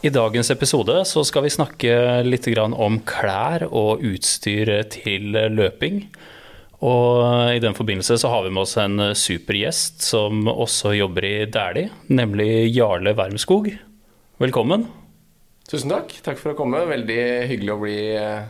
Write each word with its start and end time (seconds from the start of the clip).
I 0.00 0.08
dagens 0.08 0.48
episode 0.48 0.94
så 1.04 1.20
skal 1.28 1.42
vi 1.44 1.50
snakke 1.52 1.92
litt 2.24 2.46
om 2.56 2.94
klær 3.04 3.66
og 3.68 4.00
utstyr 4.00 4.70
til 4.88 5.34
løping. 5.52 6.06
Og 6.80 7.52
I 7.52 7.60
den 7.60 7.76
forbindelse 7.76 8.16
så 8.16 8.30
har 8.32 8.46
vi 8.46 8.52
med 8.56 8.62
oss 8.62 8.78
en 8.80 9.12
super 9.12 9.58
gjest 9.58 10.00
som 10.00 10.48
også 10.48 10.94
jobber 10.96 11.26
i 11.28 11.34
Dæhlie, 11.44 11.90
nemlig 12.08 12.72
Jarle 12.72 13.12
Wermskog. 13.12 13.68
Velkommen. 14.40 14.86
Tusen 15.68 15.92
takk. 15.92 16.16
Takk 16.24 16.40
for 16.40 16.54
å 16.54 16.56
komme. 16.56 16.80
Veldig 16.88 17.20
hyggelig 17.52 17.74
å 17.74 17.78
bli 17.84 17.98
eh, 18.16 18.48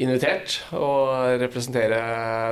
invitert 0.00 0.56
og 0.80 1.36
representere 1.44 2.00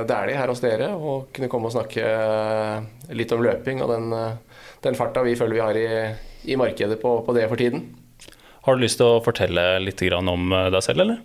Dæhlie 0.05 0.37
her 0.37 0.53
hos 0.53 0.61
dere. 0.61 0.91
Og 0.93 1.33
kunne 1.33 1.49
komme 1.49 1.73
og 1.73 1.73
snakke 1.79 2.05
eh, 2.05 3.09
litt 3.17 3.33
om 3.33 3.41
løping 3.41 3.81
og 3.81 3.89
den, 3.95 4.13
eh, 4.21 4.63
den 4.85 5.01
farta 5.01 5.25
vi 5.25 5.33
føler 5.41 5.57
vi 5.57 5.65
har 5.65 5.81
i, 5.81 5.91
i 6.53 6.61
markedet 6.61 7.01
på, 7.01 7.17
på 7.25 7.39
det 7.41 7.49
for 7.49 7.57
tiden. 7.57 7.87
Har 8.63 8.77
du 8.77 8.83
lyst 8.85 9.01
til 9.01 9.09
å 9.11 9.23
fortelle 9.23 9.63
litt 9.83 10.01
om 10.15 10.53
eh, 10.55 10.69
deg 10.71 10.83
selv, 10.85 11.03
eller? 11.03 11.19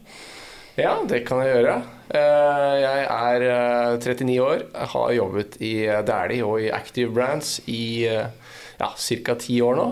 Ja, 0.79 0.97
det 1.07 1.21
kan 1.27 1.39
jeg 1.43 1.53
gjøre. 1.55 1.77
Eh, 2.11 2.73
jeg 2.83 3.05
er 3.15 3.45
39 4.03 4.33
eh, 4.33 4.41
år. 4.43 4.65
Jeg 4.73 4.91
har 4.95 5.13
jobbet 5.15 5.59
i 5.63 5.73
Dæhlie 5.87 6.47
og 6.47 6.65
i 6.65 6.73
Active 6.75 7.15
Brands 7.15 7.61
i 7.71 8.09
ja, 8.09 8.89
ca. 8.91 9.37
ti 9.39 9.61
år 9.63 9.79
nå. 9.79 9.87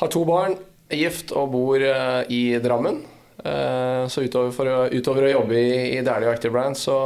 Har 0.00 0.10
to 0.10 0.22
barn, 0.26 0.56
er 0.90 0.98
gift 1.04 1.30
og 1.36 1.52
bor 1.52 1.78
i 1.78 2.42
Drammen. 2.62 2.98
Så 3.40 4.24
utover, 4.26 4.50
for, 4.54 4.70
utover 4.90 5.28
å 5.28 5.30
jobbe 5.30 5.60
i, 5.60 6.00
Dæhlie 6.02 6.26
og 6.26 6.34
Active 6.34 6.54
Brands, 6.54 6.82
så, 6.88 6.96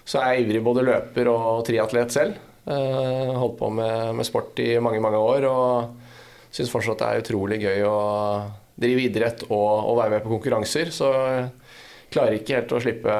så, 0.00 0.22
er 0.22 0.38
jeg 0.38 0.46
ivrig 0.46 0.64
både 0.64 0.86
løper 0.88 1.28
og 1.32 1.60
triatlet 1.68 2.16
selv. 2.16 2.40
Holdt 2.64 3.60
på 3.60 3.68
med, 3.72 4.14
med 4.16 4.28
sport 4.28 4.64
i 4.64 4.72
mange, 4.80 5.04
mange 5.04 5.20
år. 5.20 5.48
og 5.50 6.03
syns 6.54 6.70
fortsatt 6.70 7.00
det 7.00 7.08
er 7.08 7.24
utrolig 7.24 7.58
gøy 7.64 7.82
å 7.88 7.98
drive 8.78 9.08
idrett 9.08 9.44
og, 9.48 9.70
og 9.90 9.98
være 10.00 10.16
med 10.16 10.24
på 10.24 10.32
konkurranser. 10.36 10.92
Så 10.94 11.10
klarer 12.14 12.38
ikke 12.38 12.58
helt 12.60 12.74
å 12.74 12.82
slippe, 12.82 13.18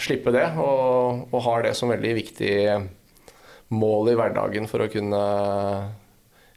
slippe 0.00 0.34
det, 0.34 0.46
og, 0.60 1.24
og, 1.30 1.38
har 1.46 1.64
det 1.64 1.74
som 1.78 1.92
veldig 1.92 2.14
viktig 2.18 2.54
mål 3.74 4.12
i 4.12 4.16
hverdagen 4.18 4.68
for 4.70 4.84
å 4.84 4.90
kunne, 4.92 5.22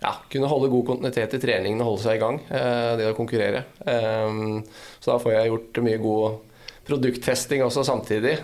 ja, 0.04 0.14
kunne 0.32 0.52
holde 0.52 0.72
god 0.74 0.90
kontinuitet 0.92 1.38
i 1.38 1.42
treningen 1.42 1.82
og 1.84 1.94
holde 1.94 2.04
seg 2.04 2.20
i 2.20 2.24
gang. 2.26 2.42
Eh, 2.52 2.92
det 3.00 3.08
å 3.12 3.18
konkurrere. 3.18 3.64
Eh, 3.88 4.44
så 5.00 5.14
da 5.14 5.20
får 5.24 5.38
jeg 5.38 5.54
gjort 5.54 5.84
mye 5.88 6.04
god 6.04 6.44
produkttesting 6.88 7.64
også 7.66 7.84
samtidig. 7.88 8.38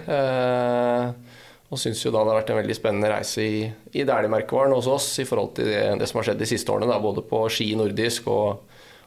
Eh, 1.74 1.76
og 1.76 1.80
syns 1.82 2.04
jo 2.06 2.12
da 2.14 2.24
det 2.24 2.34
har 2.34 2.42
vært 2.42 2.52
en 2.54 2.62
veldig 2.62 2.78
spennende 2.78 3.10
reise 3.12 3.42
i, 3.44 3.64
i 3.94 4.06
Dæhlie-merkevaren 4.06 4.76
hos 4.76 4.88
oss 4.88 5.20
i 5.20 5.26
forhold 5.26 5.56
til 5.58 5.72
det, 5.72 6.00
det, 6.00 6.08
som 6.10 6.20
har 6.20 6.30
skjedd 6.30 6.42
de 6.42 6.50
siste 6.50 6.72
årene, 6.72 6.90
da, 6.90 7.00
både 7.02 7.26
på 7.26 7.48
ski 7.50 7.74
nordisk 7.76 8.28
og, 8.32 8.62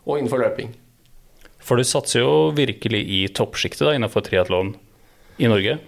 og, 0.05 0.17
innenfor 0.19 0.43
løping. 0.43 0.75
For 1.59 1.79
du 1.79 1.87
satser 1.87 2.23
jo 2.23 2.51
virkelig 2.55 3.03
i 3.03 3.27
toppsjiktet 3.35 3.97
innenfor 3.97 4.23
triatlon 4.27 4.77
i 5.39 5.49
Norge? 5.51 5.79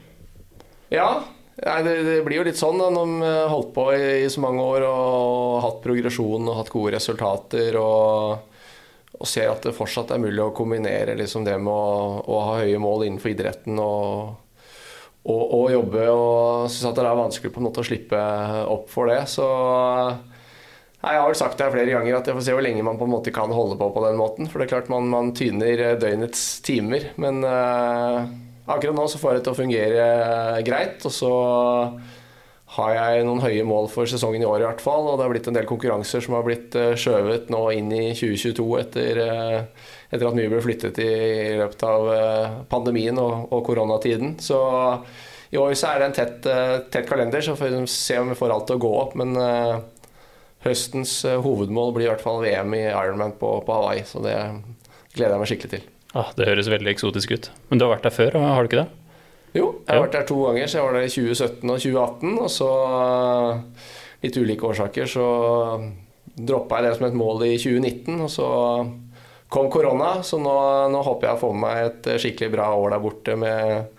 Ja, 0.91 1.09
det, 1.59 1.95
det, 2.07 2.21
blir 2.27 2.41
jo 2.41 2.47
litt 2.47 2.59
sånn 2.59 2.79
da, 2.81 2.89
når 2.91 3.09
man 3.11 3.27
har 3.27 3.51
holdt 3.53 3.73
på 3.77 3.89
i, 3.95 4.03
i, 4.25 4.29
så 4.31 4.43
mange 4.43 4.63
år 4.65 4.87
og 4.89 5.59
hatt 5.65 5.81
progresjon 5.85 6.47
og 6.49 6.61
hatt 6.63 6.73
gode 6.75 6.95
resultater. 6.99 7.79
og 7.79 8.47
og 9.19 9.27
ser 9.27 9.49
at 9.51 9.65
det 9.67 9.73
fortsatt 9.75 10.13
er 10.15 10.21
mulig 10.23 10.39
å 10.39 10.53
kombinere 10.55 11.17
liksom 11.19 11.43
det 11.43 11.57
med 11.59 11.73
å, 11.75 12.21
å 12.23 12.37
ha 12.45 12.53
høye 12.61 12.79
mål 12.79 13.03
innenfor 13.09 13.33
idretten 13.33 13.81
og, 13.83 14.37
og, 15.27 15.43
og 15.43 15.69
jobbe. 15.73 16.09
Og 16.13 16.71
syns 16.71 16.91
at 16.91 16.99
det 16.99 17.07
er 17.07 17.23
vanskelig 17.23 17.55
på 17.55 17.63
en 17.63 17.69
måte 17.69 17.85
å 17.85 17.89
slippe 17.89 18.25
opp 18.69 18.91
for 18.93 19.11
det. 19.11 19.23
Så 19.31 19.47
Nei, 20.99 21.13
jeg 21.15 21.23
har 21.23 21.29
vel 21.31 21.39
sagt 21.39 21.61
det 21.61 21.67
flere 21.71 21.93
ganger 21.95 22.17
at 22.19 22.27
jeg 22.27 22.35
får 22.35 22.43
se 22.43 22.55
hvor 22.57 22.65
lenge 22.65 22.83
man 22.83 22.97
på 22.99 23.07
en 23.07 23.13
måte 23.13 23.31
kan 23.35 23.53
holde 23.55 23.77
på 23.79 23.87
på 23.95 24.01
den 24.03 24.17
måten. 24.19 24.49
For 24.51 24.59
det 24.59 24.67
er 24.67 24.73
klart 24.73 24.89
man, 24.91 25.07
man 25.13 25.31
tyner 25.31 25.95
døgnets 26.01 26.59
timer. 26.67 27.13
Men 27.23 27.39
uh, 27.47 28.27
akkurat 28.67 28.97
nå 28.99 29.05
så 29.07 29.21
får 29.21 29.31
jeg 29.31 29.39
det 29.39 29.45
til 29.47 29.55
å 29.55 29.61
fungere 29.61 30.09
greit. 30.67 31.07
Og 31.07 31.15
så 31.15 31.31
har 32.75 32.97
jeg 32.97 33.29
noen 33.29 33.45
høye 33.45 33.63
mål 33.65 33.87
for 33.93 34.11
sesongen 34.11 34.43
i 34.43 34.49
år 34.49 34.65
i 34.65 34.67
hvert 34.67 34.83
fall. 34.83 35.07
Og 35.07 35.21
det 35.21 35.29
har 35.29 35.37
blitt 35.37 35.47
en 35.53 35.61
del 35.61 35.71
konkurranser 35.71 36.25
som 36.25 36.35
har 36.35 36.43
blitt 36.49 36.75
skjøvet 36.75 37.47
nå 37.55 37.63
inn 37.79 37.95
i 37.95 38.05
2022 38.19 38.69
etter 38.83 39.23
uh, 39.23 39.89
etter 40.09 40.29
at 40.29 40.37
mye 40.37 40.51
ble 40.51 40.61
flyttet 40.65 41.01
i, 41.05 41.11
løpet 41.61 41.85
av 41.85 42.09
eh, 42.15 42.57
pandemien 42.71 43.19
og, 43.21 43.51
og, 43.53 43.61
koronatiden. 43.67 44.37
Så 44.41 44.59
i 45.53 45.61
år 45.61 45.77
så 45.79 45.93
er 45.93 46.01
det 46.01 46.09
en 46.09 46.17
tett, 46.17 46.49
eh, 46.49 46.75
tett 46.93 47.09
kalender, 47.09 47.45
så 47.45 47.57
får 47.59 47.77
vi 47.77 47.85
se 47.93 48.19
om 48.21 48.33
vi 48.33 48.39
får 48.39 48.55
alt 48.55 48.69
til 48.71 48.81
å 48.81 48.85
gå 48.87 48.95
opp. 49.03 49.15
Men 49.21 49.37
uh, 49.37 49.79
høstens 50.65 51.21
hovedmål 51.29 51.93
blir 51.97 52.09
i 52.09 52.13
hvert 52.13 52.25
fall 52.25 52.41
VM 52.45 52.73
i 52.79 52.87
Ironman 52.89 53.37
på, 53.41 53.59
på 53.65 53.77
Hawaii, 53.81 54.07
så 54.09 54.25
det 54.25 54.37
gleder 55.15 55.37
jeg 55.37 55.43
meg 55.43 55.53
skikkelig 55.53 55.75
til. 55.77 55.87
Ah, 56.17 56.33
det 56.39 56.49
høres 56.49 56.71
veldig 56.73 56.95
eksotisk 56.95 57.37
ut. 57.37 57.51
Men 57.69 57.81
du 57.81 57.85
har 57.85 57.97
vært 57.99 58.09
der 58.09 58.17
før, 58.17 58.41
har 58.41 58.65
du 58.65 58.71
ikke 58.71 58.83
det? 58.85 58.89
Jo, 59.57 59.69
jeg 59.87 59.95
har 59.95 60.05
vært 60.05 60.17
der 60.17 60.29
to 60.29 60.39
ganger. 60.45 60.69
Så 60.69 60.79
jeg 60.79 60.87
var 60.87 60.97
der 60.97 61.07
i 61.07 61.13
2017 61.13 61.73
og 61.73 61.83
2018. 61.85 62.39
Og 62.43 62.51
så, 62.53 62.71
litt 64.25 64.39
ulike 64.39 64.69
årsaker, 64.69 65.11
så 65.11 65.27
droppa 66.39 66.79
jeg 66.79 66.87
det 66.87 66.97
som 66.99 67.09
et 67.09 67.19
mål 67.19 67.45
i 67.49 67.53
2019. 67.61 68.25
Og 68.25 68.33
så 68.33 68.49
kom 69.49 69.71
korona, 69.71 70.23
så 70.23 70.39
nå, 70.41 70.55
nå, 70.93 71.01
håper 71.05 71.29
jeg 71.29 71.39
å 71.39 71.41
få 71.41 71.53
med 71.55 71.63
meg 71.65 71.87
et 71.87 72.09
skikkelig 72.21 72.53
bra 72.53 72.69
år 72.77 72.93
der 72.93 73.03
borte 73.03 73.37
med, 73.41 73.95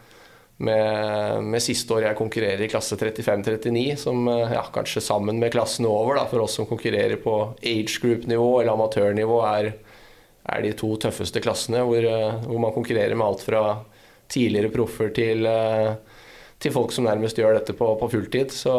med, 0.61 1.45
med 1.45 1.63
siste 1.63 1.95
år 1.95 2.05
jeg 2.09 2.19
konkurrerer 2.19 2.65
i 2.65 2.69
klasse 2.69 2.97
35-39, 2.99 3.85
som 4.03 4.29
ja, 4.29 4.61
kanskje 4.73 5.03
sammen 5.03 5.41
med 5.41 5.53
klassen 5.55 5.89
over, 5.89 6.19
da, 6.19 6.27
for 6.29 6.45
oss 6.45 6.59
som 6.59 6.69
konkurrerer 6.69 7.17
på 7.23 7.39
age 7.57 7.97
group-nivå 8.03 8.51
eller 8.59 8.75
amatørnivå, 8.75 9.41
er, 9.49 9.71
er, 10.45 10.61
de 10.67 10.75
to 10.77 10.93
tøffeste 11.01 11.41
klassene 11.41 11.81
hvor, 11.87 12.05
hvor, 12.45 12.61
man 12.61 12.75
konkurrerer 12.77 13.17
med 13.17 13.25
alt 13.25 13.45
fra 13.47 13.65
tidligere 14.29 14.69
proffer 14.69 15.09
til, 15.15 15.49
til 16.61 16.73
folk 16.75 16.93
som 16.93 17.09
nærmest 17.09 17.39
gjør 17.41 17.57
dette 17.57 17.73
på, 17.73 17.87
på 17.97 18.13
fulltid. 18.13 18.53
Så 18.53 18.75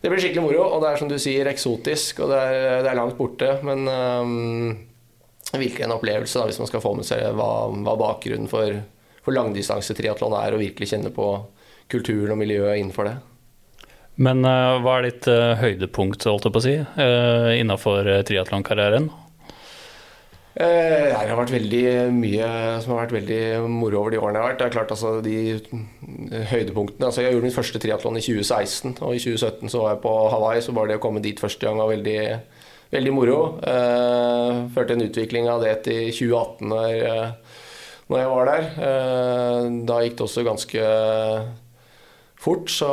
det 0.00 0.08
blir 0.08 0.22
skikkelig 0.22 0.44
moro, 0.46 0.62
og 0.64 0.80
det 0.80 0.94
er 0.94 1.02
som 1.02 1.10
du 1.12 1.18
sier, 1.20 1.50
eksotisk, 1.52 2.24
og 2.24 2.32
det 2.32 2.38
er, 2.40 2.62
det 2.86 2.88
er 2.88 2.96
langt 2.96 3.18
borte. 3.20 3.58
Men 3.66 3.84
virkelig 5.54 5.86
en 5.86 5.94
opplevelse 5.94 6.40
da, 6.40 6.48
hvis 6.48 6.60
man 6.62 6.70
skal 6.70 6.82
få 6.82 6.94
med 6.98 7.06
seg 7.08 7.22
hva, 7.38 7.50
hva 7.70 7.94
bakgrunnen 8.00 8.50
for, 8.50 8.80
for 9.22 9.36
langdistansetriatlon 9.36 10.34
er, 10.38 10.56
og 10.56 10.62
virkelig 10.64 10.90
kjenne 10.90 11.12
på 11.14 11.30
kulturen 11.92 12.34
og 12.34 12.40
miljøet 12.40 12.80
innenfor 12.80 13.10
det. 13.10 13.16
Men 14.16 14.42
uh, 14.48 14.80
hva 14.80 14.98
er 14.98 15.10
ditt 15.10 15.28
uh, 15.28 15.54
høydepunkt 15.60 16.24
holdt 16.24 16.48
jeg 16.48 16.56
på 16.56 16.62
å 16.62 16.64
si, 16.64 16.74
uh, 16.80 17.52
innenfor 17.52 18.08
uh, 18.08 18.24
triatlonkarrieren? 18.26 19.12
det 20.56 21.12
har 21.12 21.36
vært 21.36 21.50
veldig 21.52 21.80
mye 22.16 22.46
som 22.80 22.94
har 22.94 23.02
vært 23.02 23.10
veldig 23.12 23.40
moro 23.68 23.98
over 23.98 24.14
de 24.14 24.20
årene 24.22 24.38
jeg 24.38 24.40
har 24.40 24.52
vært. 24.54 24.62
Det 24.62 24.64
er 24.64 24.72
klart 24.72 24.94
altså 24.94 25.10
de 25.20 26.46
høydepunktene 26.48 27.10
altså 27.10 27.26
Jeg 27.26 27.34
gjorde 27.34 27.44
min 27.44 27.52
første 27.58 27.80
triatlon 27.82 28.16
i 28.16 28.22
2016, 28.24 28.94
og 29.04 29.12
i 29.12 29.20
2017 29.20 29.74
så 29.74 29.82
var 29.82 29.92
jeg 29.92 30.00
på 30.06 30.14
Hawaii. 30.32 30.62
Så 30.64 30.72
bare 30.72 30.94
det 30.94 30.96
å 30.96 31.02
komme 31.04 31.20
dit 31.20 31.42
første 31.44 31.68
gang 31.68 31.76
var 31.76 31.92
veldig 31.92 32.16
veldig 32.94 33.12
moro. 33.14 33.38
Eh, 33.66 34.64
førte 34.74 34.96
en 34.96 35.06
utvikling 35.06 35.50
av 35.50 35.62
det 35.64 35.74
til 35.86 36.10
2018 36.14 36.72
når, 36.72 36.90
eh, 37.10 37.62
når 38.10 38.22
jeg 38.22 38.32
var 38.32 38.50
der. 38.50 38.66
Eh, 38.88 39.70
da 39.88 40.02
gikk 40.02 40.18
det 40.18 40.26
også 40.26 40.46
ganske 40.46 40.90
fort, 42.46 42.68
så, 42.70 42.90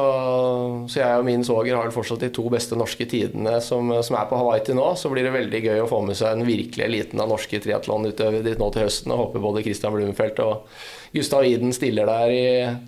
så 0.90 1.02
jeg 1.02 1.20
og 1.20 1.28
min 1.28 1.44
svoger 1.46 1.76
har 1.78 1.92
fortsatt 1.94 2.24
de 2.24 2.31
to 2.34 2.48
beste 2.50 2.78
norske 2.80 3.06
tidene 3.09 3.59
som, 3.62 3.92
som, 4.02 4.18
er 4.18 4.30
på 4.30 4.40
Hawaii 4.40 4.64
til 4.66 4.80
nå. 4.80 4.88
Så 4.98 5.12
blir 5.13 5.28
det 5.28 5.36
veldig 5.36 5.62
gøy 5.68 5.84
å 5.84 5.90
få 5.90 6.01
med 6.07 6.18
seg 6.18 6.34
en 6.34 6.48
virkelig 6.48 6.86
eliten 6.88 7.22
av 7.22 7.30
norske 7.30 7.62
triatlonutøvere 7.62 8.45
dit 8.45 8.62
nå 8.62 8.69
til 8.74 8.88
høsten. 8.88 9.13
Og 9.13 9.28
håper 9.28 9.44
både 9.44 9.66
Christian 9.66 9.94
Blumenfeldt 9.95 10.42
og 10.45 10.69
Gustav 11.13 11.45
Iden 11.45 11.75
stiller 11.75 12.10
der 12.10 12.34
i, 12.34 12.45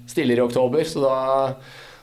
stiller 0.10 0.42
i 0.42 0.46
oktober. 0.46 0.88
Så 0.90 1.04
da, 1.04 1.20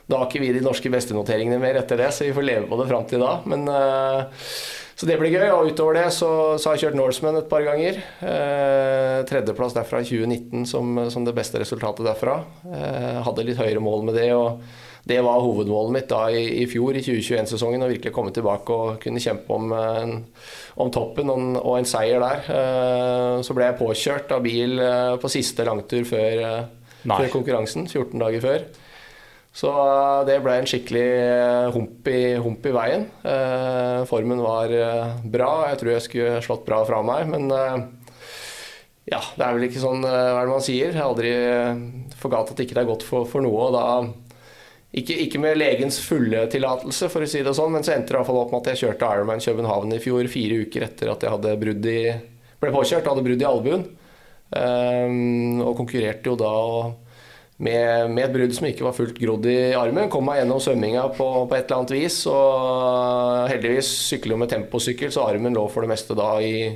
da 0.07 0.21
har 0.21 0.29
ikke 0.29 0.43
vi 0.45 0.53
de 0.55 0.63
norske 0.63 0.91
bestenoteringene 0.93 1.59
mer 1.59 1.81
etter 1.81 1.99
det, 1.99 2.13
så 2.15 2.29
vi 2.29 2.37
får 2.37 2.47
leve 2.47 2.69
på 2.69 2.79
det 2.79 2.87
fram 2.93 3.09
til 3.09 3.25
da. 3.25 3.33
Men 3.49 3.67
uh, 3.67 4.47
så 4.95 5.09
det 5.09 5.17
blir 5.19 5.33
gøy. 5.33 5.49
Og 5.55 5.71
utover 5.71 5.99
det 5.99 6.07
så, 6.15 6.29
så 6.57 6.69
har 6.69 6.77
jeg 6.77 6.87
kjørt 6.87 6.99
Norseman 6.99 7.41
et 7.41 7.49
par 7.51 7.65
ganger. 7.65 7.99
Eh, 8.21 9.19
tredjeplass 9.29 9.75
derfra 9.77 10.03
i 10.03 10.07
2019 10.07 10.67
som, 10.69 11.05
som, 11.13 11.27
det 11.27 11.35
beste 11.37 11.61
resultatet 11.61 12.05
derfra. 12.07 12.39
Eh, 12.69 13.21
hadde 13.25 13.47
litt 13.47 13.61
høyere 13.61 13.83
mål 13.83 14.09
med 14.09 14.19
det. 14.21 14.31
og 14.37 14.63
det 15.03 15.17
var 15.19 15.41
hovedmålet 15.43 15.91
mitt 15.91 16.05
da 16.07 16.21
i, 16.31 16.43
i 16.61 16.67
fjor, 16.71 16.95
i 16.95 17.01
2021-sesongen, 17.03 17.81
å 17.83 17.89
virkelig 17.91 18.13
komme 18.15 18.31
tilbake 18.35 18.75
og 18.75 19.01
kunne 19.03 19.19
kjempe 19.19 19.51
om, 19.51 19.73
en, 19.75 20.13
om 20.79 20.91
toppen 20.95 21.31
og 21.33 21.41
en, 21.41 21.49
og 21.59 21.75
en, 21.75 21.87
seier 21.89 22.23
der. 22.23 22.45
Eh, 22.47 23.41
så 23.43 23.55
ble 23.57 23.67
jeg 23.67 23.79
påkjørt 23.81 24.31
av 24.31 24.45
bil 24.45 24.79
eh, 24.79 25.17
på 25.19 25.31
siste 25.31 25.67
langtur 25.67 26.07
før, 26.07 26.45
eh, 26.47 27.03
før 27.03 27.27
konkurransen, 27.35 27.89
14 27.91 28.15
dager 28.23 28.47
før. 28.47 28.65
Så 29.53 29.69
eh, 29.69 30.21
det 30.27 30.39
ble 30.41 30.55
en 30.57 30.69
skikkelig 30.69 31.09
eh, 31.13 31.67
hump 31.75 32.09
i, 32.09 32.21
hump 32.41 32.65
i 32.65 32.73
veien. 32.73 33.05
Eh, 33.21 33.99
formen 34.09 34.41
var 34.41 34.73
bra. 35.29 35.51
Jeg 35.69 35.81
tror 35.81 35.93
jeg 35.93 36.07
skulle 36.07 36.41
slått 36.45 36.65
bra 36.65 36.81
fra 36.87 37.03
meg, 37.05 37.29
men 37.29 37.53
ja, 39.03 39.19
det 39.35 39.45
er 39.45 39.53
vel 39.53 39.67
ikke 39.67 39.83
sånn 39.83 40.01
hva 40.05 40.39
er 40.39 40.45
det 40.47 40.55
man 40.55 40.63
sier. 40.63 40.89
Jeg 40.89 40.97
har 40.97 41.11
aldri 41.11 41.33
forgat 42.17 42.53
at 42.53 42.61
ikke 42.63 42.77
det 42.79 42.85
er 42.85 42.89
godt 42.89 43.05
for, 43.05 43.29
for 43.29 43.45
noe. 43.45 43.69
og 43.69 43.75
da 43.75 43.85
ikke, 44.93 45.15
ikke, 45.25 45.41
med 45.41 45.57
legens 45.57 45.97
fulle 46.05 46.45
tillatelse, 46.53 47.09
for 47.09 47.25
å 47.25 47.29
si 47.29 47.41
det 47.45 47.55
sånn, 47.57 47.73
men 47.73 47.85
så 47.85 47.95
endte 47.95 48.11
det 48.11 48.15
i 48.15 48.19
hvert 48.19 48.29
fall 48.29 48.43
opp 48.43 48.51
med 48.53 48.61
at 48.61 48.71
jeg 48.71 48.81
kjørte 48.83 49.09
Ironman 49.09 49.41
København 49.41 49.95
i 49.95 50.01
fjor, 50.01 50.29
fire 50.29 50.59
uker 50.65 50.85
etter 50.85 51.09
at 51.09 51.25
jeg 51.25 51.33
hadde 51.33 51.55
brudd 51.61 51.87
i, 51.89 51.99
ble 52.61 52.73
påkjørt 52.73 53.07
og 53.07 53.15
hadde 53.15 53.25
brudd 53.25 53.41
i 53.41 53.47
albuen. 53.49 53.87
Um, 54.53 55.63
og 55.65 55.73
konkurrerte 55.79 56.29
jo 56.29 56.37
da 56.37 56.53
med, 57.63 58.11
med, 58.11 58.23
et 58.25 58.33
brudd 58.33 58.53
som 58.55 58.67
ikke 58.67 58.85
var 58.85 58.95
fullt 58.97 59.19
grodd 59.21 59.47
i 59.49 59.57
armen. 59.77 60.09
Kom 60.11 60.27
meg 60.27 60.41
gjennom 60.41 60.61
svømminga 60.63 61.05
på, 61.15 61.27
på, 61.47 61.55
et 61.57 61.65
eller 61.65 61.79
annet 61.79 61.95
vis. 61.95 62.19
Og 62.31 63.49
heldigvis 63.51 63.91
sykler 64.09 64.35
jo 64.35 64.39
med 64.41 64.51
temposykkel, 64.51 65.13
så 65.13 65.27
armen 65.29 65.55
lå 65.55 65.65
for 65.71 65.85
det 65.85 65.93
meste 65.93 66.17
da 66.19 66.29
i, 66.43 66.69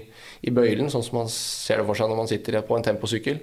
i 0.48 0.54
bøylen, 0.54 0.92
sånn 0.94 1.06
som 1.06 1.22
man 1.22 1.32
ser 1.34 1.82
det 1.82 1.88
for 1.90 2.00
seg 2.00 2.12
når 2.12 2.22
man 2.22 2.32
sitter 2.32 2.62
på 2.68 2.78
en 2.78 2.88
temposykkel. 2.88 3.42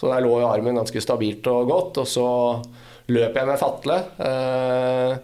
Så 0.00 0.08
der 0.08 0.24
lå 0.24 0.32
armen 0.48 0.80
ganske 0.80 1.02
stabilt 1.04 1.46
og 1.52 1.68
godt. 1.68 2.02
Og 2.02 2.08
så 2.08 2.26
løp 3.10 3.36
jeg 3.36 3.48
med 3.48 3.60
fatle. 3.60 4.00
Eh, 4.26 5.14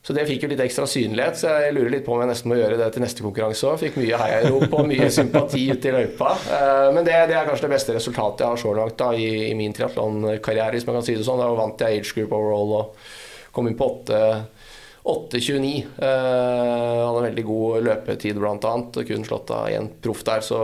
så 0.00 0.14
det 0.16 0.24
fikk 0.24 0.46
jo 0.46 0.48
litt 0.48 0.62
ekstra 0.64 0.86
synlighet, 0.88 1.36
så 1.36 1.50
jeg 1.60 1.74
lurer 1.76 1.90
litt 1.92 2.06
på 2.06 2.14
om 2.14 2.22
jeg 2.22 2.30
nesten 2.30 2.48
må 2.48 2.56
gjøre 2.56 2.78
det 2.80 2.86
til 2.94 3.02
neste 3.04 3.24
konkurranse 3.24 3.66
òg. 3.68 3.82
Fikk 3.82 3.98
mye 4.00 4.20
heiarop 4.22 4.72
og 4.78 4.86
mye 4.88 5.10
sympati 5.18 5.66
ute 5.68 5.90
i 5.90 5.92
løypa. 5.92 6.30
Eh, 6.56 6.86
men 6.96 7.04
det, 7.04 7.18
det, 7.28 7.36
er 7.36 7.48
kanskje 7.48 7.66
det 7.66 7.74
beste 7.74 7.96
resultatet 7.98 8.46
jeg 8.46 8.54
har 8.54 8.62
så 8.62 8.72
langt 8.78 8.96
da, 9.00 9.10
i, 9.12 9.50
i 9.50 9.58
min 9.58 9.76
triatlonkarriere, 9.76 10.72
hvis 10.78 10.88
man 10.88 10.96
kan 10.96 11.04
si 11.04 11.18
det 11.18 11.26
sånn. 11.28 11.42
Da 11.42 11.50
vant 11.52 11.84
jeg 11.84 12.00
age 12.00 12.16
group 12.16 12.32
overall 12.38 12.74
og 12.78 13.04
kom 13.52 13.68
inn 13.68 13.76
på 13.76 13.90
8.29. 14.00 15.74
Uh, 16.00 16.06
hadde 16.06 17.20
en 17.20 17.28
veldig 17.28 17.44
god 17.50 17.84
løpetid, 17.90 18.40
annet. 18.40 19.00
Kun 19.08 19.28
slått 19.28 19.52
av 19.52 19.68
én 19.68 19.92
proff 20.00 20.24
der, 20.24 20.40
så 20.44 20.60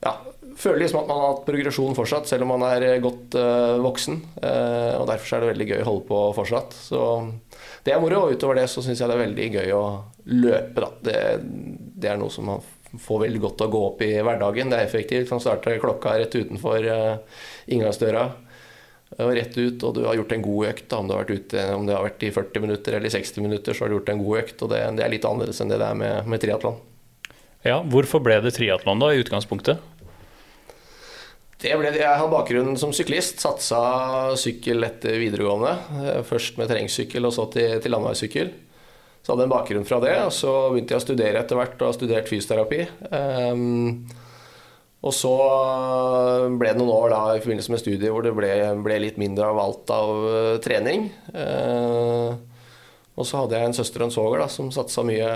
ja, 0.00 0.14
føler 0.56 0.80
liksom 0.84 1.02
at 1.02 1.10
man 1.10 1.20
har 1.20 1.32
hatt 1.34 1.46
progresjon 1.48 1.96
fortsatt, 1.96 2.28
selv 2.30 2.46
om 2.46 2.54
man 2.54 2.64
er 2.70 2.86
eh, 2.88 3.00
godt 3.04 3.36
uh, 3.36 3.76
voksen. 3.84 4.20
Uh, 4.40 4.96
og 5.00 5.08
Derfor 5.12 5.36
er 5.36 5.44
det 5.44 5.52
veldig 5.54 5.70
gøy 5.74 5.80
å 5.82 5.88
holde 5.90 6.06
på 6.08 6.22
fortsatt. 6.40 6.76
Så 6.88 7.02
det 7.86 7.94
er 7.94 8.02
moro. 8.02 8.26
Og 8.26 8.36
utover 8.36 8.60
det 8.60 8.66
så 8.72 8.82
syns 8.84 9.00
jeg 9.00 9.10
det 9.10 9.16
er 9.16 9.24
veldig 9.24 9.48
gøy 9.56 9.72
å 9.76 9.84
løpe. 10.30 10.82
Da. 10.82 10.90
Det, 11.06 11.16
det, 12.00 12.10
er 12.10 12.20
noe 12.20 12.32
som 12.32 12.48
man 12.50 12.62
får 12.90 13.24
veldig 13.24 13.42
godt 13.46 13.64
å 13.66 13.70
gå 13.72 13.80
opp 13.92 14.04
i 14.06 14.12
hverdagen. 14.18 14.72
Det 14.72 14.78
er 14.78 14.88
effektivt. 14.88 15.32
Man 15.32 15.42
starter 15.42 15.80
klokka 15.82 16.16
rett 16.18 16.36
utenfor 16.36 16.86
uh, 16.90 17.42
inngangsdøra. 17.70 18.28
Og 19.18 19.32
rett 19.34 19.56
ut, 19.58 19.82
og 19.82 19.96
du 19.96 20.04
har 20.06 20.14
gjort 20.20 20.36
en 20.36 20.44
god 20.44 20.68
økt. 20.70 20.92
Om, 20.94 21.08
du 21.08 21.14
har 21.14 21.24
vært 21.24 21.42
ute, 21.42 21.64
om 21.74 21.86
det 21.88 21.96
har 21.96 22.06
vært 22.06 22.28
i 22.28 22.30
40 22.34 22.66
minutter 22.66 22.98
eller 22.98 23.10
60 23.10 23.46
minutter, 23.46 23.74
så 23.74 23.84
har 23.84 23.90
du 23.90 23.98
gjort 23.98 24.12
en 24.12 24.22
god 24.22 24.44
økt. 24.44 24.62
Og 24.62 24.70
det, 24.70 24.84
det 24.98 25.06
er 25.06 25.14
litt 25.16 25.26
annerledes 25.26 25.62
enn 25.62 25.72
det 25.72 25.80
det 25.82 25.88
er 25.88 25.98
med, 25.98 26.30
med 26.30 26.42
triatlon. 26.42 26.78
Ja, 27.66 27.80
hvorfor 27.92 28.22
ble 28.24 28.38
det 28.40 28.54
triatlon 28.56 29.02
da, 29.02 29.10
i 29.12 29.20
utgangspunktet? 29.20 29.82
Ble, 31.60 31.90
jeg 31.92 32.08
har 32.08 32.30
bakgrunn 32.32 32.72
som 32.80 32.92
syklist. 32.96 33.42
Satsa 33.42 34.32
sykkel 34.40 34.86
etter 34.86 35.18
videregående. 35.20 35.74
Eh, 36.00 36.22
først 36.24 36.56
med 36.56 36.70
terrengsykkel 36.70 37.28
og 37.28 37.34
så 37.36 37.44
til, 37.52 37.76
til 37.84 37.92
landeveissykkel. 37.92 38.52
Så 39.20 39.34
hadde 39.34 39.44
jeg 39.44 39.50
en 39.50 39.52
bakgrunn 39.52 39.84
fra 39.88 40.00
det. 40.00 40.14
Og 40.24 40.32
så 40.32 40.54
begynte 40.70 40.96
jeg 40.96 41.02
å 41.02 41.04
studere 41.04 41.42
etter 41.42 41.60
hvert 41.60 41.76
og 41.82 41.90
har 41.90 41.98
studert 41.98 42.32
fysioterapi. 42.32 42.80
Um, 43.12 44.08
og 45.04 45.14
så 45.16 45.34
ble 46.60 46.72
det 46.72 46.80
noen 46.80 46.94
år 46.96 47.12
da, 47.12 47.20
i 47.36 47.44
forbindelse 47.44 47.72
med 47.72 47.84
studiet 47.84 48.12
hvor 48.12 48.24
det 48.24 48.34
ble, 48.36 48.50
ble 48.84 48.98
litt 49.04 49.20
mindre 49.20 49.52
av 49.52 49.60
alt 49.60 49.92
av 49.92 50.16
uh, 50.16 50.56
trening. 50.64 51.10
Uh, 51.36 52.40
og 53.20 53.28
så 53.28 53.42
hadde 53.42 53.60
jeg 53.60 53.68
en 53.68 53.76
søster 53.76 54.00
og 54.00 54.08
en 54.08 54.16
svoger 54.16 54.48
som 54.48 54.72
satsa 54.72 55.04
mye 55.04 55.28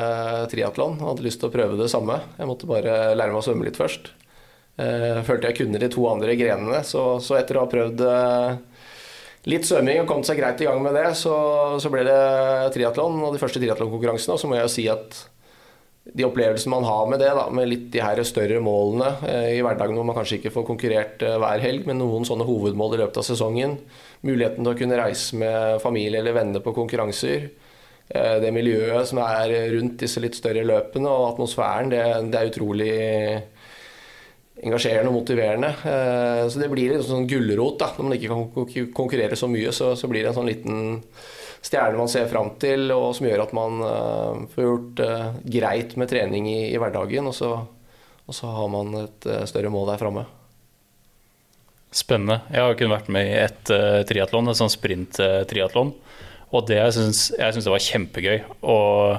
triatlon 0.48 0.96
og 1.02 1.10
hadde 1.10 1.28
lyst 1.28 1.44
til 1.44 1.52
å 1.52 1.56
prøve 1.60 1.76
det 1.76 1.92
samme. 1.92 2.22
Jeg 2.40 2.48
måtte 2.48 2.68
bare 2.70 3.12
lære 3.12 3.32
meg 3.32 3.42
å 3.42 3.44
svømme 3.44 3.68
litt 3.68 3.80
først. 3.80 4.14
Uh, 4.74 5.20
følte 5.22 5.52
jeg 5.52 5.60
kunne 5.60 5.78
de 5.78 5.88
to 5.92 6.02
andre 6.10 6.34
grenene. 6.38 6.80
Så, 6.86 7.02
så 7.22 7.38
etter 7.38 7.58
å 7.58 7.62
ha 7.62 7.70
prøvd 7.70 8.00
uh, 8.02 8.56
litt 9.50 9.68
svømming 9.68 10.02
og 10.02 10.08
kommet 10.10 10.26
seg 10.26 10.40
greit 10.40 10.64
i 10.64 10.66
gang 10.66 10.82
med 10.82 10.96
det, 10.98 11.12
så, 11.20 11.36
så 11.78 11.92
ble 11.92 12.02
det 12.08 12.18
triatlon 12.74 13.20
og 13.22 13.36
de 13.36 13.42
første 13.42 13.62
triatlonkonkurransene. 13.62 14.34
Og 14.34 14.42
så 14.42 14.50
må 14.50 14.58
jeg 14.58 14.66
jo 14.66 14.74
si 14.74 14.88
at 14.90 15.20
de 16.04 16.26
opplevelsene 16.26 16.74
man 16.74 16.84
har 16.84 17.06
med 17.08 17.22
det, 17.22 17.30
da, 17.38 17.46
med 17.54 17.70
litt 17.70 17.86
de 17.94 18.02
her 18.02 18.18
større 18.26 18.58
målene 18.64 19.14
uh, 19.22 19.52
i 19.54 19.62
hverdagen 19.62 19.94
hvor 19.94 20.08
man 20.10 20.18
kanskje 20.18 20.40
ikke 20.40 20.56
får 20.56 20.66
konkurrert 20.72 21.22
hver 21.22 21.62
helg, 21.62 21.86
men 21.86 22.02
noen 22.02 22.26
sånne 22.26 22.48
hovedmål 22.48 22.98
i 22.98 23.02
løpet 23.04 23.22
av 23.22 23.28
sesongen. 23.30 23.78
Muligheten 24.26 24.66
til 24.66 24.74
å 24.74 24.78
kunne 24.82 24.98
reise 24.98 25.38
med 25.38 25.78
familie 25.84 26.18
eller 26.18 26.34
venner 26.34 26.64
på 26.64 26.74
konkurranser. 26.74 27.52
Det 28.04 28.50
miljøet 28.52 29.08
som 29.08 29.16
er 29.24 29.52
rundt 29.72 30.02
disse 30.02 30.20
litt 30.20 30.36
større 30.36 30.60
løpene 30.66 31.08
og 31.08 31.30
atmosfæren, 31.30 31.88
det, 31.92 32.02
det 32.32 32.40
er 32.40 32.50
utrolig 32.50 32.96
engasjerende 34.62 35.10
og 35.10 35.18
motiverende. 35.18 35.70
Eh, 35.82 36.42
så 36.50 36.60
det 36.60 36.70
blir 36.72 36.94
en 36.94 37.04
sånn 37.04 37.26
gulrot. 37.30 37.78
da, 37.80 37.90
Når 37.96 38.06
man 38.06 38.16
ikke 38.16 38.30
kan 38.30 38.92
konkurrere 38.94 39.38
så 39.38 39.48
mye, 39.50 39.72
så, 39.74 39.94
så 39.98 40.10
blir 40.10 40.22
det 40.22 40.30
en 40.32 40.38
sånn 40.38 40.50
liten 40.50 40.78
stjerne 41.64 41.98
man 41.98 42.10
ser 42.12 42.28
fram 42.28 42.52
til, 42.60 42.90
og 42.92 43.14
som 43.16 43.26
gjør 43.26 43.46
at 43.46 43.54
man 43.56 43.78
uh, 43.80 44.42
får 44.52 44.66
gjort 44.66 45.00
uh, 45.00 45.36
greit 45.48 45.94
med 45.96 46.10
trening 46.10 46.48
i, 46.50 46.58
i 46.68 46.80
hverdagen. 46.80 47.30
Og 47.30 47.36
så, 47.36 47.54
og 48.24 48.36
så, 48.36 48.50
har 48.52 48.68
man 48.72 48.92
et 49.06 49.28
større 49.48 49.72
mål 49.72 49.94
der 49.94 50.02
framme. 50.02 50.26
Spennende. 51.94 52.42
Jeg 52.52 52.66
har 52.66 52.76
kun 52.76 52.92
vært 52.92 53.10
med 53.14 53.30
i 53.30 53.38
et 53.46 53.72
uh, 53.72 54.02
triatlon, 54.06 54.52
et 54.52 54.60
sånn 54.60 54.72
sprint-triatlon. 54.72 55.94
Og 56.54 56.68
det 56.68 56.78
jeg 56.78 56.94
syns 56.98 57.32
det 57.32 57.72
var 57.72 57.82
kjempegøy. 57.82 58.44
Og, 58.70 59.16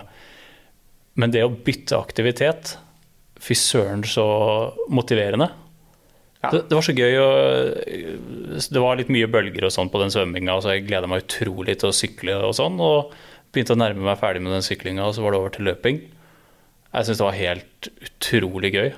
men 1.20 1.34
det 1.34 1.44
å 1.44 1.52
bytte 1.52 1.98
aktivitet 1.98 2.76
Fy 3.46 3.58
søren, 3.60 4.02
så 4.10 4.26
motiverende. 4.90 5.52
Ja. 6.42 6.50
Det, 6.52 6.66
det, 6.70 6.76
var 6.78 6.86
så 6.86 6.96
gøy. 6.96 7.16
Og, 7.22 8.60
det 8.74 8.82
var 8.82 9.00
litt 9.00 9.14
mye 9.14 9.30
bølger 9.32 9.68
og 9.68 9.74
sånn 9.74 9.92
på 9.94 10.02
den 10.02 10.14
svømminga, 10.14 10.58
så 10.62 10.76
jeg 10.76 10.88
gleda 10.90 11.10
meg 11.10 11.26
utrolig 11.26 11.78
til 11.82 11.92
å 11.92 11.96
sykle 11.96 12.38
og 12.48 12.56
sånn. 12.58 12.78
Og 12.82 13.14
begynte 13.54 13.76
å 13.76 13.80
nærme 13.80 14.06
meg 14.08 14.20
ferdig 14.20 14.44
med 14.44 14.56
den 14.58 14.66
syklinga, 14.66 15.08
og 15.08 15.16
så 15.16 15.24
var 15.24 15.36
det 15.36 15.42
over 15.42 15.56
til 15.56 15.70
løping. 15.70 16.02
Jeg 16.96 17.08
syns 17.08 17.20
det 17.20 17.28
var 17.28 17.38
helt 17.38 17.90
utrolig 18.08 18.72
gøy. 18.76 18.90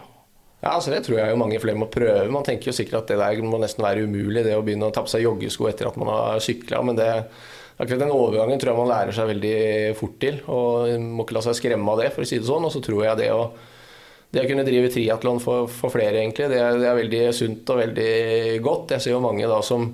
Ja, 0.58 0.74
altså 0.74 0.90
Det 0.92 1.04
tror 1.06 1.20
jeg 1.20 1.30
jo 1.30 1.38
mange 1.40 1.60
flere 1.62 1.78
må 1.78 1.90
prøve. 1.94 2.26
Man 2.34 2.46
tenker 2.46 2.72
jo 2.72 2.76
sikkert 2.76 3.04
at 3.04 3.12
det 3.12 3.20
der 3.22 3.46
må 3.46 3.60
nesten 3.62 3.86
være 3.86 4.08
umulig, 4.10 4.44
det 4.46 4.58
å 4.58 4.64
begynne 4.66 4.90
å 4.90 4.94
ta 4.94 5.04
på 5.06 5.12
seg 5.12 5.26
joggesko 5.26 5.70
etter 5.70 5.90
at 5.90 6.00
man 6.02 6.10
har 6.10 6.42
sykla. 6.44 6.82
Men 6.86 6.98
det, 6.98 7.08
akkurat 7.78 8.02
den 8.02 8.14
overgangen 8.14 8.62
tror 8.62 8.74
jeg 8.74 8.82
man 8.82 8.92
lærer 8.92 9.18
seg 9.18 9.30
veldig 9.30 9.58
fort 10.00 10.18
til. 10.24 10.40
Og 10.50 10.94
må 11.04 11.26
ikke 11.26 11.38
la 11.38 11.46
seg 11.46 11.60
skremme 11.60 11.94
av 11.94 12.02
det, 12.02 12.12
for 12.16 12.26
å 12.26 12.30
si 12.30 12.42
det 12.42 12.50
sånn. 12.50 12.66
Og 12.66 12.74
så 12.74 12.82
tror 12.86 13.06
jeg 13.06 13.22
det 13.22 13.30
å 13.36 13.44
det 14.34 14.44
å 14.44 14.48
kunne 14.50 14.66
drive 14.68 14.92
triatlon 14.92 15.40
for, 15.40 15.68
for, 15.72 15.94
flere, 15.94 16.20
egentlig, 16.20 16.50
det 16.52 16.60
er, 16.60 16.80
det 16.82 16.88
er, 16.90 16.98
veldig 17.00 17.22
sunt 17.36 17.70
og 17.72 17.80
veldig 17.80 18.16
godt. 18.66 18.96
Jeg 18.98 19.06
ser 19.06 19.16
jo 19.16 19.22
mange 19.24 19.48
da 19.48 19.62
som 19.64 19.88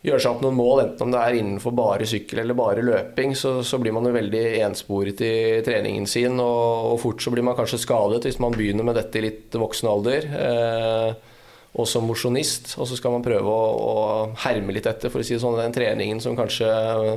gjør 0.00 0.22
seg 0.22 0.30
opp 0.30 0.44
noen 0.44 0.56
mål, 0.56 0.82
enten 0.84 1.04
om 1.04 1.10
det 1.12 1.20
er 1.20 1.38
innenfor 1.40 1.74
bare 1.76 2.06
sykkel 2.08 2.40
eller 2.40 2.56
bare 2.56 2.84
løping, 2.84 3.34
så, 3.36 3.58
så 3.66 3.80
blir 3.82 3.92
man 3.92 4.06
jo 4.08 4.14
veldig 4.14 4.44
ensporet 4.64 5.20
i 5.26 5.32
treningen 5.66 6.06
sin, 6.08 6.38
og, 6.40 6.92
og, 6.92 7.00
fort 7.02 7.20
så 7.20 7.32
blir 7.34 7.44
man 7.44 7.58
kanskje 7.58 7.82
skadet 7.82 8.22
hvis 8.24 8.38
man 8.40 8.54
begynner 8.56 8.86
med 8.86 8.96
dette 8.96 9.20
i 9.20 9.26
litt 9.26 9.58
voksen 9.60 9.90
alder. 9.90 10.30
Eh, 10.30 11.26
og 11.70 11.86
som 11.86 12.02
mosjonist, 12.02 12.72
og 12.82 12.88
så 12.90 12.96
skal 12.98 13.12
man 13.14 13.22
prøve 13.22 13.50
å, 13.50 13.66
å, 13.90 13.98
herme 14.42 14.74
litt 14.74 14.88
etter, 14.90 15.12
for 15.12 15.22
å 15.22 15.26
si 15.26 15.36
det 15.36 15.42
sånn, 15.42 15.58
den 15.60 15.74
treningen 15.74 16.22
som 16.22 16.38
kanskje 16.38 16.66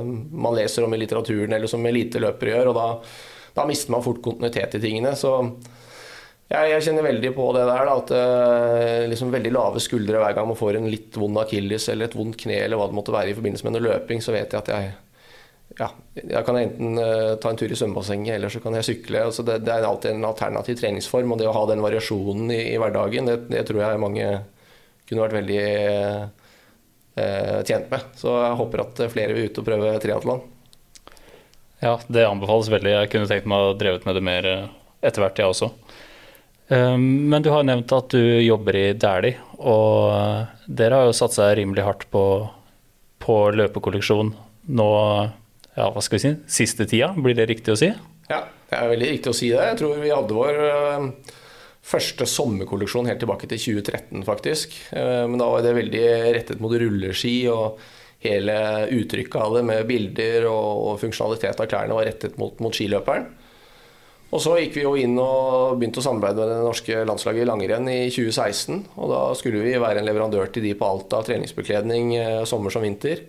man 0.04 0.54
leser 0.54 0.86
om 0.86 0.94
i 0.94 1.00
litteraturen, 1.00 1.56
eller 1.56 1.70
som 1.70 1.82
eliteløpere 1.88 2.52
gjør, 2.52 2.70
og 2.70 2.76
da, 2.78 2.86
da 3.56 3.64
mister 3.66 3.96
man 3.96 4.04
fort 4.04 4.22
kontinuitet 4.22 4.76
i 4.78 4.82
tingene. 4.84 5.16
så 5.18 5.40
jeg, 6.44 6.70
jeg, 6.70 6.82
kjenner 6.84 7.06
veldig 7.06 7.30
på 7.34 7.46
det 7.56 7.62
der, 7.64 7.86
da, 7.88 7.94
at 7.96 8.10
uh, 8.12 9.06
liksom 9.08 9.32
veldig 9.32 9.52
lave 9.54 9.80
skuldre 9.80 10.20
hver 10.20 10.34
gang 10.36 10.50
man 10.50 10.58
får 10.58 10.76
en 10.76 10.90
litt 10.92 11.16
vond 11.16 11.40
akilles 11.40 11.88
eller 11.88 12.10
et 12.10 12.16
vondt 12.18 12.36
kne 12.42 12.58
eller 12.66 12.78
hva 12.78 12.90
det 12.90 12.98
måtte 12.98 13.14
være 13.14 13.32
i 13.32 13.38
forbindelse 13.38 13.64
med 13.66 13.78
en 13.78 13.86
løping, 13.88 14.20
så 14.24 14.34
vet 14.34 14.52
jeg 14.52 14.60
at 14.60 14.70
jeg 14.74 14.92
ja, 15.80 15.88
jeg 16.20 16.44
kan 16.46 16.58
enten 16.60 17.00
uh, 17.00 17.34
ta 17.40 17.50
en 17.50 17.58
tur 17.58 17.72
i 17.72 17.78
svømmebassenget 17.78 18.36
eller 18.36 18.52
så 18.52 18.60
kan 18.62 18.76
jeg 18.78 18.86
sykle. 18.86 19.24
Altså 19.30 19.42
det, 19.46 19.62
det, 19.64 19.72
er 19.72 19.88
alltid 19.88 20.12
en 20.12 20.28
alternativ 20.28 20.78
treningsform, 20.78 21.32
og 21.34 21.40
det 21.40 21.48
å 21.50 21.56
ha 21.56 21.64
den 21.72 21.82
variasjonen 21.82 22.52
i, 22.54 22.60
i 22.74 22.78
hverdagen, 22.78 23.30
det, 23.30 23.38
det, 23.50 23.64
tror 23.66 23.82
jeg 23.82 24.02
mange 24.04 24.28
kunne 25.08 25.24
vært 25.24 25.38
veldig 25.40 25.64
uh, 27.18 27.60
tjent 27.66 27.90
med. 27.90 28.06
Så 28.20 28.36
jeg 28.36 28.60
håper 28.60 28.84
at 28.84 29.02
flere 29.16 29.34
vil 29.34 29.48
ut 29.48 29.58
og 29.60 29.66
prøve 29.66 29.96
triatlon. 30.04 30.44
Ja, 31.82 31.96
det 32.06 32.28
anbefales 32.28 32.70
veldig. 32.70 32.94
Jeg 32.94 33.10
kunne 33.16 33.28
tenkt 33.32 33.50
meg 33.50 33.72
å 33.72 33.74
drevet 33.80 34.06
med 34.06 34.20
det 34.20 34.24
mer 34.24 34.50
etter 35.04 35.24
hvert, 35.24 35.40
jeg 35.40 35.50
også. 35.50 35.72
Ehm, 36.68 37.28
men 37.28 37.42
du 37.42 37.50
har 37.52 37.64
nevnt 37.66 37.92
at 37.92 38.14
du 38.14 38.22
jobber 38.40 38.76
i 38.78 38.86
Dæhlie, 38.96 39.36
og 39.60 40.48
dere 40.66 41.00
har 41.00 41.10
jo 41.10 41.16
satt 41.16 41.36
seg 41.36 41.58
rimelig 41.58 41.84
hardt 41.84 42.06
på, 42.12 42.24
på 43.20 43.38
løpekolleksjon 43.52 44.32
nå, 44.74 44.90
ja, 45.74 45.88
hva 45.92 46.02
skal 46.04 46.16
vi 46.16 46.24
si, 46.24 46.34
siste 46.62 46.88
tida, 46.88 47.12
blir 47.16 47.36
det 47.36 47.48
riktig 47.50 47.74
å 47.74 47.80
si? 47.80 47.90
Ja, 48.30 48.44
det 48.70 48.78
er 48.78 48.92
veldig 48.94 49.10
riktig 49.10 49.32
å 49.34 49.36
si 49.36 49.50
det. 49.52 49.66
Jeg 49.68 49.80
tror 49.82 49.98
vi 50.00 50.14
hadde 50.14 50.38
vår 50.38 50.62
ehm, 50.70 51.10
første 51.84 52.28
sommerkolleksjon 52.30 53.10
helt 53.10 53.20
tilbake 53.20 53.50
til 53.50 53.60
2013, 53.60 54.24
faktisk. 54.24 54.78
Ehm, 54.96 55.34
men 55.34 55.42
da 55.42 55.50
var 55.52 55.66
det 55.66 55.76
veldig 55.76 56.06
rettet 56.38 56.64
mot 56.64 56.72
rulleski, 56.72 57.36
og 57.52 57.76
hele 58.24 58.56
uttrykket 58.88 59.36
av 59.36 59.58
det 59.58 59.66
med 59.68 59.84
bilder 59.84 60.46
og 60.48 60.94
funksjonalitet 61.02 61.58
av 61.60 61.68
klærne 61.68 61.96
var 61.98 62.08
rettet 62.08 62.38
mot, 62.40 62.56
mot 62.64 62.72
skiløperen. 62.72 63.28
Og 64.34 64.42
så 64.42 64.56
gikk 64.58 64.74
vi 64.74 64.82
jo 64.82 64.96
inn 64.98 65.14
og 65.22 65.76
begynte 65.78 66.00
å 66.02 66.04
samarbeide 66.04 66.42
med 66.42 66.50
det 66.50 66.64
norske 66.66 67.04
landslaget 67.06 67.44
i 67.44 67.46
langrenn 67.46 67.86
i 67.90 68.00
2016. 68.10 68.80
Og 68.98 69.12
da 69.12 69.20
skulle 69.38 69.62
vi 69.62 69.76
være 69.78 70.02
en 70.02 70.08
leverandør 70.08 70.50
til 70.50 70.66
de 70.66 70.74
på 70.78 70.88
alt 70.88 71.14
av 71.14 71.22
treningsbekledning 71.28 72.16
eh, 72.18 72.42
sommer 72.50 72.74
som 72.74 72.82
vinter. 72.84 73.22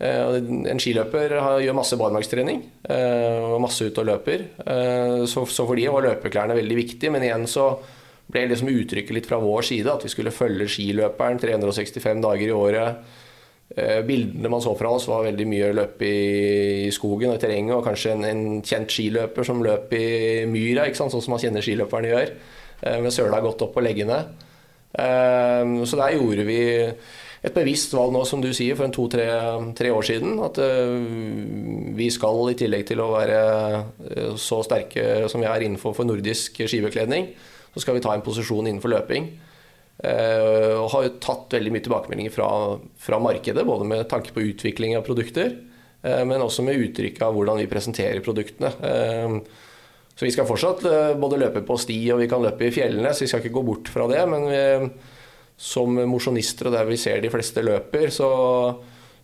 En 0.00 0.78
skiløper 0.80 1.34
gjør 1.60 1.74
masse 1.76 1.96
barmarkstrening 2.00 2.62
og 2.88 3.58
masse 3.60 3.84
ut 3.84 3.98
og 4.00 4.06
løper. 4.08 4.46
Så 5.28 5.42
for 5.44 5.76
de 5.76 5.84
var 5.92 6.06
løpeklærne 6.06 6.56
veldig 6.56 6.78
viktige, 6.78 7.10
men 7.12 7.26
igjen 7.26 7.44
så 7.44 7.66
ble 8.32 8.46
liksom 8.48 8.70
uttrykket 8.72 9.12
litt 9.12 9.28
fra 9.28 9.36
vår 9.42 9.66
side 9.68 9.92
at 9.92 10.06
vi 10.06 10.14
skulle 10.14 10.32
følge 10.32 10.70
skiløperen 10.72 11.42
365 11.44 12.24
dager 12.24 12.48
i 12.48 12.56
året 12.56 12.88
Eh, 12.96 13.19
bildene 13.76 14.50
man 14.50 14.62
så 14.62 14.72
fra 14.74 14.90
oss, 14.96 15.06
var 15.06 15.28
veldig 15.28 15.46
mye 15.46 15.70
løp 15.76 16.02
i, 16.02 16.90
skogen 16.94 17.30
og 17.30 17.38
i 17.38 17.42
terrenget, 17.44 17.76
og 17.76 17.86
kanskje 17.86 18.16
en, 18.16 18.26
en, 18.26 18.44
kjent 18.66 18.90
skiløper 18.90 19.46
som 19.46 19.62
løp 19.62 19.92
i 19.94 20.44
myra, 20.50 20.88
sånn 20.96 21.12
som 21.12 21.22
man 21.30 21.42
kjenner 21.42 21.62
skiløperne 21.64 22.10
gjør, 22.10 22.32
eh, 22.82 22.98
med 23.04 23.14
søla 23.14 23.38
godt 23.44 23.62
opp 23.66 23.76
på 23.76 23.84
leggene. 23.86 24.24
Eh, 24.90 25.74
så 25.86 26.00
der 26.00 26.16
gjorde 26.16 26.46
vi 26.48 26.62
et 27.40 27.54
bevisst 27.56 27.94
valg 27.94 28.12
nå, 28.12 28.24
som 28.28 28.42
du 28.42 28.50
sier, 28.52 28.74
for 28.76 28.88
en 28.88 28.96
to-tre 28.96 29.92
år 29.94 30.04
siden. 30.04 30.34
At 30.44 30.58
vi 31.96 32.10
skal, 32.12 32.42
i 32.50 32.58
tillegg 32.58 32.84
til 32.90 33.00
å 33.00 33.12
være 33.14 34.34
så 34.36 34.60
sterke 34.66 35.30
som 35.30 35.40
vi 35.40 35.48
er 35.48 35.64
innenfor 35.64 35.96
nordisk 36.04 36.60
skibekledning, 36.66 37.30
så 37.70 37.84
skal 37.84 37.96
vi 37.96 38.02
ta 38.04 38.12
en 38.12 38.26
posisjon 38.26 38.66
innenfor 38.66 38.92
løping. 38.92 39.30
Eh, 40.00 40.74
og 40.80 40.88
har 40.94 41.04
jo 41.04 41.16
tatt 41.20 41.56
veldig 41.58 41.72
mye 41.74 41.84
tilbakemeldinger 41.84 42.32
fra, 42.32 42.48
fra, 42.96 43.18
markedet, 43.20 43.66
både 43.68 43.88
med 43.88 44.06
tanke 44.08 44.32
på 44.32 44.44
utvikling 44.48 44.94
av 44.96 45.04
produkter, 45.04 45.52
eh, 46.00 46.22
men 46.24 46.40
også 46.40 46.64
med 46.64 46.80
uttrykk 46.80 47.20
av 47.26 47.36
hvordan 47.36 47.60
vi 47.60 47.68
presenterer 47.68 48.24
produktene. 48.24 48.72
Eh, 48.80 49.34
så 50.16 50.26
vi 50.26 50.32
skal 50.32 50.48
fortsatt 50.48 50.82
både 51.16 51.38
løpe 51.40 51.62
på 51.64 51.78
sti 51.80 51.96
og 52.12 52.20
vi 52.20 52.28
kan 52.28 52.42
løpe 52.44 52.66
i 52.66 52.72
fjellene, 52.74 53.12
så 53.16 53.24
vi 53.24 53.28
skal 53.30 53.40
ikke 53.40 53.54
gå 53.54 53.64
bort 53.64 53.88
fra 53.88 54.04
det. 54.10 54.20
Men 54.28 54.42
vi, 54.50 54.90
som 55.56 55.96
mosjonister 56.10 56.68
og 56.68 56.74
der 56.74 56.88
vi 56.88 56.98
ser 57.00 57.22
de 57.24 57.30
fleste 57.32 57.64
løper, 57.64 58.12
så, 58.12 58.28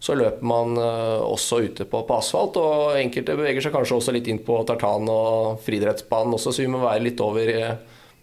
så 0.00 0.16
løper 0.16 0.48
man 0.48 0.72
også 0.78 1.58
ute 1.66 1.84
på, 1.84 2.00
på, 2.00 2.16
asfalt. 2.16 2.56
Og 2.56 2.96
enkelte 2.96 3.36
beveger 3.36 3.66
seg 3.66 3.76
kanskje 3.76 3.98
også 3.98 4.16
litt 4.16 4.30
inn 4.32 4.40
på 4.46 4.56
tartan 4.68 5.04
og 5.12 5.60
friidrettsbanen 5.66 6.38
også, 6.38 6.54
så 6.54 6.64
vi 6.64 6.72
må 6.72 6.80
være 6.80 7.04
litt 7.10 7.20
over 7.20 7.52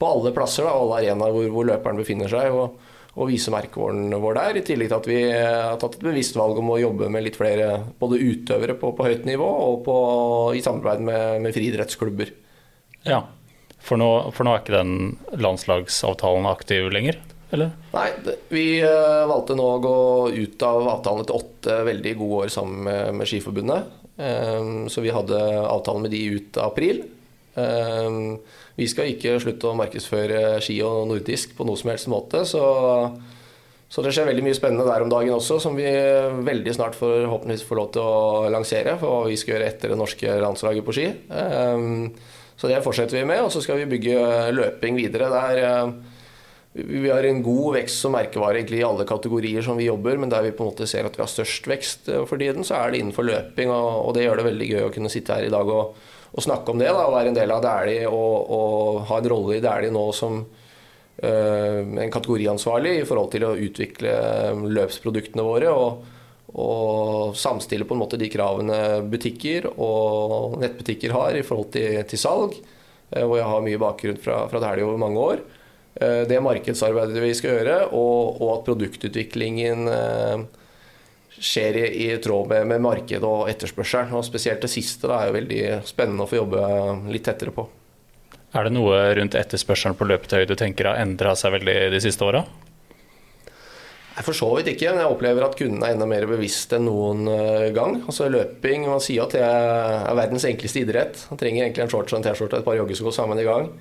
på 0.04 0.10
alle 0.12 0.34
plasser, 0.36 0.68
og 0.68 0.84
alle 0.84 1.00
arenaer 1.02 1.34
hvor, 1.34 1.48
hvor, 1.56 1.70
løperen 1.72 2.04
befinner 2.04 2.32
seg. 2.32 2.52
og, 2.52 2.90
og 3.14 3.30
vise 3.30 3.52
merkevåren 3.54 4.10
vår 4.18 4.38
der, 4.40 4.58
i 4.58 4.64
tillegg 4.66 4.90
til 4.90 4.98
at 4.98 5.08
vi 5.10 5.18
har 5.30 5.76
tatt 5.78 6.00
et 6.00 6.06
bevisst 6.08 6.38
valg 6.40 6.58
om 6.58 6.72
å 6.74 6.80
jobbe 6.82 7.12
med 7.14 7.22
litt 7.28 7.38
flere 7.38 7.76
både 8.00 8.18
utøvere 8.18 8.74
på, 8.80 8.90
på 8.98 9.06
høyt 9.06 9.28
nivå 9.30 9.50
og 9.68 9.84
på, 9.86 9.98
i 10.58 10.64
samarbeid 10.66 11.04
med, 11.06 11.44
med 11.46 11.54
friidrettsklubber. 11.54 12.32
Ja, 13.06 13.20
for 13.84 14.00
nå, 14.00 14.10
for 14.34 14.48
nå, 14.48 14.56
er 14.56 14.64
ikke 14.64 14.80
den 14.80 15.14
landslagsavtalen 15.44 16.48
aktiv 16.50 16.90
lenger? 16.94 17.20
Eller? 17.54 17.74
Nei, 17.94 18.08
vi 18.50 18.66
uh, 18.82 19.28
valgte 19.30 19.58
nå 19.60 19.66
å 19.76 19.82
gå 19.84 19.98
ut 20.34 20.66
av 20.66 20.88
avtalen 20.96 21.22
etter 21.22 21.38
åtte 21.38 21.80
veldig 21.86 22.14
gode 22.18 22.46
år 22.48 22.54
sammen 22.56 22.88
med, 22.88 23.12
med 23.20 23.30
Skiforbundet. 23.30 23.92
Um, 24.18 24.88
så 24.90 25.04
vi 25.06 25.14
hadde 25.14 25.38
avtalen 25.68 26.08
med 26.08 26.16
de 26.16 26.24
ut 26.34 26.58
av 26.58 26.72
april. 26.72 27.04
Um, 27.54 28.40
vi 28.80 28.90
skal 28.90 29.12
ikke 29.12 29.38
slutte 29.42 29.70
å 29.70 29.78
markedsføre 29.78 30.58
ski 30.64 30.80
og 30.86 31.06
nordisk 31.12 31.54
på 31.58 31.66
noe 31.68 31.80
som 31.80 31.92
helst 31.94 32.10
måte. 32.12 32.42
Så, 32.50 32.62
så, 33.86 34.06
det 34.06 34.14
skjer 34.16 34.32
veldig 34.32 34.46
mye 34.48 34.58
spennende 34.58 34.88
der 34.88 35.06
om 35.06 35.12
dagen 35.12 35.36
også, 35.36 35.60
som 35.62 35.78
vi 35.78 35.86
veldig 35.86 36.74
snart 36.74 36.98
forhåpentligvis 36.98 37.68
får 37.68 37.80
lov 37.80 37.92
til 37.94 38.08
å 38.08 38.48
lansere 38.54 38.98
for 39.02 39.14
hva 39.14 39.28
vi 39.30 39.38
skal 39.38 39.58
gjøre 39.58 39.70
etter 39.70 39.94
det 39.94 40.00
norske 40.00 40.40
landslaget 40.42 40.88
på 40.88 40.98
ski. 40.98 41.12
Ehm, 41.38 42.10
så 42.58 42.70
det 42.70 42.82
fortsetter 42.86 43.20
vi 43.20 43.28
med, 43.30 43.44
og 43.46 43.54
så 43.54 43.62
skal 43.62 43.82
vi 43.82 43.92
bygge 43.94 44.50
løping 44.58 44.98
videre. 44.98 45.30
Der 45.34 45.62
eh, 45.68 45.94
vi 46.74 47.10
har 47.12 47.26
en 47.30 47.44
god 47.46 47.76
vekst 47.76 48.02
som 48.02 48.16
merkevare 48.18 48.58
egentlig 48.58 48.80
i 48.82 48.88
alle 48.88 49.06
kategorier 49.06 49.62
som 49.62 49.78
vi 49.78 49.86
jobber, 49.86 50.18
men 50.18 50.32
der 50.34 50.48
vi 50.48 50.56
på 50.58 50.66
en 50.66 50.72
måte 50.72 50.88
ser 50.90 51.06
at 51.06 51.14
vi 51.14 51.22
har 51.22 51.30
størst 51.30 51.70
vekst 51.70 52.10
eh, 52.10 52.26
for 52.26 52.42
tiden, 52.42 52.66
så 52.66 52.80
er 52.80 52.90
det 52.90 53.04
innenfor 53.04 53.30
løping, 53.30 53.70
og, 53.70 54.10
det 54.18 54.26
gjør 54.26 54.42
det 54.42 54.48
veldig 54.50 54.72
gøy 54.72 54.88
å 54.88 54.92
kunne 54.98 55.14
sitte 55.14 55.38
her 55.38 55.46
i 55.46 55.54
dag 55.54 55.70
og 55.70 55.94
å 56.34 56.42
snakke 56.42 56.74
om 56.74 56.82
det 56.82 56.90
da, 56.90 57.06
og 57.06 57.14
være 57.14 57.32
en 57.32 57.38
del 57.38 57.54
av 57.54 57.62
Dæhlie 57.64 58.10
og, 58.10 58.52
og, 58.58 59.00
ha 59.10 59.20
en 59.20 59.30
rolle 59.30 59.58
i 59.60 59.64
Dæhlie 59.64 59.94
nå 59.94 60.08
som 60.18 60.40
uh, 60.42 61.80
en 61.84 62.14
kategoriansvarlig 62.14 62.96
i 63.02 63.06
forhold 63.08 63.30
til 63.36 63.46
å 63.48 63.54
utvikle 63.68 64.14
eh, 64.18 64.66
løpsproduktene 64.80 65.46
våre. 65.46 65.72
og 65.74 66.12
og 66.54 67.34
samstille 67.34 67.82
på 67.90 67.96
en 67.96 68.02
måte 68.04 68.18
de 68.22 68.28
kravene 68.30 68.76
butikker 69.10 69.66
og 69.72 70.60
nettbutikker 70.62 71.10
har 71.16 71.34
i 71.34 71.42
forhold 71.42 71.72
til, 71.74 71.96
til 72.06 72.20
salg. 72.22 72.60
Uh, 73.10 73.24
hvor 73.24 73.40
jeg 73.40 73.48
har 73.50 73.64
mye 73.66 73.80
bakgrunn 73.82 74.20
fra, 74.22 74.44
fra 74.52 74.62
Dæhlie 74.62 74.86
over 74.86 75.00
mange 75.02 75.24
år. 75.24 75.42
Uh, 75.98 76.22
det 76.30 76.38
markedsarbeidet 76.46 77.24
vi 77.24 77.32
skal 77.40 77.58
gjøre, 77.58 77.80
og, 77.98 78.38
og 78.38 78.52
at 78.60 78.68
produktutviklingen 78.70 79.90
skjer 81.40 81.80
i, 81.80 81.86
i 82.06 82.10
tråd 82.24 82.50
med, 82.52 82.68
med 82.74 82.84
markedet 82.84 83.28
og 83.28 83.48
etterspørselen. 83.52 84.14
Og 84.18 84.26
spesielt 84.28 84.64
det 84.64 84.72
siste 84.74 85.10
da, 85.10 85.22
er 85.22 85.32
jo 85.32 85.38
veldig 85.40 85.64
spennende 85.88 86.26
å 86.26 86.30
få 86.30 86.42
jobbe 86.42 86.66
litt 87.14 87.26
tettere 87.28 87.56
på. 87.56 87.68
Er 88.54 88.68
det 88.68 88.76
noe 88.76 89.00
rundt 89.18 89.38
etterspørselen 89.38 89.98
på 89.98 90.06
løpetøy 90.06 90.44
du 90.46 90.54
tenker 90.60 90.92
har 90.92 91.02
endra 91.02 91.34
seg 91.38 91.56
veldig 91.56 91.78
de 91.94 92.02
siste 92.04 92.26
åra? 92.28 92.44
For 94.22 94.38
så 94.38 94.46
vidt 94.54 94.70
ikke, 94.76 94.92
men 94.94 95.02
jeg 95.02 95.10
opplever 95.10 95.42
at 95.42 95.56
kundene 95.58 95.88
er 95.88 95.96
enda 95.96 96.06
mer 96.06 96.28
bevisst 96.30 96.76
enn 96.78 96.86
noen 96.86 97.26
eh, 97.32 97.72
gang. 97.74 98.04
Altså 98.04 98.28
Løping 98.30 98.86
Man 98.86 99.02
sier 99.02 99.26
at 99.26 99.34
det 99.34 99.42
er 99.42 100.20
verdens 100.20 100.46
enkleste 100.46 100.84
idrett. 100.84 101.24
Man 101.32 101.42
trenger 101.42 101.66
egentlig 101.66 101.88
en 101.88 101.94
shorts 101.96 102.14
og 102.14 102.20
en 102.20 102.28
T-skjorte 102.28 102.60
og 102.60 102.62
et 102.62 102.68
par 102.68 102.78
joggesko 102.78 103.14
sammen 103.16 103.42
i 103.42 103.48
gang. 103.48 103.72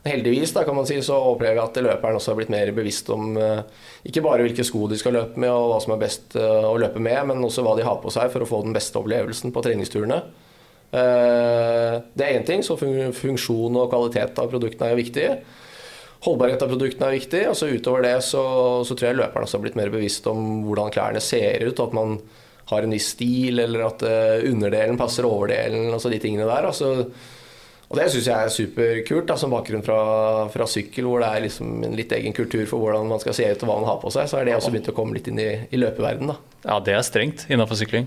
Heldigvis 0.00 0.54
da, 0.56 0.62
kan 0.64 0.76
man 0.76 0.86
si, 0.88 0.96
så 1.04 1.16
opplever 1.28 1.58
jeg 1.58 1.66
at 1.66 1.78
løperen 1.84 2.16
også 2.16 2.32
har 2.32 2.38
blitt 2.38 2.52
mer 2.52 2.70
bevisst 2.72 3.10
om 3.12 3.34
uh, 3.36 3.60
ikke 4.08 4.22
bare 4.24 4.46
hvilke 4.46 4.64
sko 4.64 4.86
de 4.88 4.96
skal 4.96 5.12
løpe 5.12 5.40
med 5.40 5.52
og 5.52 5.74
hva 5.74 5.80
som 5.84 5.92
er 5.92 6.00
best 6.00 6.36
uh, 6.40 6.70
å 6.70 6.78
løpe 6.80 7.02
med, 7.04 7.18
men 7.28 7.44
også 7.44 7.64
hva 7.66 7.74
de 7.76 7.84
har 7.84 7.98
på 8.00 8.12
seg 8.12 8.30
for 8.32 8.40
å 8.40 8.48
få 8.48 8.62
den 8.64 8.72
beste 8.76 8.96
opplevelsen 8.96 9.52
på 9.52 9.62
treningsturene. 9.66 10.22
Uh, 10.90 12.00
det 12.16 12.24
er 12.24 12.38
én 12.38 12.46
ting, 12.48 12.64
så 12.64 12.78
funksjon 12.80 13.76
og 13.76 13.90
kvalitet 13.92 14.40
av 14.40 14.48
produktene 14.48 14.88
er 14.88 15.00
viktig. 15.02 15.26
Holdbarhet 16.24 16.64
av 16.64 16.72
produktene 16.72 17.10
er 17.10 17.18
viktig. 17.18 17.42
og 17.50 17.58
så 17.60 17.68
Utover 17.68 18.06
det 18.06 18.14
så, 18.24 18.44
så 18.88 18.96
tror 18.96 19.10
jeg 19.10 19.18
løperen 19.18 19.44
også 19.44 19.58
har 19.58 19.66
blitt 19.66 19.76
mer 19.80 19.92
bevisst 19.92 20.30
om 20.32 20.62
hvordan 20.64 20.94
klærne 20.96 21.20
ser 21.24 21.60
ut. 21.64 21.80
At 21.80 21.92
man 21.96 22.16
har 22.72 22.84
en 22.84 22.96
viss 22.96 23.12
stil, 23.16 23.60
eller 23.64 23.86
at 23.86 24.04
underdelen 24.48 25.00
passer 25.00 25.28
overdelen. 25.28 25.88
altså 25.92 26.12
de 26.12 26.20
tingene 26.20 26.48
der. 26.48 26.68
altså 26.68 27.08
og 27.90 27.98
det 27.98 28.04
syns 28.12 28.28
jeg 28.28 28.46
er 28.46 28.52
superkult, 28.54 29.26
da, 29.26 29.34
som 29.40 29.50
bakgrunn 29.50 29.82
fra, 29.82 29.98
fra, 30.54 30.66
sykkel, 30.70 31.08
hvor 31.10 31.24
det 31.24 31.26
er 31.34 31.42
liksom 31.42 31.80
en 31.88 31.96
litt 31.98 32.12
egen 32.14 32.34
kultur 32.36 32.62
for 32.70 32.78
hvordan 32.78 33.08
man 33.10 33.18
skal 33.18 33.34
se 33.34 33.48
ut 33.50 33.64
og 33.64 33.66
hva 33.66 33.78
man 33.80 33.88
har 33.88 33.96
på 33.98 34.12
seg. 34.14 34.28
Så 34.30 34.38
er 34.38 34.46
det 34.46 34.54
også 34.54 34.70
begynt 34.70 34.92
å 34.92 34.94
komme 34.94 35.16
litt 35.16 35.26
inn 35.26 35.40
i, 35.42 35.48
i 35.74 35.80
løpeverdenen. 35.80 36.38
Ja, 36.62 36.76
det 36.86 36.94
er 36.94 37.02
strengt 37.02 37.48
innenfor 37.48 37.80
sykling? 37.80 38.06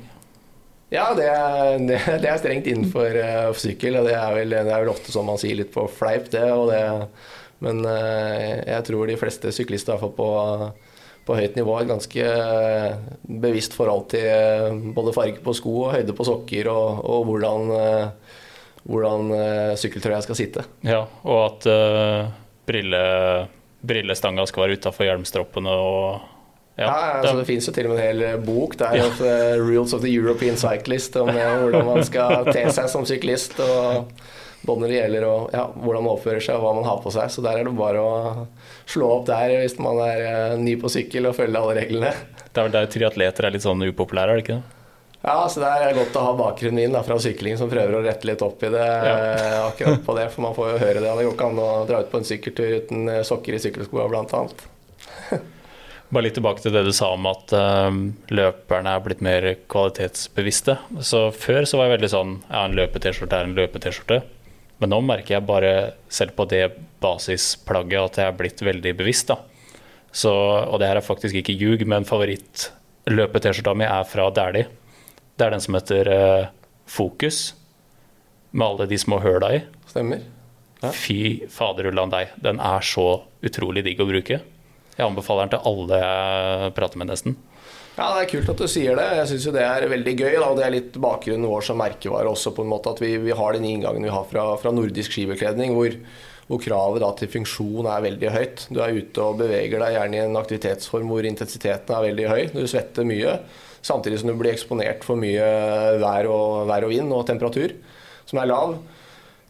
Ja, 0.94 1.10
det 1.18 1.26
er, 1.28 1.84
det, 1.90 2.00
det 2.24 2.32
er 2.32 2.40
strengt 2.40 2.70
innenfor 2.72 3.20
uh, 3.20 3.52
sykkel. 3.60 4.00
Og 4.00 4.08
det 4.08 4.16
er, 4.16 4.32
vel, 4.38 4.56
det 4.56 4.64
er 4.64 4.86
vel 4.86 4.94
ofte 4.94 5.12
sånn 5.12 5.28
man 5.28 5.42
sier 5.42 5.60
litt 5.60 5.74
på 5.76 5.84
fleip, 5.92 6.32
det. 6.32 6.46
det 6.72 6.82
men 7.68 7.84
uh, 7.84 8.64
jeg 8.64 8.88
tror 8.88 9.12
de 9.12 9.20
fleste 9.20 9.52
syklister, 9.52 9.98
iallfall 9.98 10.16
på 10.16 10.32
på 11.24 11.38
høyt 11.38 11.54
nivå 11.56 11.78
et 11.80 11.88
ganske 11.88 12.24
eh, 12.28 12.96
bevisst 13.24 13.78
forhold 13.78 14.10
til 14.12 14.82
både 14.96 15.14
farge 15.16 15.40
på 15.44 15.54
sko 15.56 15.76
og 15.86 15.94
høyde 15.96 16.16
på 16.18 16.26
sokker 16.28 16.68
og, 16.68 17.00
og 17.08 17.30
hvordan 17.30 17.72
hvordan 18.90 19.32
uh, 19.32 19.74
sykkeltrøya 19.80 20.22
skal 20.26 20.40
sitte. 20.40 20.66
Ja, 20.86 21.06
og 21.24 21.40
at 21.46 21.68
uh, 21.72 22.30
brille, 22.68 23.02
brillestanga 23.84 24.46
skal 24.50 24.66
være 24.66 24.80
utafor 24.80 25.08
hjelmstroppene 25.08 25.74
og 25.74 26.30
ja, 26.74 26.88
ja 26.88 27.10
altså, 27.20 27.36
det 27.38 27.46
finnes 27.46 27.68
jo 27.70 27.74
til 27.76 27.86
og 27.86 27.94
med 27.94 28.00
en 28.02 28.08
hel 28.08 28.46
bok 28.46 28.78
der 28.82 28.96
ja. 28.98 29.10
uh, 29.10 29.60
'Rules 29.62 29.94
of 29.94 30.02
the 30.02 30.12
European 30.12 30.58
Cyclist' 30.60 31.20
om 31.22 31.30
hvordan 31.30 31.86
man 31.86 32.06
skal 32.06 32.50
te 32.52 32.66
seg 32.74 32.90
som 32.92 33.06
syklist. 33.06 33.60
og 33.60 34.10
både 34.64 34.80
når 34.80 34.92
det 34.92 35.00
gjelder 35.00 35.26
og, 35.28 35.50
ja, 35.52 35.64
hvordan 35.76 36.06
man 36.06 36.14
oppfører 36.14 36.44
seg 36.44 36.56
og 36.56 36.64
hva 36.64 36.76
man 36.78 36.86
har 36.88 37.02
på 37.04 37.12
seg. 37.14 37.32
Så 37.32 37.44
der 37.44 37.60
er 37.60 37.68
det 37.68 37.74
bare 37.76 38.00
å 38.00 38.46
slå 38.90 39.10
opp 39.18 39.26
der 39.28 39.58
hvis 39.60 39.76
man 39.82 40.00
er 40.06 40.56
ny 40.60 40.78
på 40.80 40.92
sykkel 40.92 41.28
og 41.28 41.36
følge 41.36 41.60
alle 41.60 41.76
reglene. 41.82 42.14
Det 42.48 42.62
er 42.62 42.70
vel 42.70 42.78
der 42.78 42.88
triatleter 42.94 43.48
er 43.48 43.56
litt 43.56 43.66
sånn 43.66 43.84
upopulære, 43.84 44.32
er 44.32 44.40
det 44.40 44.46
ikke 44.46 44.60
det? 44.62 44.83
Ja, 45.24 45.48
så 45.48 45.62
det 45.64 45.70
er 45.72 45.96
godt 45.96 46.18
å 46.20 46.26
ha 46.26 46.32
bakgrunnen 46.36 46.82
min 46.82 46.96
da, 46.96 47.00
fra 47.08 47.16
sykling 47.22 47.56
som 47.56 47.70
prøver 47.72 47.96
å 47.96 48.02
rette 48.04 48.28
litt 48.28 48.42
opp 48.44 48.64
i 48.68 48.72
det. 48.74 48.84
Ja. 48.84 49.14
Eh, 49.32 49.60
akkurat 49.70 50.02
på 50.04 50.16
det, 50.18 50.28
For 50.34 50.44
man 50.44 50.56
får 50.58 50.74
jo 50.74 50.82
høre 50.82 51.00
det. 51.00 51.08
Det 51.08 51.28
går 51.30 51.36
ikke 51.38 51.48
an 51.48 51.62
å 51.64 51.70
dra 51.88 52.02
ut 52.04 52.12
på 52.12 52.20
en 52.20 52.28
sykkeltur 52.28 52.74
uten 52.82 53.08
eh, 53.08 53.24
sokker 53.24 53.56
i 53.56 53.62
sykkelskoa, 53.64 54.10
annet. 54.20 54.66
Bare 56.14 56.26
litt 56.28 56.36
tilbake 56.36 56.62
til 56.66 56.76
det 56.76 56.84
du 56.86 56.92
sa 56.94 57.14
om 57.16 57.24
at 57.26 57.56
uh, 57.56 57.88
løperne 58.36 58.92
er 58.92 59.06
blitt 59.06 59.24
mer 59.24 59.48
kvalitetsbevisste. 59.72 60.76
Så 61.00 61.24
Før 61.32 61.64
så 61.66 61.80
var 61.80 61.88
jeg 61.88 61.96
veldig 61.96 62.12
sånn 62.12 62.36
ja, 62.50 62.66
en 62.68 62.76
løpe-T-skjorte 62.78 63.40
er 63.40 63.48
en 63.48 63.56
løpe-T-skjorte. 63.58 64.20
Men 64.84 64.92
nå 64.92 65.00
merker 65.08 65.38
jeg 65.38 65.48
bare, 65.48 65.74
selv 66.12 66.36
på 66.36 66.46
det 66.52 66.68
basisplagget, 67.02 68.12
at 68.12 68.20
jeg 68.20 68.28
er 68.28 68.38
blitt 68.44 68.62
veldig 68.68 68.98
bevisst. 69.00 69.32
da. 69.32 69.40
Så, 70.12 70.36
og 70.36 70.84
det 70.84 70.92
her 70.92 71.00
er 71.00 71.08
faktisk 71.08 71.40
ikke 71.40 71.56
ljug, 71.56 71.88
men 71.88 72.06
favoritt-løpe-T-skjorta 72.06 73.80
mi 73.80 73.88
er 73.88 74.04
fra 74.12 74.28
Dæhlie. 74.36 74.83
Det 75.38 75.46
er 75.46 75.56
den 75.56 75.64
som 75.64 75.78
heter 75.78 76.10
uh, 76.14 76.52
Fokus, 76.86 77.54
med 78.52 78.68
alle 78.68 78.88
de 78.90 79.00
små 79.02 79.18
høla 79.24 79.50
i. 79.56 79.62
Stemmer. 79.90 80.22
Ja. 80.84 80.92
Fy 80.94 81.48
faderullan 81.50 82.12
deg. 82.12 82.36
Den 82.44 82.60
er 82.62 82.84
så 82.86 83.24
utrolig 83.44 83.86
digg 83.88 84.02
å 84.04 84.10
bruke. 84.10 84.42
Jeg 84.94 85.06
anbefaler 85.08 85.48
den 85.48 85.56
til 85.56 85.72
alle 85.72 86.00
jeg 86.04 86.74
prater 86.78 87.02
med, 87.02 87.10
nesten. 87.10 87.38
Ja, 87.94 88.10
Det 88.16 88.24
er 88.24 88.30
kult 88.30 88.50
at 88.50 88.62
du 88.62 88.68
sier 88.70 88.98
det. 88.98 89.06
Jeg 89.20 89.30
syns 89.32 89.48
det 89.56 89.64
er 89.64 89.88
veldig 89.90 90.14
gøy. 90.18 90.36
Da, 90.42 90.52
Det 90.58 90.66
er 90.66 90.76
litt 90.76 91.00
bakgrunnen 91.02 91.50
vår 91.50 91.66
som 91.66 91.80
merkevare 91.82 92.30
også, 92.30 92.54
på 92.54 92.66
en 92.66 92.72
måte 92.74 92.94
at 92.94 93.02
vi, 93.02 93.16
vi 93.22 93.34
har 93.38 93.54
den 93.54 93.66
inngangen 93.70 94.06
vi 94.06 94.14
har 94.14 94.26
fra, 94.30 94.46
fra 94.62 94.74
nordisk 94.74 95.14
skibekledning, 95.14 95.74
hvor, 95.78 95.98
hvor 96.48 96.62
kravet 96.64 97.06
til 97.20 97.32
funksjon 97.32 97.88
er 97.88 98.06
veldig 98.08 98.32
høyt. 98.34 98.66
Du 98.74 98.82
er 98.84 98.96
ute 98.98 99.24
og 99.24 99.40
beveger 99.40 99.84
deg 99.84 99.96
gjerne 99.96 100.18
i 100.18 100.24
en 100.26 100.40
aktivitetsform 100.40 101.12
hvor 101.12 101.28
intensiteten 101.28 101.96
er 101.96 102.08
veldig 102.10 102.28
høy. 102.32 102.42
Du 102.54 102.66
svetter 102.68 103.08
mye. 103.08 103.38
Samtidig 103.84 104.22
som 104.22 104.32
du 104.32 104.38
blir 104.40 104.54
eksponert 104.54 105.04
for 105.04 105.20
mye 105.20 105.48
vær 106.00 106.30
og, 106.32 106.66
vær 106.70 106.88
og 106.88 106.94
vind 106.94 107.12
og 107.16 107.26
temperatur 107.28 107.76
som 108.30 108.40
er 108.40 108.52
lav. 108.52 108.78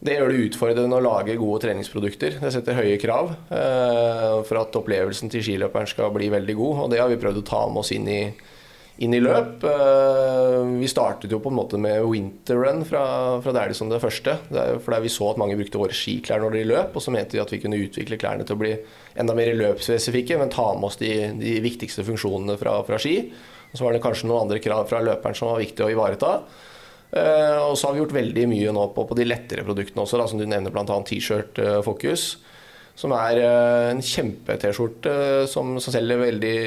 Det 0.04 0.18
gjør 0.18 0.34
det 0.34 0.48
utfordrende 0.50 0.98
å 0.98 1.04
lage 1.04 1.38
gode 1.40 1.62
treningsprodukter. 1.64 2.40
Det 2.42 2.50
setter 2.52 2.76
høye 2.76 2.98
krav 3.00 3.30
eh, 3.56 4.40
for 4.44 4.60
at 4.60 4.76
opplevelsen 4.76 5.32
til 5.32 5.46
skiløperen 5.46 5.88
skal 5.88 6.12
bli 6.16 6.28
veldig 6.34 6.56
god. 6.60 6.82
Og 6.84 6.90
det 6.92 7.00
har 7.00 7.12
vi 7.12 7.20
prøvd 7.22 7.40
å 7.40 7.46
ta 7.48 7.62
med 7.70 7.84
oss 7.86 7.94
inn 7.96 8.10
i, 8.12 8.24
inn 9.02 9.14
i 9.16 9.22
løp. 9.22 9.64
Eh, 9.66 10.60
vi 10.78 10.90
startet 10.90 11.32
jo 11.34 11.40
på 11.42 11.50
en 11.50 11.58
måte 11.58 11.80
med 11.82 12.04
winterrun 12.06 12.84
fra, 12.86 13.06
fra 13.42 13.54
der 13.56 13.74
som 13.74 13.90
det 13.90 14.02
første. 14.04 14.38
for 14.86 15.02
vi 15.02 15.10
så 15.10 15.32
at 15.32 15.40
mange 15.42 15.58
brukte 15.58 15.82
våre 15.82 15.96
skiklær 15.98 16.44
når 16.44 16.58
de 16.58 16.68
løp, 16.70 16.94
og 16.96 17.02
så 17.02 17.14
mente 17.14 17.38
vi 17.38 17.42
at 17.42 17.54
vi 17.54 17.62
kunne 17.64 17.82
utvikle 17.82 18.20
klærne 18.22 18.46
til 18.46 18.56
å 18.58 18.62
bli 18.62 18.76
enda 19.18 19.34
mer 19.38 19.54
løpsspesifikke, 19.58 20.38
men 20.38 20.54
ta 20.54 20.74
med 20.76 20.92
oss 20.92 21.02
de, 21.02 21.32
de 21.40 21.58
viktigste 21.64 22.06
funksjonene 22.06 22.58
fra, 22.62 22.80
fra 22.86 23.02
ski. 23.02 23.18
Og 23.72 23.80
så 23.80 23.88
var 23.88 23.96
det 23.96 24.04
kanskje 24.04 24.30
noen 24.30 24.46
andre 24.46 24.62
krav 24.62 24.86
fra 24.90 25.02
løperen 25.02 25.38
som 25.38 25.50
var 25.50 25.64
viktig 25.64 25.86
å 25.86 25.90
ivareta. 25.90 26.38
Uh, 27.14 27.70
og 27.70 27.76
så 27.78 27.88
har 27.88 27.94
vi 27.94 28.02
gjort 28.02 28.16
veldig 28.16 28.44
mye 28.50 28.72
nå 28.74 28.88
på, 28.96 29.04
på 29.06 29.18
de 29.18 29.26
lettere 29.28 29.66
produktene 29.66 30.02
også, 30.02 30.18
da, 30.18 30.26
som 30.30 30.40
du 30.42 30.48
nevner 30.50 30.74
bl.a. 30.74 30.86
T-shirt 31.06 31.60
uh, 31.62 31.78
Focus. 31.86 32.40
Som 33.00 33.14
er 33.18 33.40
uh, 33.42 33.88
en 33.90 34.04
kjempe-T-skjorte 34.06 35.14
som, 35.50 35.72
som, 35.82 35.96
selger 35.96 36.22
veldig 36.22 36.58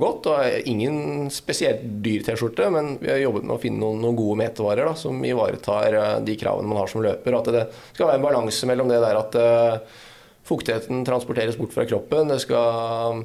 godt. 0.00 0.26
og 0.32 0.68
Ingen 0.72 1.30
spesielt 1.32 1.84
dyr 2.02 2.24
T-skjorte, 2.26 2.66
men 2.74 2.96
vi 3.02 3.12
har 3.12 3.22
jobbet 3.22 3.46
med 3.46 3.54
å 3.54 3.60
finne 3.62 3.80
noen, 3.84 4.02
noen 4.02 4.18
gode 4.18 4.40
metevarer 4.42 4.90
da, 4.90 4.96
som 4.98 5.22
ivaretar 5.24 6.00
de 6.26 6.36
kravene 6.40 6.68
man 6.70 6.82
har 6.82 6.90
som 6.90 7.04
løper. 7.06 7.38
At 7.38 7.52
det 7.54 7.64
skal 7.92 8.10
være 8.10 8.20
en 8.20 8.26
balanse 8.26 8.68
mellom 8.68 8.90
det 8.90 9.00
der 9.04 9.22
at 9.22 9.40
fuktigheten 10.46 11.04
transporteres 11.04 11.58
bort 11.58 11.74
fra 11.74 11.86
kroppen. 11.86 12.28
det 12.28 12.38
skal 12.44 13.24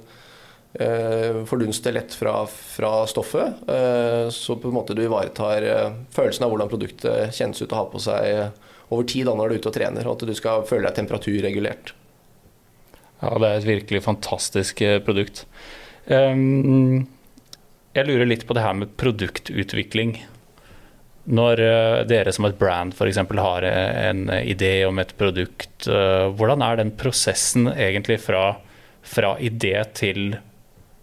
eh, 0.73 1.43
fordunste 1.45 1.91
lett 1.91 2.13
fra, 2.13 2.45
fra 2.47 3.07
stoffet. 3.07 3.69
Eh, 3.69 4.29
så 4.29 4.55
på 4.55 4.67
en 4.67 4.73
måte 4.73 4.97
du 4.97 5.03
ivaretar 5.03 5.61
eh, 5.61 5.87
følelsen 6.11 6.45
av 6.45 6.53
hvordan 6.53 6.71
produktet 6.71 7.35
kjennes 7.37 7.61
ut 7.61 7.71
å 7.71 7.81
ha 7.83 7.87
på 7.91 8.01
seg 8.01 8.91
over 8.91 9.07
tid 9.07 9.29
da 9.29 9.35
når 9.37 9.49
du 9.49 9.55
er 9.55 9.63
ute 9.63 9.71
og 9.71 9.77
trener, 9.77 10.07
og 10.07 10.17
at 10.17 10.29
du 10.31 10.35
skal 10.37 10.65
føle 10.67 10.87
deg 10.87 10.97
temperaturregulert. 10.97 11.93
Ja, 13.21 13.31
det 13.37 13.47
er 13.47 13.55
et 13.59 13.69
virkelig 13.69 14.03
fantastisk 14.05 14.81
eh, 14.85 14.99
produkt. 15.05 15.45
Um, 16.09 17.07
jeg 17.95 18.07
lurer 18.07 18.27
litt 18.27 18.47
på 18.49 18.57
det 18.57 18.65
her 18.65 18.75
med 18.77 18.93
produktutvikling. 18.99 20.15
Når 21.31 21.61
uh, 21.61 22.01
dere 22.09 22.33
som 22.33 22.47
et 22.49 22.57
brand 22.59 22.95
f.eks. 22.97 23.21
har 23.37 23.67
en 23.69 24.25
idé 24.41 24.79
om 24.87 24.99
et 24.99 25.13
produkt, 25.19 25.85
hvordan 25.85 26.63
er 26.65 26.81
den 26.81 26.95
prosessen 26.97 27.69
egentlig 27.71 28.17
fra, 28.25 28.55
fra 29.05 29.35
idé 29.39 29.75
til 29.97 30.33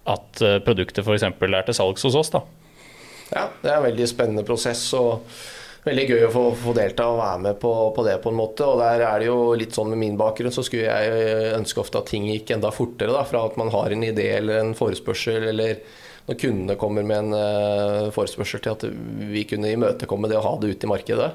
at 0.09 0.43
eh, 0.43 0.59
produktet 0.65 1.05
f.eks. 1.05 1.27
er 1.27 1.69
til 1.69 1.77
salgs 1.77 2.07
hos 2.09 2.17
oss. 2.19 2.33
da. 2.33 2.43
Ja, 3.29 3.47
det 3.63 3.71
er 3.71 3.79
en 3.79 3.89
veldig 3.91 4.09
spennende 4.09 4.45
prosess. 4.49 4.87
og 4.97 5.25
Veldig 5.89 6.05
gøy 6.05 6.25
å 6.27 6.33
få, 6.33 6.43
få 6.59 6.73
delta 6.77 7.07
og 7.09 7.21
være 7.23 7.43
med 7.47 7.59
på, 7.63 7.71
på, 7.97 8.03
det 8.05 8.19
på 8.21 8.33
en 8.33 8.37
måte. 8.37 8.67
og 8.67 8.81
der 8.83 9.05
er 9.07 9.23
det 9.23 9.31
jo 9.31 9.39
litt 9.57 9.77
sånn 9.77 9.89
Med 9.95 10.03
min 10.03 10.19
bakgrunn 10.21 10.53
så 10.53 10.65
skulle 10.67 10.91
jeg 10.91 11.55
ønske 11.57 11.81
ofte 11.81 12.03
at 12.03 12.11
ting 12.11 12.27
gikk 12.29 12.53
enda 12.57 12.73
fortere. 12.75 13.15
da, 13.15 13.25
Fra 13.29 13.47
at 13.49 13.57
man 13.61 13.73
har 13.73 13.95
en 13.95 14.05
idé 14.05 14.29
eller 14.37 14.61
en 14.61 14.75
forespørsel, 14.77 15.49
eller 15.53 15.81
når 16.29 16.37
kundene 16.43 16.77
kommer 16.77 17.07
med 17.09 17.23
en 17.23 17.33
uh, 17.33 18.11
forespørsel 18.13 18.61
til 18.61 18.75
at 18.75 18.85
vi 19.33 19.47
kunne 19.49 19.73
imøtekomme 19.73 20.29
det 20.29 20.37
å 20.37 20.45
ha 20.45 20.53
det 20.61 20.75
ute 20.75 20.85
i 20.85 20.91
markedet. 20.93 21.31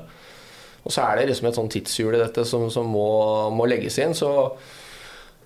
Og 0.84 0.93
så 0.93 1.08
er 1.08 1.17
det 1.17 1.32
liksom 1.32 1.49
et 1.49 1.58
sånn 1.58 1.71
tidshjul 1.73 2.13
i 2.13 2.21
dette 2.21 2.45
som, 2.45 2.67
som 2.69 2.86
må, 2.93 3.10
må 3.56 3.65
legges 3.71 3.97
inn. 4.04 4.13
så 4.13 4.30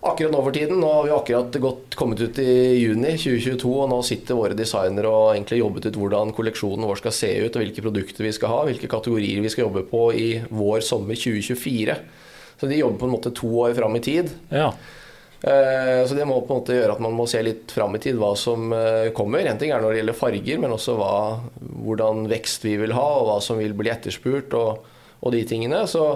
Akkurat 0.05 0.31
nå 0.31 0.41
for 0.45 0.53
tiden. 0.53 0.77
Nå 0.81 0.89
har 0.93 1.07
vi 1.07 1.13
akkurat 1.15 1.57
godt 1.62 1.95
kommet 1.97 2.21
ut 2.21 2.39
i 2.39 2.51
juni 2.77 3.15
2022, 3.17 3.71
og 3.71 3.89
nå 3.89 3.97
sitter 4.05 4.38
våre 4.38 4.57
designere 4.57 5.10
og 5.10 5.31
egentlig 5.31 5.62
jobbet 5.63 5.89
ut 5.89 5.97
hvordan 5.97 6.36
kolleksjonen 6.38 6.86
vår 6.86 7.01
skal 7.01 7.15
se 7.17 7.31
ut, 7.41 7.49
og 7.49 7.63
hvilke 7.63 7.83
produkter 7.86 8.27
vi 8.27 8.36
skal 8.36 8.53
ha, 8.53 8.62
hvilke 8.69 8.89
kategorier 8.91 9.41
vi 9.41 9.51
skal 9.53 9.65
jobbe 9.65 9.88
på 9.89 10.03
i 10.13 10.29
vår-sommer 10.53 11.17
2024. 11.17 11.97
Så 12.57 12.69
de 12.69 12.79
jobber 12.79 13.01
på 13.01 13.10
en 13.10 13.15
måte 13.17 13.33
to 13.38 13.49
år 13.65 13.73
fram 13.77 13.97
i 13.97 14.03
tid. 14.05 14.31
Ja. 14.53 14.69
Eh, 15.41 16.07
så 16.07 16.15
det 16.17 16.25
må 16.25 16.39
på 16.41 16.53
en 16.53 16.62
måte 16.63 16.77
gjøre 16.77 16.95
at 16.95 17.01
man 17.03 17.13
må 17.13 17.27
se 17.29 17.41
litt 17.45 17.73
fram 17.73 17.93
i 17.97 18.01
tid 18.01 18.17
hva 18.17 18.31
som 18.38 18.71
eh, 18.73 19.10
kommer. 19.17 19.45
En 19.45 19.60
ting 19.62 19.73
er 19.73 19.81
når 19.81 19.93
det 19.93 20.01
gjelder 20.01 20.21
farger, 20.21 20.62
men 20.62 20.73
også 20.73 20.97
hva, 20.97 21.13
hvordan 21.86 22.25
vekst 22.31 22.65
vi 22.65 22.77
vil 22.81 22.95
ha, 22.97 23.07
og 23.19 23.29
hva 23.29 23.38
som 23.45 23.62
vil 23.62 23.73
bli 23.77 23.93
etterspurt, 23.93 24.53
og, 24.57 24.86
og 25.21 25.33
de 25.33 25.43
tingene. 25.49 25.83
Så 25.89 26.07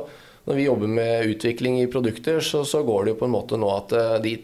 når 0.46 0.58
vi 0.58 0.66
jobber 0.66 0.90
med 0.90 1.34
utvikling 1.36 1.82
i 1.82 1.90
produkter, 1.92 2.40
så, 2.42 2.64
så, 2.66 2.82
går 2.84 3.06
det 3.06 3.14
jo 3.14 3.20
på 3.20 3.28
en 3.30 3.36
måte 3.36 3.60
nå 3.62 3.70
at 3.76 3.94
eh, 3.98 4.18
de 4.24 4.36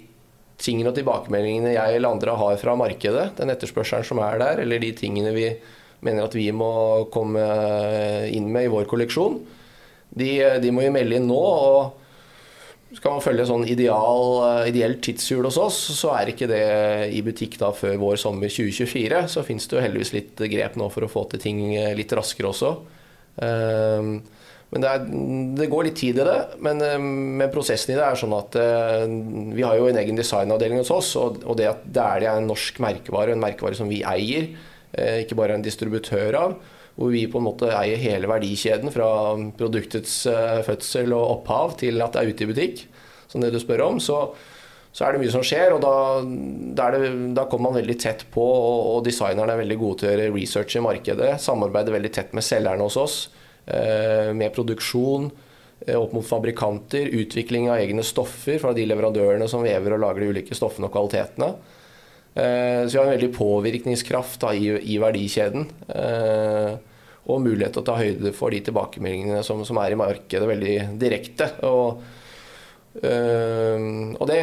tingene 0.61 0.91
og 0.91 0.97
tilbakemeldingene 0.97 1.75
jeg 1.75 1.97
eller 1.97 2.15
andre 2.15 2.37
har 2.37 2.57
fra 2.61 2.73
markedet, 2.77 3.27
den 3.37 3.53
etterspørselen 3.53 4.05
som 4.07 4.21
er 4.25 4.39
der, 4.41 4.63
eller 4.63 4.81
de 4.81 4.93
tingene 4.97 5.33
vi 5.35 5.51
mener 6.05 6.25
at 6.25 6.35
vi 6.37 6.47
må 6.53 6.71
komme 7.13 7.43
inn 8.29 8.49
med 8.53 8.67
i 8.67 8.73
vår 8.73 8.85
kolleksjon, 8.89 9.39
de, 10.17 10.31
de 10.61 10.73
må 10.73 10.85
vi 10.85 10.93
melde 10.93 11.17
inn 11.17 11.29
nå. 11.29 11.37
og 11.37 12.03
skal 12.95 13.17
man 13.17 13.21
følge 13.21 13.45
sånn 13.49 13.65
ideal, 13.67 14.29
eh, 14.47 14.69
ideelt 14.71 15.01
tidshjul 15.05 15.49
hos 15.49 15.59
oss, 15.61 15.77
så 15.97 16.13
er 16.15 16.31
ikke 16.31 16.49
det 16.49 16.63
i 17.13 17.21
butikk 17.25 17.57
da 17.61 17.73
før 17.75 17.97
vår 18.01 18.21
sommer 18.21 18.53
2024. 18.53 19.25
Så 19.33 19.43
fins 19.45 19.67
det 19.67 19.77
jo 19.77 19.83
heldigvis 19.83 20.13
litt 20.15 20.45
grep 20.53 20.77
nå 20.79 20.87
for 20.93 21.05
å 21.05 21.11
få 21.11 21.25
til 21.33 21.43
ting 21.43 21.61
litt 21.97 22.15
raskere 22.17 22.53
også. 22.53 22.71
Um, 23.37 24.15
men 24.67 24.83
det, 24.83 24.89
er, 24.91 25.03
det, 25.55 25.69
går 25.71 25.87
litt 25.87 25.99
tid 25.99 26.17
i 26.19 26.25
det. 26.27 26.39
Men, 26.63 26.81
eh, 26.83 26.97
men, 26.99 27.51
prosessen 27.53 27.93
i 27.93 27.97
det 27.97 28.03
er 28.03 28.17
sånn 28.19 28.35
at 28.35 28.57
uh, 28.59 29.05
vi 29.55 29.63
har 29.63 29.77
jo 29.79 29.87
en 29.87 29.99
egen 30.01 30.19
designavdeling 30.19 30.81
hos 30.81 30.91
oss. 30.91 31.13
Og, 31.19 31.53
det 31.59 31.69
at 31.69 31.85
det 31.85 32.03
er 32.03 32.27
en 32.33 32.49
norsk 32.51 32.81
merkevare, 32.83 33.35
en 33.35 33.43
merkevare 33.43 33.79
som 33.79 33.87
vi 33.91 34.01
eier, 34.07 34.51
uh, 34.97 35.21
ikke 35.21 35.37
bare 35.39 35.55
en 35.55 35.63
distributør 35.63 36.39
av, 36.41 36.57
hvor 36.97 37.13
vi 37.13 37.23
på 37.31 37.39
en 37.39 37.47
måte 37.47 37.71
eier 37.77 38.01
hele 38.01 38.27
verdikjeden 38.27 38.91
fra 38.91 39.07
produktets 39.55 40.23
fødsel 40.65 41.13
og 41.13 41.35
opphav 41.35 41.75
til 41.77 42.01
at 42.01 42.15
det 42.15 42.23
er 42.23 42.31
ute 42.33 42.43
i 42.43 42.47
butikk, 42.49 42.81
som 43.29 43.43
det 43.43 43.51
du 43.53 43.59
spør 43.61 43.83
om, 43.85 43.99
så, 44.01 44.23
så 44.89 45.05
er 45.05 45.13
det 45.13 45.21
mye 45.21 45.35
som 45.35 45.45
skjer. 45.45 45.75
Og 45.77 45.83
da, 45.85 45.93
da, 46.73 46.89
det, 46.97 47.13
da 47.37 47.45
kommer 47.47 47.69
man 47.69 47.83
veldig 47.83 47.99
tett 48.01 48.25
på, 48.33 48.41
og, 48.41 48.95
og 48.95 49.05
designerne 49.05 49.53
er 49.53 49.61
veldig 49.61 49.79
gode 49.79 50.01
til 50.01 50.09
å 50.09 50.15
gjøre 50.15 50.33
research 50.33 50.75
i 50.75 50.83
markedet. 50.89 51.35
Samarbeider 51.45 51.95
veldig 51.99 52.15
tett 52.17 52.33
med 52.35 52.49
selgerne 52.49 52.89
hos 52.89 52.97
oss. 52.97 53.19
Eh, 53.67 54.33
med 54.33 54.53
produksjon 54.55 55.25
eh, 55.85 55.95
opp 55.99 56.13
mot 56.15 56.27
fabrikanter, 56.27 57.09
utvikling 57.19 57.67
av 57.67 57.81
egne 57.81 58.03
stoffer 58.05 58.61
fra 58.63 58.71
de 58.73 58.85
leverandørene 58.87 59.49
som 59.51 59.65
vever 59.65 59.95
og 59.95 60.05
lager 60.05 60.23
de 60.23 60.29
ulike 60.31 60.55
stoffene 60.55 60.87
og 60.87 60.93
kvalitetene. 60.95 61.49
Eh, 62.31 62.85
så 62.87 62.93
vi 62.93 63.01
har 63.01 63.09
en 63.09 63.15
veldig 63.17 63.33
påvirkningskraft 63.35 64.39
da, 64.45 64.53
i, 64.55 64.71
i, 64.93 64.95
verdikjeden. 65.03 65.67
Og 67.27 67.43
mulighet 67.43 67.75
til 67.75 67.83
å 67.83 67.87
ta 67.89 67.97
høyde 67.99 68.31
for 68.31 68.55
de 68.55 68.61
tilbakemeldingene 68.63 69.43
som, 69.43 69.65
som 69.67 69.81
er 69.81 69.91
i 69.91 69.99
markedet 69.99 70.47
veldig 70.47 70.77
direkte. 71.01 71.49
Og 71.67 71.99
og 72.97 74.23
det, 74.25 74.37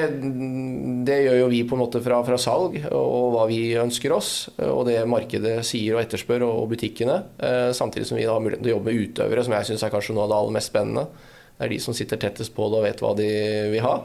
det, 1.06 1.16
gjør 1.24 1.38
jo 1.40 1.46
vi 1.50 1.62
på 1.66 1.74
en 1.74 1.80
måte 1.82 2.02
fra, 2.04 2.20
fra, 2.26 2.36
salg 2.38 2.76
og 2.86 3.32
hva 3.34 3.46
vi 3.50 3.74
ønsker 3.80 4.14
oss, 4.14 4.30
og 4.62 4.84
det 4.86 5.00
markedet 5.10 5.56
sier 5.66 5.96
og 5.96 6.02
etterspør, 6.04 6.44
og, 6.46 6.60
og 6.62 6.68
butikkene. 6.74 7.16
Uh, 7.40 7.70
samtidig 7.74 8.06
som 8.10 8.20
vi 8.20 8.28
har 8.28 8.38
muligheten 8.38 8.66
til 8.66 8.74
å 8.74 8.76
jobbe 8.76 8.92
med 8.92 9.08
utøvere, 9.08 9.46
som 9.46 9.56
jeg 9.58 9.70
syns 9.70 9.82
er 9.86 9.94
kanskje 9.94 10.14
noe 10.14 10.28
av 10.28 10.30
det 10.30 10.38
aller 10.38 10.56
mest 10.58 10.70
spennende. 10.70 11.06
Det 11.54 11.66
er 11.66 11.74
de 11.74 11.80
som 11.82 11.98
sitter 11.98 12.22
tettest 12.22 12.54
på 12.54 12.70
det 12.70 12.78
og 12.78 12.86
vet 12.86 13.02
hva 13.02 13.12
de 13.18 13.28
vil 13.74 13.84
ha. 13.86 13.98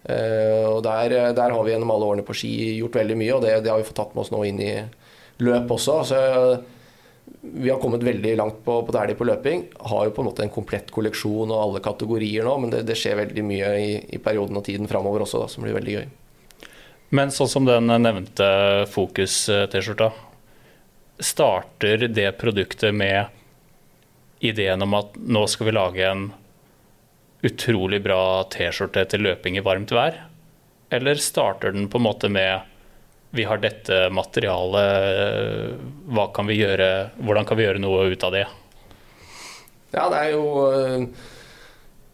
Uh, 0.00 0.66
og 0.70 0.80
der, 0.86 1.18
der, 1.36 1.52
har 1.52 1.64
vi 1.66 1.74
gjennom 1.74 1.92
alle 1.92 2.08
årene 2.14 2.26
på 2.26 2.38
ski 2.40 2.54
gjort 2.78 3.00
veldig 3.02 3.20
mye, 3.20 3.36
og 3.36 3.44
det, 3.44 3.56
det 3.66 3.74
har 3.74 3.82
vi 3.82 3.88
fått 3.90 4.00
tatt 4.00 4.16
med 4.16 4.24
oss 4.24 4.32
nå 4.32 4.44
inn 4.48 4.64
i 4.64 4.74
løp 5.44 5.76
også. 5.76 6.00
Så 6.08 6.20
vi 7.40 7.70
har 7.70 7.78
kommet 7.80 8.02
veldig 8.02 8.36
langt 8.36 8.64
på, 8.64 8.82
på 8.82 8.92
Dæhlie 8.92 9.16
på 9.16 9.24
løping. 9.24 9.64
Har 9.90 10.06
jo 10.06 10.12
på 10.16 10.22
en 10.22 10.28
måte 10.28 10.44
en 10.44 10.52
komplett 10.52 10.90
kolleksjon 10.92 11.50
og 11.50 11.60
alle 11.62 11.82
kategorier 11.84 12.44
nå, 12.44 12.56
men 12.60 12.72
det, 12.72 12.82
det 12.88 12.96
skjer 13.00 13.16
veldig 13.22 13.44
mye 13.46 13.70
i, 13.80 13.92
i, 14.12 14.20
perioden 14.20 14.60
og 14.60 14.66
tiden 14.66 14.90
framover 14.90 15.24
også, 15.24 15.40
da, 15.40 15.48
som 15.48 15.64
blir 15.64 15.76
veldig 15.78 15.96
gøy. 15.96 16.08
Men 17.16 17.32
sånn 17.34 17.50
som 17.50 17.66
den 17.66 17.90
nevnte 17.90 18.50
Fokus-T-skjorta, 18.92 20.12
starter 21.20 22.06
det 22.08 22.30
produktet 22.40 22.94
med 22.96 23.32
ideen 24.40 24.84
om 24.84 24.94
at 24.96 25.16
nå 25.20 25.42
skal 25.50 25.68
vi 25.68 25.74
lage 25.76 26.06
en 26.06 26.30
utrolig 27.44 28.02
bra 28.04 28.44
T-skjorte 28.52 29.04
til 29.10 29.24
løping 29.26 29.56
i 29.56 29.64
varmt 29.64 29.92
vær? 29.96 30.26
Eller 30.92 31.20
starter 31.20 31.72
den 31.72 31.88
på 31.90 32.00
en 32.00 32.06
måte 32.06 32.30
med 32.32 32.69
vi 33.36 33.44
har 33.46 33.60
dette 33.62 34.08
materialet, 34.14 35.76
hva 36.10 36.26
kan 36.34 36.48
vi 36.50 36.58
gjøre, 36.58 36.88
hvordan 37.22 37.46
kan 37.46 37.58
vi 37.60 37.66
gjøre 37.68 37.82
noe 37.82 38.08
ut 38.10 38.26
av 38.26 38.34
det? 38.34 38.46
Ja, 39.94 40.08
det 40.10 40.18
er 40.18 40.32
jo 40.36 40.42
eh, 40.70 41.04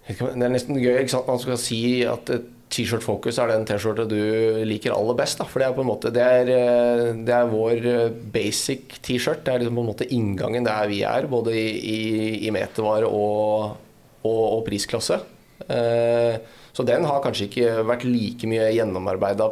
Det 0.09 0.44
er 0.46 0.52
nesten 0.52 0.79
gøy 0.81 1.02
ikke 1.02 1.12
sant? 1.12 1.29
man 1.29 1.40
skal 1.42 1.59
si 1.61 1.81
at 2.09 2.31
T-shirt 2.72 3.05
Focus 3.05 3.38
er 3.38 3.52
den 3.52 3.66
T-skjorta 3.68 4.07
du 4.11 4.18
liker 4.66 4.94
aller 4.94 5.16
best. 5.18 5.38
Da. 5.38 5.46
For 5.48 5.62
det 5.62 5.68
er 5.68 5.76
på 5.76 5.85
en 5.85 5.90
måte 5.90 6.11
Det 6.14 6.22
er, 6.22 6.50
eh, 6.50 7.12
det 7.26 7.35
er 7.35 7.50
vår 7.52 7.88
eh, 7.92 8.18
basic 8.35 8.98
T-shirt. 9.07 9.44
Det 9.46 9.52
er 9.52 9.62
liksom 9.62 9.79
på 9.79 9.85
en 9.85 9.90
måte 9.92 10.09
inngangen 10.11 10.66
der 10.66 10.90
vi 10.90 11.02
er, 11.07 11.29
både 11.31 11.55
i, 11.55 11.66
i, 11.79 11.98
i 12.48 12.55
metervare 12.55 13.07
og, 13.07 13.76
og, 14.26 14.44
og 14.59 14.64
prisklasse. 14.66 15.20
Eh, 15.68 16.38
så 16.76 16.84
den 16.84 17.06
har 17.08 17.22
kanskje 17.24 17.46
ikke 17.46 17.84
vært 17.88 18.02
like 18.04 18.48
mye 18.50 18.66
gjennomarbeida 18.76 19.46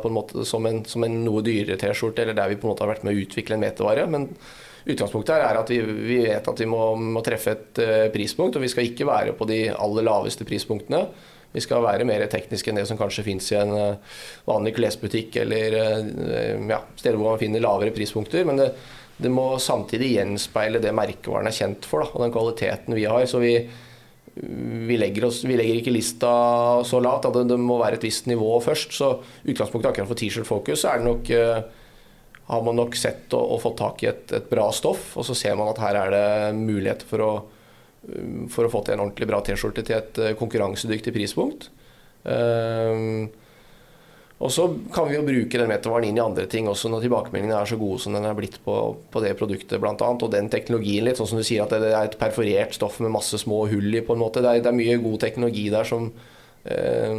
som, 0.45 0.67
en, 0.69 0.83
som 0.85 1.07
en 1.07 1.15
noe 1.25 1.41
dyrere 1.47 1.79
T-skjorte, 1.81 2.21
eller 2.21 2.37
der 2.37 2.51
vi 2.51 2.59
på 2.61 2.69
en 2.69 2.75
måte 2.75 2.85
har 2.85 2.91
vært 2.91 3.07
med 3.07 3.17
å 3.17 3.23
utvikle 3.23 3.57
en 3.57 3.63
metervare. 3.63 4.03
Men 4.13 4.27
utgangspunktet 4.85 5.33
her 5.33 5.47
er 5.47 5.61
at 5.63 5.73
vi, 5.73 5.79
vi 5.81 6.19
vet 6.27 6.51
at 6.53 6.61
vi 6.61 6.67
må, 6.69 6.83
må 7.01 7.23
treffe 7.25 7.55
et 7.55 7.81
uh, 7.81 7.93
prispunkt, 8.13 8.59
og 8.59 8.67
vi 8.67 8.69
skal 8.69 8.91
ikke 8.91 9.07
være 9.09 9.33
på 9.39 9.49
de 9.49 9.63
aller 9.73 10.05
laveste 10.05 10.45
prispunktene. 10.45 11.01
Vi 11.55 11.63
skal 11.65 11.87
være 11.87 12.05
mer 12.05 12.27
tekniske 12.29 12.69
enn 12.69 12.83
det 12.83 12.85
som 12.91 13.01
kanskje 13.01 13.25
fins 13.25 13.49
i 13.55 13.57
en 13.63 13.73
uh, 13.73 14.21
vanlig 14.45 14.75
klesbutikk 14.77 15.41
eller 15.47 15.79
uh, 15.81 16.61
ja, 16.75 16.83
steder 16.93 17.17
hvor 17.17 17.31
man 17.31 17.41
finner 17.41 17.65
lavere 17.65 17.97
prispunkter. 17.97 18.45
Men 18.45 18.61
det, 18.61 18.69
det, 19.17 19.33
må 19.33 19.55
samtidig 19.57 20.13
gjenspeile 20.19 20.85
det 20.85 20.93
merkevaren 20.93 21.49
er 21.49 21.57
kjent 21.57 21.89
for, 21.89 22.05
da, 22.05 22.13
og 22.13 22.27
den 22.27 22.37
kvaliteten 22.37 23.01
vi 23.01 23.09
har. 23.09 23.25
Så 23.33 23.41
vi, 23.41 23.57
vi, 24.35 24.99
legger 24.99 25.29
oss, 25.29 25.45
vi 25.47 25.57
legger 25.59 25.79
ikke 25.79 25.95
lista 25.95 26.35
så 26.87 26.99
lavt 27.03 27.29
det, 27.37 27.47
det, 27.53 27.59
må 27.61 27.79
være 27.81 28.01
et 28.01 28.07
visst 28.07 28.27
nivå 28.31 28.57
først. 28.65 28.97
Så 28.97 29.11
utgangspunktet 29.45 29.93
akkurat 29.93 30.11
for 30.11 30.19
T-shirt 30.19 30.49
Focus 30.49 30.85
er 30.91 31.01
det 31.01 31.09
nok 31.09 31.33
har 32.47 32.63
man 32.63 32.77
nok 32.77 32.97
sett 32.97 33.33
og, 33.37 33.55
og 33.55 33.63
fått 33.63 33.79
tak 33.81 34.03
i 34.05 34.11
et, 34.11 34.33
et, 34.37 34.49
bra 34.51 34.69
stoff, 34.75 35.15
og 35.17 35.27
så 35.27 35.37
ser 35.39 35.57
man 35.59 35.71
at 35.73 35.81
her 35.81 36.01
er 36.01 36.13
det 36.13 36.59
muligheter 36.59 37.09
for 37.09 37.25
å, 37.25 37.31
um, 38.11 38.45
for 38.53 38.67
å 38.67 38.73
få 38.73 38.85
til 38.85 38.97
en 38.97 39.07
ordentlig 39.07 39.31
bra 39.31 39.41
T-skjorte 39.45 39.85
til 39.87 39.97
et 39.97 40.21
uh, 40.21 40.35
konkurransedyktig 40.39 41.15
prispunkt. 41.15 41.71
Um, 42.25 43.31
og 44.43 44.51
så 44.51 44.67
kan 44.93 45.07
vi 45.09 45.15
jo 45.15 45.25
bruke 45.25 45.59
den 45.61 45.71
metervaren 45.71 46.09
inn 46.09 46.19
i 46.19 46.23
andre 46.23 46.45
ting 46.51 46.67
også 46.69 46.91
når 46.91 47.05
tilbakemeldingene 47.05 47.61
er 47.61 47.71
så 47.71 47.79
gode 47.79 48.01
som 48.03 48.17
den 48.17 48.27
er 48.27 48.35
blitt 48.37 48.59
på, 48.65 48.75
på 49.15 49.23
det 49.23 49.37
produktet 49.39 49.81
bl.a. 49.81 49.95
Og 49.95 50.27
den 50.33 50.51
teknologien 50.53 51.07
litt, 51.07 51.21
sånn 51.21 51.31
som 51.31 51.41
du 51.41 51.47
sier 51.47 51.63
at 51.63 51.73
det 51.73 51.93
er 51.93 52.11
et 52.11 52.19
perforert 52.21 52.75
stoff 52.75 52.99
med 53.05 53.15
masse 53.15 53.39
små 53.41 53.63
hull 53.71 53.95
i 53.95 54.03
på 54.05 54.17
en 54.17 54.23
måte. 54.25 54.43
Det 54.43 54.51
er, 54.51 54.65
det 54.67 54.73
er 54.73 54.77
mye 54.81 54.99
god 55.05 55.23
teknologi 55.23 55.69
der 55.73 55.89
som, 55.89 56.11
eh, 56.67 57.15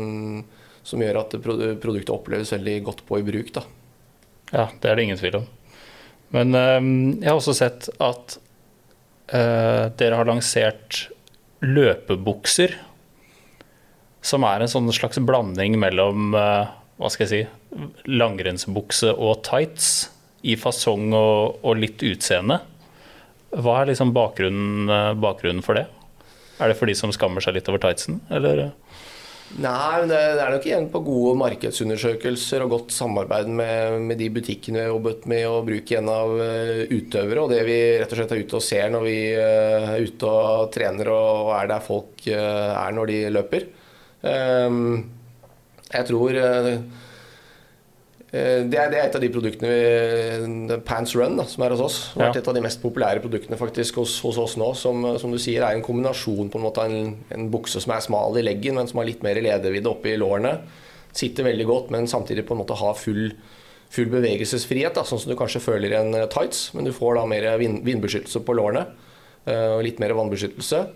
som 0.84 1.08
gjør 1.08 1.22
at 1.24 1.40
produktet 1.40 2.14
oppleves 2.14 2.54
veldig 2.58 2.78
godt 2.92 3.06
på 3.08 3.24
i 3.24 3.28
bruk. 3.32 3.54
da. 3.56 3.66
Ja, 4.52 4.68
det 4.82 4.92
er 4.92 5.00
det 5.00 5.08
ingen 5.08 5.24
tvil 5.24 5.40
om. 5.40 5.50
Men 6.36 6.52
eh, 6.52 6.80
jeg 7.24 7.32
har 7.32 7.40
også 7.40 7.56
sett 7.56 7.90
at 7.96 8.40
eh, 9.32 9.88
dere 9.96 10.20
har 10.20 10.28
lansert 10.28 11.06
løpebukser. 11.64 12.76
Som 14.26 14.44
er 14.44 14.62
en 14.62 14.70
sånn 14.70 14.90
slags 14.94 15.20
blanding 15.22 15.76
mellom 15.78 16.34
uh, 16.34 16.74
hva 16.96 17.12
skal 17.12 17.28
jeg 17.28 17.32
si, 17.32 17.88
langrennsbukse 18.08 19.12
og 19.16 19.42
tights. 19.48 20.12
I 20.46 20.54
fasong 20.62 21.10
og, 21.18 21.62
og 21.66 21.80
litt 21.82 22.04
utseende. 22.06 22.60
Hva 23.56 23.80
er 23.82 23.90
liksom 23.90 24.12
bakgrunnen, 24.14 24.90
uh, 24.92 25.14
bakgrunnen, 25.18 25.64
for 25.66 25.80
det? 25.80 25.88
Er 26.62 26.70
det 26.70 26.78
for 26.80 26.88
de 26.88 26.96
som 26.98 27.12
skammer 27.16 27.44
seg 27.44 27.58
litt 27.58 27.70
over 27.72 27.82
tightsen, 27.82 28.20
eller? 28.30 28.68
Nei, 29.62 29.96
men 30.02 30.12
det, 30.12 30.20
er 30.20 30.54
nok 30.54 30.68
igjen 30.68 30.88
på 30.94 31.02
gode 31.06 31.34
markedsundersøkelser 31.40 32.64
og 32.66 32.76
godt 32.76 32.94
samarbeid 32.94 33.50
med, 33.58 33.98
med 34.06 34.20
de 34.22 34.30
butikkene 34.38 34.80
vi 34.80 34.86
har 34.86 34.94
jobbet 34.94 35.28
med 35.32 35.46
å 35.50 35.60
bruke 35.66 35.96
igjen 35.96 36.14
av 36.14 36.36
uh, 36.38 36.86
utøvere. 36.94 37.42
Og 37.42 37.52
det 37.56 37.64
vi 37.68 37.80
rett 37.98 38.14
og 38.14 38.22
slett 38.22 38.38
er 38.38 38.46
ute 38.46 38.60
og 38.62 38.66
ser 38.70 38.94
når 38.94 39.10
vi 39.10 39.18
uh, 39.34 39.92
er 39.96 40.08
ute 40.08 40.30
og 40.30 40.72
trener 40.78 41.12
og 41.16 41.52
er 41.58 41.74
der 41.74 41.90
folk 41.90 42.30
er 42.30 42.96
når 43.00 43.12
de 43.12 43.20
løper. 43.34 43.70
Um, 44.26 45.15
jeg 45.96 46.10
tror 46.12 46.40
Eh, 48.36 48.66
det 48.68 48.80
er, 48.80 48.90
det 48.92 49.00
er, 49.00 49.08
et 49.08 49.16
av 49.16 49.24
de 49.24 49.30
produktene 49.32 49.72
vi, 49.72 50.78
Pants 50.88 51.14
Run, 51.16 51.38
da, 51.40 51.46
som 51.50 51.64
er 51.66 51.76
hos 51.76 51.84
oss. 51.86 52.00
Har 52.16 52.28
vært 52.28 52.42
et 52.42 52.50
av 52.52 52.58
de 52.58 52.64
mest 52.66 52.82
populære 52.84 53.22
produktene 53.24 53.60
faktisk 53.60 54.02
hos, 54.02 54.18
hos 54.26 54.40
oss 54.42 54.56
nå. 54.60 54.72
Som, 54.80 55.06
som, 55.22 55.32
du 55.32 55.40
sier 55.42 55.64
er 55.64 55.78
en 55.78 55.86
kombinasjon 55.86 56.52
på 56.52 56.60
en 56.60 56.66
måte 56.66 56.84
av 56.84 56.92
en, 56.92 57.14
en, 57.36 57.48
bukse 57.54 57.82
som 57.84 57.96
er 57.96 58.04
smal 58.04 58.40
i 58.40 58.46
leggen, 58.46 58.80
men 58.80 58.90
som 58.92 59.00
har 59.02 59.10
litt 59.10 59.24
mer 59.26 59.40
ledevidde 59.40 59.92
oppi 59.92 60.18
lårene. 60.20 60.58
Sitter 61.16 61.48
veldig 61.48 61.70
godt, 61.70 61.94
men 61.96 62.10
samtidig 62.12 62.44
på 62.48 62.58
en 62.58 62.64
måte 62.64 62.80
har 62.80 62.98
full, 63.00 63.30
full 63.94 64.12
bevegelsesfrihet. 64.12 64.98
Da, 64.98 65.06
sånn 65.08 65.22
som 65.22 65.32
du 65.32 65.40
kanskje 65.40 65.64
føler 65.64 65.94
i 65.94 66.00
en 66.02 66.12
eh, 66.18 66.30
tights, 66.32 66.70
men 66.76 66.90
du 66.90 66.94
får 66.96 67.22
da 67.22 67.28
mer 67.30 67.52
vind, 67.62 67.84
vindbeskyttelse 67.88 68.44
på 68.44 68.58
lårene. 68.58 68.88
Eh, 69.46 69.78
og 69.78 69.86
litt 69.86 70.02
mer 70.04 70.18
vannbeskyttelse 70.18 70.88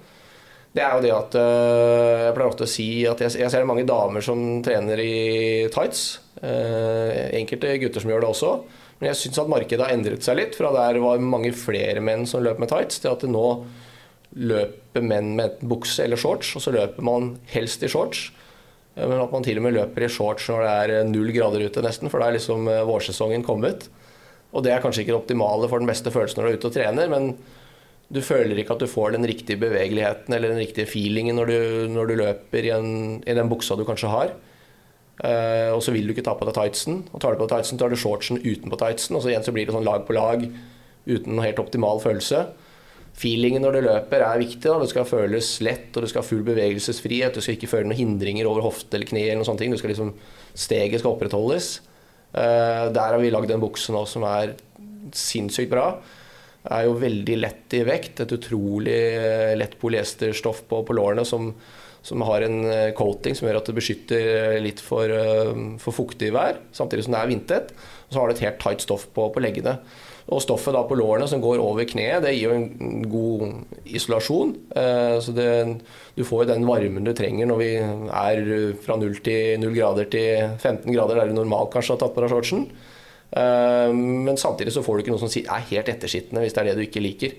det 0.75 0.83
er 0.85 0.91
jo 0.93 1.01
det 1.01 1.11
at 1.15 1.35
Jeg 1.39 2.33
pleier 2.35 2.49
ofte 2.49 2.67
å 2.67 2.69
si 2.69 2.89
at 3.09 3.21
jeg, 3.23 3.39
jeg 3.41 3.51
ser 3.51 3.65
mange 3.65 3.87
damer 3.89 4.21
som 4.25 4.61
trener 4.65 5.01
i 5.01 5.13
tights. 5.73 6.03
Eh, 6.39 7.35
enkelte 7.39 7.73
gutter 7.81 8.03
som 8.03 8.11
gjør 8.11 8.23
det 8.23 8.29
også. 8.29 8.51
Men 8.99 9.11
jeg 9.11 9.19
syns 9.21 9.39
at 9.41 9.51
markedet 9.51 9.85
har 9.85 9.95
endret 9.95 10.25
seg 10.25 10.39
litt. 10.39 10.57
Fra 10.59 10.71
der 10.75 10.99
var 11.03 11.21
mange 11.23 11.51
flere 11.55 12.03
menn 12.03 12.25
som 12.29 12.43
løp 12.43 12.59
med 12.61 12.71
tights, 12.71 12.99
til 13.01 13.13
at 13.13 13.23
det 13.23 13.31
nå 13.31 13.45
løper 14.39 15.01
menn 15.03 15.33
med 15.37 15.47
enten 15.47 15.71
bukse 15.71 16.03
eller 16.03 16.19
shorts, 16.19 16.51
og 16.57 16.61
så 16.61 16.73
løper 16.75 17.05
man 17.05 17.31
helst 17.53 17.83
i 17.83 17.91
shorts. 17.91 18.27
Eh, 18.95 19.05
men 19.05 19.19
at 19.19 19.31
man 19.33 19.45
til 19.45 19.59
og 19.59 19.65
med 19.67 19.77
løper 19.77 20.05
i 20.05 20.11
shorts 20.11 20.49
når 20.51 20.65
det 20.65 20.97
er 20.97 21.07
null 21.09 21.31
grader 21.35 21.65
ute, 21.65 21.85
nesten, 21.85 22.11
for 22.11 22.21
da 22.21 22.29
er 22.29 22.37
liksom 22.37 22.67
eh, 22.71 22.85
vårsesongen 22.87 23.45
kommet. 23.47 23.89
Og 24.53 24.65
det 24.65 24.73
er 24.73 24.83
kanskje 24.83 25.03
ikke 25.03 25.13
det 25.13 25.21
optimale 25.23 25.69
for 25.69 25.81
den 25.81 25.89
beste 25.89 26.11
følelsen 26.13 26.41
når 26.41 26.47
du 26.47 26.51
er 26.51 26.59
ute 26.61 26.71
og 26.71 26.77
trener, 26.77 27.11
men 27.11 27.33
du 28.09 28.21
føler 28.25 28.57
ikke 28.57 28.73
at 28.73 28.81
du 28.81 28.89
får 28.89 29.13
den 29.13 29.27
riktige 29.29 29.59
bevegeligheten 29.61 30.33
eller 30.33 30.53
den 30.53 30.63
riktige 30.63 30.89
feelingen 30.89 31.37
når 31.37 31.51
du, 31.51 31.59
når 31.93 32.09
du 32.09 32.15
løper 32.23 32.65
i, 32.65 32.71
en, 32.73 33.19
i 33.21 33.35
den 33.37 33.51
buksa 33.51 33.77
du 33.77 33.85
kanskje 33.85 34.09
har. 34.09 34.31
Uh, 35.19 35.75
og 35.75 35.83
så 35.83 35.91
vil 35.91 36.07
du 36.07 36.13
ikke 36.15 36.23
ta 36.25 36.33
på 36.39 36.47
deg 36.47 36.55
tightsen. 36.55 37.03
Og 37.11 37.21
tar 37.21 37.35
du 37.35 37.41
på 37.41 37.45
deg 37.45 37.59
tightsen, 37.59 37.79
tar 37.81 37.91
du 37.91 37.99
shortsen 37.99 38.39
utenpå 38.41 38.79
tightsen. 38.79 39.17
Og 39.17 39.21
så 39.21 39.33
igjen 39.33 39.45
så 39.45 39.53
blir 39.53 39.67
det 39.67 39.75
sånn 39.75 39.85
lag 39.85 40.07
på 40.07 40.15
lag 40.17 40.41
uten 41.09 41.35
noen 41.35 41.45
helt 41.45 41.61
optimal 41.61 42.01
følelse. 42.01 42.47
Feelingen 43.19 43.61
når 43.65 43.75
du 43.75 43.81
løper 43.89 44.23
er 44.25 44.41
viktig. 44.41 44.63
Da. 44.63 44.77
Det 44.81 44.89
skal 44.93 45.09
føles 45.09 45.51
lett, 45.65 45.91
og 45.93 46.05
du 46.05 46.09
skal 46.09 46.23
ha 46.23 46.29
full 46.29 46.41
bevegelsesfrihet. 46.47 47.35
Du 47.35 47.43
skal 47.45 47.59
ikke 47.59 47.69
føle 47.69 47.91
noen 47.91 47.99
hindringer 47.99 48.49
over 48.49 48.65
hofte 48.65 48.97
eller 48.97 49.09
kne. 49.11 49.27
eller 49.27 49.41
noen 49.41 49.49
sånne 49.51 49.65
ting. 49.65 49.75
Du 49.75 49.81
skal 49.81 49.93
liksom, 49.93 50.15
steget 50.55 51.03
skal 51.03 51.13
opprettholdes. 51.13 51.75
Uh, 52.31 52.87
der 52.95 53.13
har 53.13 53.19
vi 53.21 53.33
lagd 53.33 53.51
en 53.53 53.61
bukse 53.61 53.93
nå 53.93 54.05
som 54.09 54.25
er 54.29 54.55
sinnssykt 55.13 55.69
bra. 55.73 55.91
Er 56.67 56.87
jo 56.89 56.97
veldig 56.99 57.37
lett 57.39 57.75
i 57.77 57.85
vekt. 57.87 58.19
Et 58.25 58.33
utrolig 58.35 58.97
eh, 59.15 59.53
lett 59.59 59.77
polyesterstoff 59.79 60.65
på, 60.67 60.83
på 60.87 60.97
lårene 60.97 61.27
som 61.27 61.53
som 62.01 62.21
har 62.23 62.45
en 62.45 62.61
eh, 62.71 62.93
coating 62.95 63.35
som 63.35 63.49
gjør 63.49 63.57
at 63.59 63.67
det 63.67 63.73
beskytter 63.75 64.27
eh, 64.31 64.59
litt 64.63 64.79
for, 64.79 65.11
for 65.83 65.91
fuktig 65.91 66.29
vær, 66.31 66.61
samtidig 66.71 67.03
som 67.03 67.11
det 67.11 67.19
er 67.19 67.27
vindtett. 67.27 67.73
Og 68.07 68.13
så 68.13 68.21
har 68.21 68.29
du 68.29 68.35
et 68.37 68.43
helt 68.45 68.61
tight 68.63 68.85
stoff 68.85 69.03
på, 69.11 69.25
på 69.35 69.43
leggene. 69.43 69.73
Og 70.31 70.39
stoffet 70.39 70.77
da 70.77 70.85
på 70.87 70.95
lårene 70.95 71.27
som 71.27 71.41
går 71.43 71.59
over 71.59 71.83
kneet, 71.89 72.23
det 72.23 72.31
gir 72.37 72.47
jo 72.47 72.55
en 72.55 73.03
god 73.11 73.83
isolasjon. 73.83 74.53
Så 75.25 75.33
det, 75.33 75.47
du 76.15 76.21
får 76.23 76.43
jo 76.43 76.49
den 76.51 76.67
varmen 76.69 77.07
du 77.07 77.11
trenger 77.17 77.49
når 77.49 77.59
vi 77.59 77.69
er 77.81 78.41
fra 78.83 78.97
0, 79.01 79.15
til, 79.25 79.57
0 79.59 79.73
grader 79.73 80.09
til 80.13 80.53
15 80.61 80.85
grader, 80.93 81.17
der 81.17 81.33
du 81.33 81.39
normalt 81.39 81.73
kanskje 81.73 81.95
har 81.97 82.03
tatt 82.05 82.13
på 82.13 82.21
deg 82.21 82.29
shortsen. 82.35 82.67
Men 83.29 84.37
samtidig 84.41 84.71
så 84.73 84.81
får 84.81 84.95
du 84.95 85.03
ikke 85.03 85.13
noe 85.13 85.21
som 85.21 85.29
er 85.37 85.65
helt 85.69 85.89
ettersittende, 85.91 86.41
hvis 86.41 86.55
det 86.55 86.63
er 86.63 86.69
det 86.71 86.77
du 86.79 86.85
ikke 86.87 87.03
liker. 87.03 87.35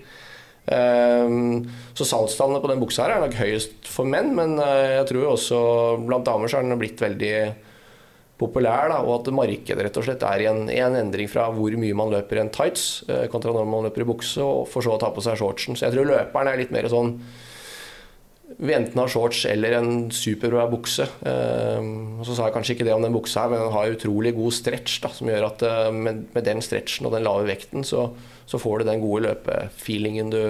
Ehm, 0.70 1.64
så 1.96 2.06
salgstallene 2.06 2.60
på 2.62 2.70
den 2.70 2.82
buksa 2.82 3.06
her 3.06 3.16
er 3.16 3.24
nok 3.24 3.38
høyest 3.40 3.88
for 3.90 4.08
menn, 4.08 4.34
men 4.36 4.58
eh, 4.62 5.00
jeg 5.00 5.08
tror 5.10 5.32
også 5.32 5.58
blant 6.04 6.26
damer 6.28 6.50
så 6.50 6.60
er 6.60 6.68
den 6.68 6.80
blitt 6.80 7.00
veldig 7.00 7.34
populær, 8.40 8.88
da, 8.92 9.00
og 9.04 9.18
at 9.18 9.32
markedet 9.36 9.84
rett 9.84 9.98
og 10.00 10.06
slett 10.06 10.22
er 10.24 10.44
i 10.44 10.48
en, 10.48 10.62
en, 10.72 10.96
endring 11.02 11.28
fra 11.28 11.48
hvor 11.52 11.74
mye 11.76 11.96
man 11.96 12.12
løper 12.12 12.38
i 12.38 12.44
en 12.44 12.52
tights 12.54 13.02
eh, 13.08 13.26
kontra 13.32 13.52
når 13.56 13.68
man 13.68 13.88
løper 13.88 14.04
i 14.04 14.10
bukse, 14.12 14.44
og 14.44 14.68
for 14.70 14.84
så 14.84 14.94
å 14.94 15.00
ta 15.00 15.10
på 15.12 15.24
seg 15.24 15.40
shortsen. 15.40 15.76
Så 15.76 15.88
jeg 15.88 15.96
tror 15.96 16.12
løperen 16.12 16.52
er 16.52 16.60
litt 16.60 16.74
mer 16.74 16.88
sånn 16.92 17.16
vi 18.60 18.74
enten 18.76 18.98
har 19.00 19.08
shorts 19.08 19.46
eller 19.48 19.72
en 19.78 19.92
superbra 20.12 20.66
bukse. 20.68 21.06
Um, 21.24 22.20
så 22.26 22.34
sa 22.36 22.48
jeg 22.48 22.54
kanskje 22.58 22.74
ikke 22.76 22.86
det 22.88 22.92
om 22.92 23.04
den 23.04 23.14
buksa, 23.14 23.46
her, 23.46 23.54
men 23.54 23.62
den 23.62 23.72
har 23.72 23.94
utrolig 23.94 24.34
god 24.36 24.52
stretch. 24.52 24.98
Da, 25.00 25.12
som 25.16 25.30
gjør 25.32 25.46
at 25.48 25.64
uh, 25.64 25.88
med, 25.94 26.26
med, 26.34 26.44
den 26.44 26.60
stretchen 26.64 27.08
og 27.08 27.16
den 27.16 27.24
lave 27.24 27.48
vekten, 27.48 27.86
så, 27.88 28.10
så 28.50 28.60
får 28.60 28.82
du 28.82 28.90
den 28.90 29.00
gode 29.04 29.24
løpefeelingen 29.30 30.32
du, 30.34 30.42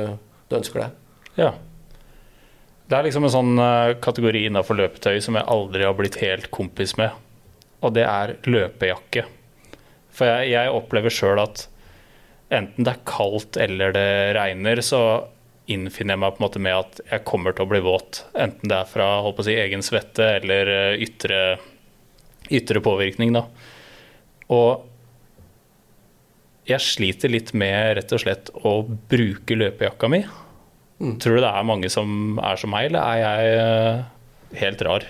du, 0.50 0.58
ønsker 0.58 0.82
deg. 0.82 0.98
Ja. 1.38 1.52
Det 2.90 2.98
er 2.98 3.06
liksom 3.06 3.28
en 3.28 3.34
sånn 3.36 3.54
uh, 3.62 3.94
kategori 4.02 4.42
innafor 4.48 4.80
løpetøy 4.82 5.22
som 5.22 5.38
jeg 5.38 5.46
aldri 5.54 5.86
har 5.86 5.94
blitt 5.98 6.18
helt 6.24 6.50
kompis 6.54 6.96
med. 6.98 7.14
Og 7.86 7.94
det 7.94 8.08
er 8.10 8.40
løpejakke. 8.50 9.28
For 10.10 10.26
jeg, 10.26 10.50
jeg 10.56 10.74
opplever 10.74 11.14
sjøl 11.14 11.38
at 11.46 11.68
enten 12.50 12.82
det 12.82 12.96
er 12.96 13.04
kaldt 13.06 13.54
eller 13.62 13.94
det 13.94 14.10
regner, 14.34 14.82
så 14.82 15.04
innfinner 15.70 16.16
jeg 16.16 16.22
meg 16.22 16.34
på 16.34 16.40
en 16.40 16.46
måte 16.46 16.62
med 16.62 16.76
at 16.76 17.00
jeg 17.06 17.26
kommer 17.28 17.54
til 17.56 17.66
å 17.66 17.70
bli 17.70 17.80
våt. 17.84 18.24
Enten 18.34 18.70
det 18.70 18.78
er 18.78 18.90
fra 18.90 19.08
si, 19.46 19.56
egen 19.56 19.84
svette 19.86 20.26
eller 20.40 20.70
eh, 20.74 21.02
ytre, 21.06 21.40
ytre 22.50 22.82
påvirkning. 22.84 23.34
Da. 23.36 23.46
Og 24.50 24.86
jeg 26.70 26.84
sliter 26.84 27.32
litt 27.32 27.54
med 27.56 27.96
rett 27.98 28.14
og 28.14 28.22
slett 28.22 28.52
å 28.54 28.80
bruke 29.10 29.56
løpejakka 29.58 30.10
mi. 30.12 30.24
Mm. 31.00 31.16
Tror 31.22 31.38
du 31.38 31.42
det 31.42 31.50
er 31.50 31.66
mange 31.66 31.88
som 31.92 32.38
er 32.44 32.60
som 32.60 32.72
meg, 32.74 32.90
eller 32.90 33.00
er 33.00 33.22
jeg 33.22 33.62
eh, 33.62 34.02
helt 34.60 34.84
rar? 34.84 35.06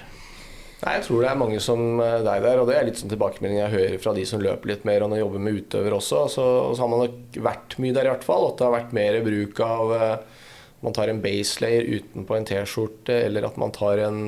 Nei, 0.81 0.93
Jeg 0.97 1.05
tror 1.05 1.25
det 1.25 1.29
er 1.29 1.41
mange 1.41 1.59
som 1.61 2.01
eh, 2.01 2.21
deg 2.25 2.45
der, 2.47 2.61
og 2.61 2.71
det 2.71 2.77
er 2.79 2.87
litt 2.89 3.01
sånn 3.01 3.13
tilbakemelding 3.13 3.59
jeg 3.59 3.75
hører 3.75 4.03
fra 4.05 4.15
de 4.17 4.27
som 4.29 4.45
løper 4.45 4.71
litt 4.71 4.87
mer 4.89 5.05
og 5.05 5.17
jobber 5.19 5.43
med 5.43 5.59
utøver 5.59 5.97
også. 5.99 6.23
Så, 6.33 6.47
så 6.77 6.85
har 6.85 6.93
man 6.93 7.05
nok 7.05 7.41
vært 7.49 7.77
mye 7.83 7.97
der 7.97 8.09
i 8.09 8.13
hvert 8.15 8.29
fall. 8.29 8.47
At 8.49 8.61
det 8.61 8.69
har 8.69 8.77
vært 8.79 8.95
mer 8.97 9.19
bruk 9.27 9.61
av 9.67 9.97
man 10.81 10.97
tar 10.97 11.13
en 11.13 11.23
base 11.23 11.61
layer 11.63 11.87
utenpå 11.99 12.37
en 12.37 12.47
T-skjorte, 12.49 13.15
eller 13.27 13.47
at 13.49 13.59
man 13.61 13.73
tar 13.77 14.01
en 14.07 14.21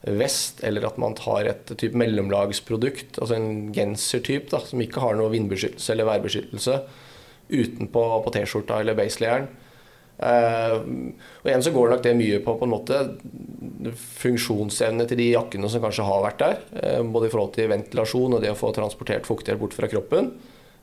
vest, 0.00 0.62
eller 0.64 0.86
at 0.88 0.98
man 1.00 1.16
tar 1.18 1.48
et 1.50 1.72
type 1.76 1.98
mellomlagsprodukt, 1.98 3.18
altså 3.20 3.36
en 3.36 3.72
gensertype 3.76 4.60
som 4.64 4.80
ikke 4.80 5.02
har 5.02 5.18
noe 5.18 5.32
vindbeskyttelse 5.34 5.92
eller 5.92 6.08
værbeskyttelse, 6.08 6.78
utenpå 7.50 8.04
på 8.24 8.32
T-skjorta 8.36 8.80
eller 8.80 8.96
baselayeren. 8.98 9.50
Uh, 10.20 10.82
og 11.40 11.46
igjen 11.48 11.62
så 11.64 11.72
går 11.72 11.94
nok 11.94 12.02
det 12.04 12.10
mye 12.18 12.40
på 12.44 12.52
på 12.60 12.66
en 12.66 12.72
måte 12.74 12.96
funksjonsevne 14.20 15.06
til 15.08 15.16
de 15.16 15.30
jakkene 15.30 15.70
som 15.72 15.80
kanskje 15.80 16.04
har 16.04 16.24
vært 16.26 16.42
der. 16.42 16.58
Uh, 16.76 17.00
både 17.08 17.30
i 17.30 17.32
forhold 17.32 17.54
til 17.56 17.70
ventilasjon 17.72 18.36
og 18.36 18.42
det 18.44 18.52
å 18.52 18.58
få 18.58 18.72
transportert 18.76 19.28
fuktighet 19.28 19.60
bort 19.60 19.76
fra 19.76 19.88
kroppen. 19.88 20.34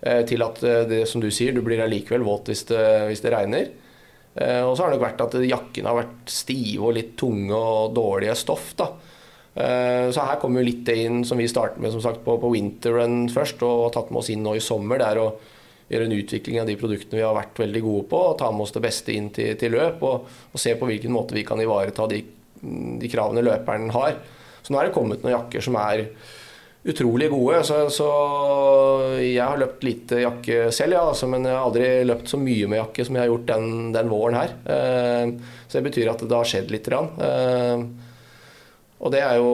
Uh, 0.02 0.24
til 0.30 0.42
at 0.46 0.62
det 0.90 1.04
som 1.10 1.22
du 1.22 1.30
sier, 1.30 1.54
du 1.54 1.62
blir 1.66 1.84
allikevel 1.86 2.26
våt 2.26 2.50
hvis 2.50 2.66
det, 2.72 2.88
hvis 3.12 3.22
det 3.26 3.34
regner. 3.36 3.70
Og 4.38 4.72
så 4.78 4.84
har 4.84 4.92
det 4.92 4.98
nok 4.98 5.06
vært 5.08 5.22
at 5.26 5.36
jakkene 5.42 5.90
har 5.90 5.98
vært 5.98 6.30
stive 6.30 6.90
og 6.90 6.94
litt 6.94 7.16
tunge 7.18 7.58
og 7.58 7.96
dårlige 7.98 8.36
stoff. 8.38 8.76
da. 8.78 8.92
Så 9.58 10.22
her 10.22 10.38
kommer 10.38 10.62
jo 10.62 10.68
litt 10.68 10.84
det 10.86 10.94
inn 11.08 11.24
som 11.26 11.42
vi 11.42 11.48
startet 11.50 11.82
med 11.82 11.90
som 11.90 12.04
sagt, 12.04 12.22
på, 12.22 12.36
på 12.38 12.52
winterrun 12.54 13.24
først, 13.34 13.64
og 13.66 13.88
har 13.88 13.96
tatt 13.96 14.12
med 14.14 14.22
oss 14.22 14.30
inn 14.30 14.46
nå 14.46 14.54
i 14.54 14.62
sommer. 14.62 15.02
Det 15.02 15.08
er 15.08 15.22
å 15.24 15.32
gjøre 15.88 16.08
en 16.08 16.18
utvikling 16.18 16.60
av 16.62 16.68
de 16.68 16.76
produktene 16.80 17.22
vi 17.22 17.26
har 17.26 17.36
vært 17.36 17.62
veldig 17.62 17.84
gode 17.84 18.08
på, 18.12 18.24
og 18.32 18.40
ta 18.40 18.50
med 18.52 18.66
oss 18.66 18.76
det 18.76 18.84
beste 18.84 19.14
inn 19.16 19.30
til, 19.36 19.54
til 19.60 19.76
løp. 19.76 20.04
Og, 20.04 20.34
og, 20.52 20.60
se 20.60 20.76
på 20.78 20.90
hvilken 20.90 21.14
måte 21.16 21.38
vi 21.38 21.46
kan 21.48 21.62
ivareta 21.64 22.10
de, 22.12 22.22
de, 22.62 23.12
kravene 23.12 23.46
løperen 23.46 23.92
har. 23.96 24.20
Så 24.62 24.74
nå 24.74 24.82
er 24.82 24.90
det 24.90 24.98
kommet 24.98 25.24
noen 25.24 25.38
jakker 25.38 25.64
som 25.64 25.80
er 25.80 26.10
utrolig 26.88 27.30
gode. 27.32 27.62
Så, 27.68 27.80
så 27.94 28.08
jeg 29.20 29.44
har 29.44 29.60
løpt 29.60 29.86
lite 29.86 30.24
jakke 30.24 30.68
selv, 30.76 30.98
ja, 30.98 31.06
altså, 31.12 31.30
men 31.32 31.46
jeg 31.48 31.56
har 31.56 31.68
aldri 31.68 31.88
løpt 32.08 32.32
så 32.32 32.40
mye 32.42 32.72
med 32.72 32.82
jakke 32.82 33.08
som 33.08 33.18
jeg 33.18 33.26
har 33.26 33.32
gjort 33.34 33.48
den, 33.52 33.72
den 33.96 34.12
våren 34.12 34.40
her. 34.40 34.58
Eh, 34.76 35.56
så 35.68 35.80
det 35.80 35.88
betyr 35.90 36.12
at 36.14 36.24
det 36.26 36.38
har 36.38 36.52
skjedd 36.52 36.74
litt. 36.74 36.92
Eh, 36.92 37.88
og 38.98 39.14
det 39.14 39.22
er 39.22 39.38
jo 39.38 39.50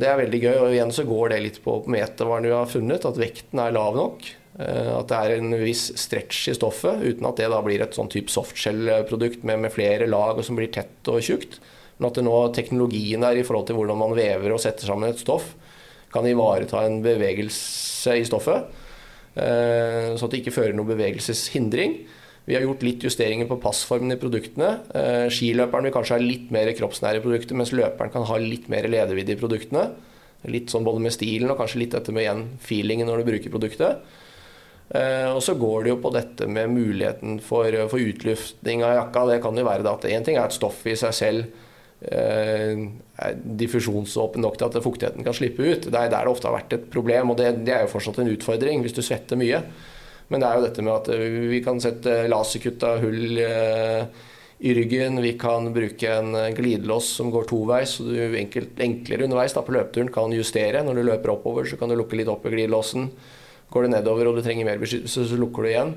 det 0.00 0.08
er 0.10 0.20
veldig 0.20 0.40
gøy. 0.42 0.56
Og 0.58 0.72
igjen 0.74 0.94
så 0.94 1.06
går 1.08 1.34
det 1.34 1.42
litt 1.46 1.60
på 1.64 1.80
metervaren 1.90 2.48
du 2.48 2.54
har 2.54 2.70
funnet, 2.70 3.06
at 3.08 3.20
vekten 3.20 3.62
er 3.62 3.76
lav 3.76 3.96
nok. 3.98 4.26
Eh, 4.58 4.90
at 4.98 5.10
det 5.10 5.20
er 5.20 5.36
en 5.38 5.56
viss 5.64 5.88
stretch 5.98 6.48
i 6.52 6.56
stoffet, 6.56 7.02
uten 7.02 7.30
at 7.30 7.40
det 7.40 7.50
da 7.52 7.62
blir 7.64 7.82
et 7.84 7.96
sånn 7.96 8.10
type 8.12 8.32
softshell-produkt 8.32 9.46
med, 9.46 9.64
med, 9.66 9.74
flere 9.74 10.10
lag 10.10 10.38
og 10.38 10.46
som 10.46 10.58
blir 10.58 10.72
tett 10.74 11.10
og 11.10 11.22
tjukt. 11.24 11.58
Men 11.98 12.10
at 12.10 12.18
det 12.18 12.26
nå 12.26 12.38
teknologien 12.54 13.22
der 13.22 13.38
i 13.38 13.46
forhold 13.46 13.68
til 13.68 13.78
hvordan 13.78 14.00
man 14.00 14.16
vever 14.18 14.54
og 14.54 14.62
setter 14.62 14.90
sammen 14.90 15.14
et 15.14 15.22
stoff, 15.22 15.52
kan 16.14 16.26
ivareta 16.30 16.84
en 16.86 17.00
bevegelse 17.04 18.18
i 18.20 18.26
stoffet. 18.26 18.70
Eh, 19.34 20.14
så 20.14 20.26
at 20.26 20.30
det 20.34 20.42
ikke 20.44 20.54
fører 20.54 20.76
noen 20.76 20.92
bevegelseshindring. 20.92 21.98
Vi 22.44 22.56
har 22.56 22.64
gjort 22.66 22.82
litt 22.84 23.04
justeringer 23.06 23.48
på 23.48 23.58
passformen 23.62 24.14
i 24.14 24.20
produktene. 24.20 24.74
Eh, 24.94 25.26
skiløperen 25.32 25.88
vil 25.88 25.94
kanskje 25.94 26.18
ha 26.18 26.20
litt 26.22 26.50
mer 26.54 26.70
kroppsnære 26.76 27.22
produkter, 27.24 27.56
mens 27.56 27.72
løperen 27.72 28.12
kan 28.12 28.26
ha 28.28 28.36
litt 28.40 28.68
mer 28.72 28.86
ledevidde 28.90 29.34
i 29.34 29.40
produktene. 29.40 29.88
Litt 30.52 30.68
sånn 30.68 30.84
både 30.84 31.00
med 31.00 31.14
stilen 31.14 31.48
og 31.50 31.56
kanskje 31.62 31.80
litt 31.80 31.96
dette 31.96 32.12
med 32.12 32.26
igjen 32.26 32.44
feelingen 32.60 33.08
når 33.08 33.22
du 33.22 33.30
bruker 33.30 33.54
produktet. 33.54 34.04
Eh, 34.92 35.30
og 35.32 35.40
så 35.42 35.56
går 35.56 35.86
det 35.86 35.94
jo 35.94 36.00
på 36.04 36.12
dette 36.12 36.46
med 36.46 36.74
muligheten 36.74 37.38
for, 37.40 37.72
for 37.88 37.98
utluftning 38.12 38.84
av 38.84 38.98
jakka. 38.98 39.26
Det 39.32 39.42
kan 39.46 39.56
jo 39.56 39.64
være 39.64 39.94
at 39.96 40.04
én 40.12 40.26
ting 40.26 40.36
er 40.36 40.44
at 40.44 40.56
stoffet 40.56 40.92
i 40.92 40.98
seg 41.00 41.16
selv 41.16 41.46
eh, 41.48 41.63
diffusjonsåpen 42.04 44.44
nok 44.44 44.58
til 44.58 44.68
at 44.68 44.84
fuktigheten 44.84 45.24
kan 45.24 45.36
slippe 45.36 45.64
ut. 45.64 45.88
Det 45.88 45.96
er 45.96 46.12
der 46.12 46.26
det 46.26 46.32
ofte 46.32 46.50
har 46.50 46.58
vært 46.58 46.76
et 46.76 46.86
problem, 46.92 47.32
og 47.32 47.40
det, 47.40 47.50
det 47.64 47.74
er 47.74 47.84
jo 47.84 47.92
fortsatt 47.94 48.20
en 48.22 48.32
utfordring 48.32 48.84
hvis 48.84 48.96
du 48.96 49.02
svetter 49.04 49.40
mye. 49.40 49.62
Men 50.32 50.40
det 50.40 50.48
er 50.48 50.58
jo 50.58 50.66
dette 50.66 50.84
med 50.84 50.94
at 50.94 51.10
eh, 51.14 51.40
vi 51.52 51.60
kan 51.64 51.80
sette 51.82 52.22
laserkutta 52.32 52.94
hull 53.02 53.40
eh, 53.44 54.06
i 54.64 54.72
ryggen. 54.76 55.20
Vi 55.24 55.34
kan 55.40 55.68
bruke 55.74 56.10
en 56.10 56.36
glidelås 56.56 57.10
som 57.18 57.30
går 57.32 57.48
toveis, 57.50 57.98
så 57.98 58.08
du 58.08 58.36
enkelt, 58.38 58.78
enklere 58.80 59.28
underveis 59.28 59.56
da, 59.56 59.64
på 59.64 59.74
løpeturen 59.76 60.12
kan 60.14 60.34
justere. 60.34 60.84
Når 60.86 61.00
du 61.00 61.06
løper 61.10 61.34
oppover, 61.34 61.68
så 61.68 61.78
kan 61.80 61.92
du 61.92 61.98
lukke 61.98 62.18
litt 62.18 62.32
opp 62.32 62.46
i 62.48 62.54
glidelåsen. 62.54 63.10
Går 63.74 63.86
du 63.86 63.94
nedover 63.94 64.30
og 64.30 64.38
du 64.38 64.44
trenger 64.44 64.68
mer 64.68 64.80
beskyttelse, 64.80 65.26
så 65.28 65.40
lukker 65.40 65.66
du 65.66 65.72
igjen. 65.72 65.94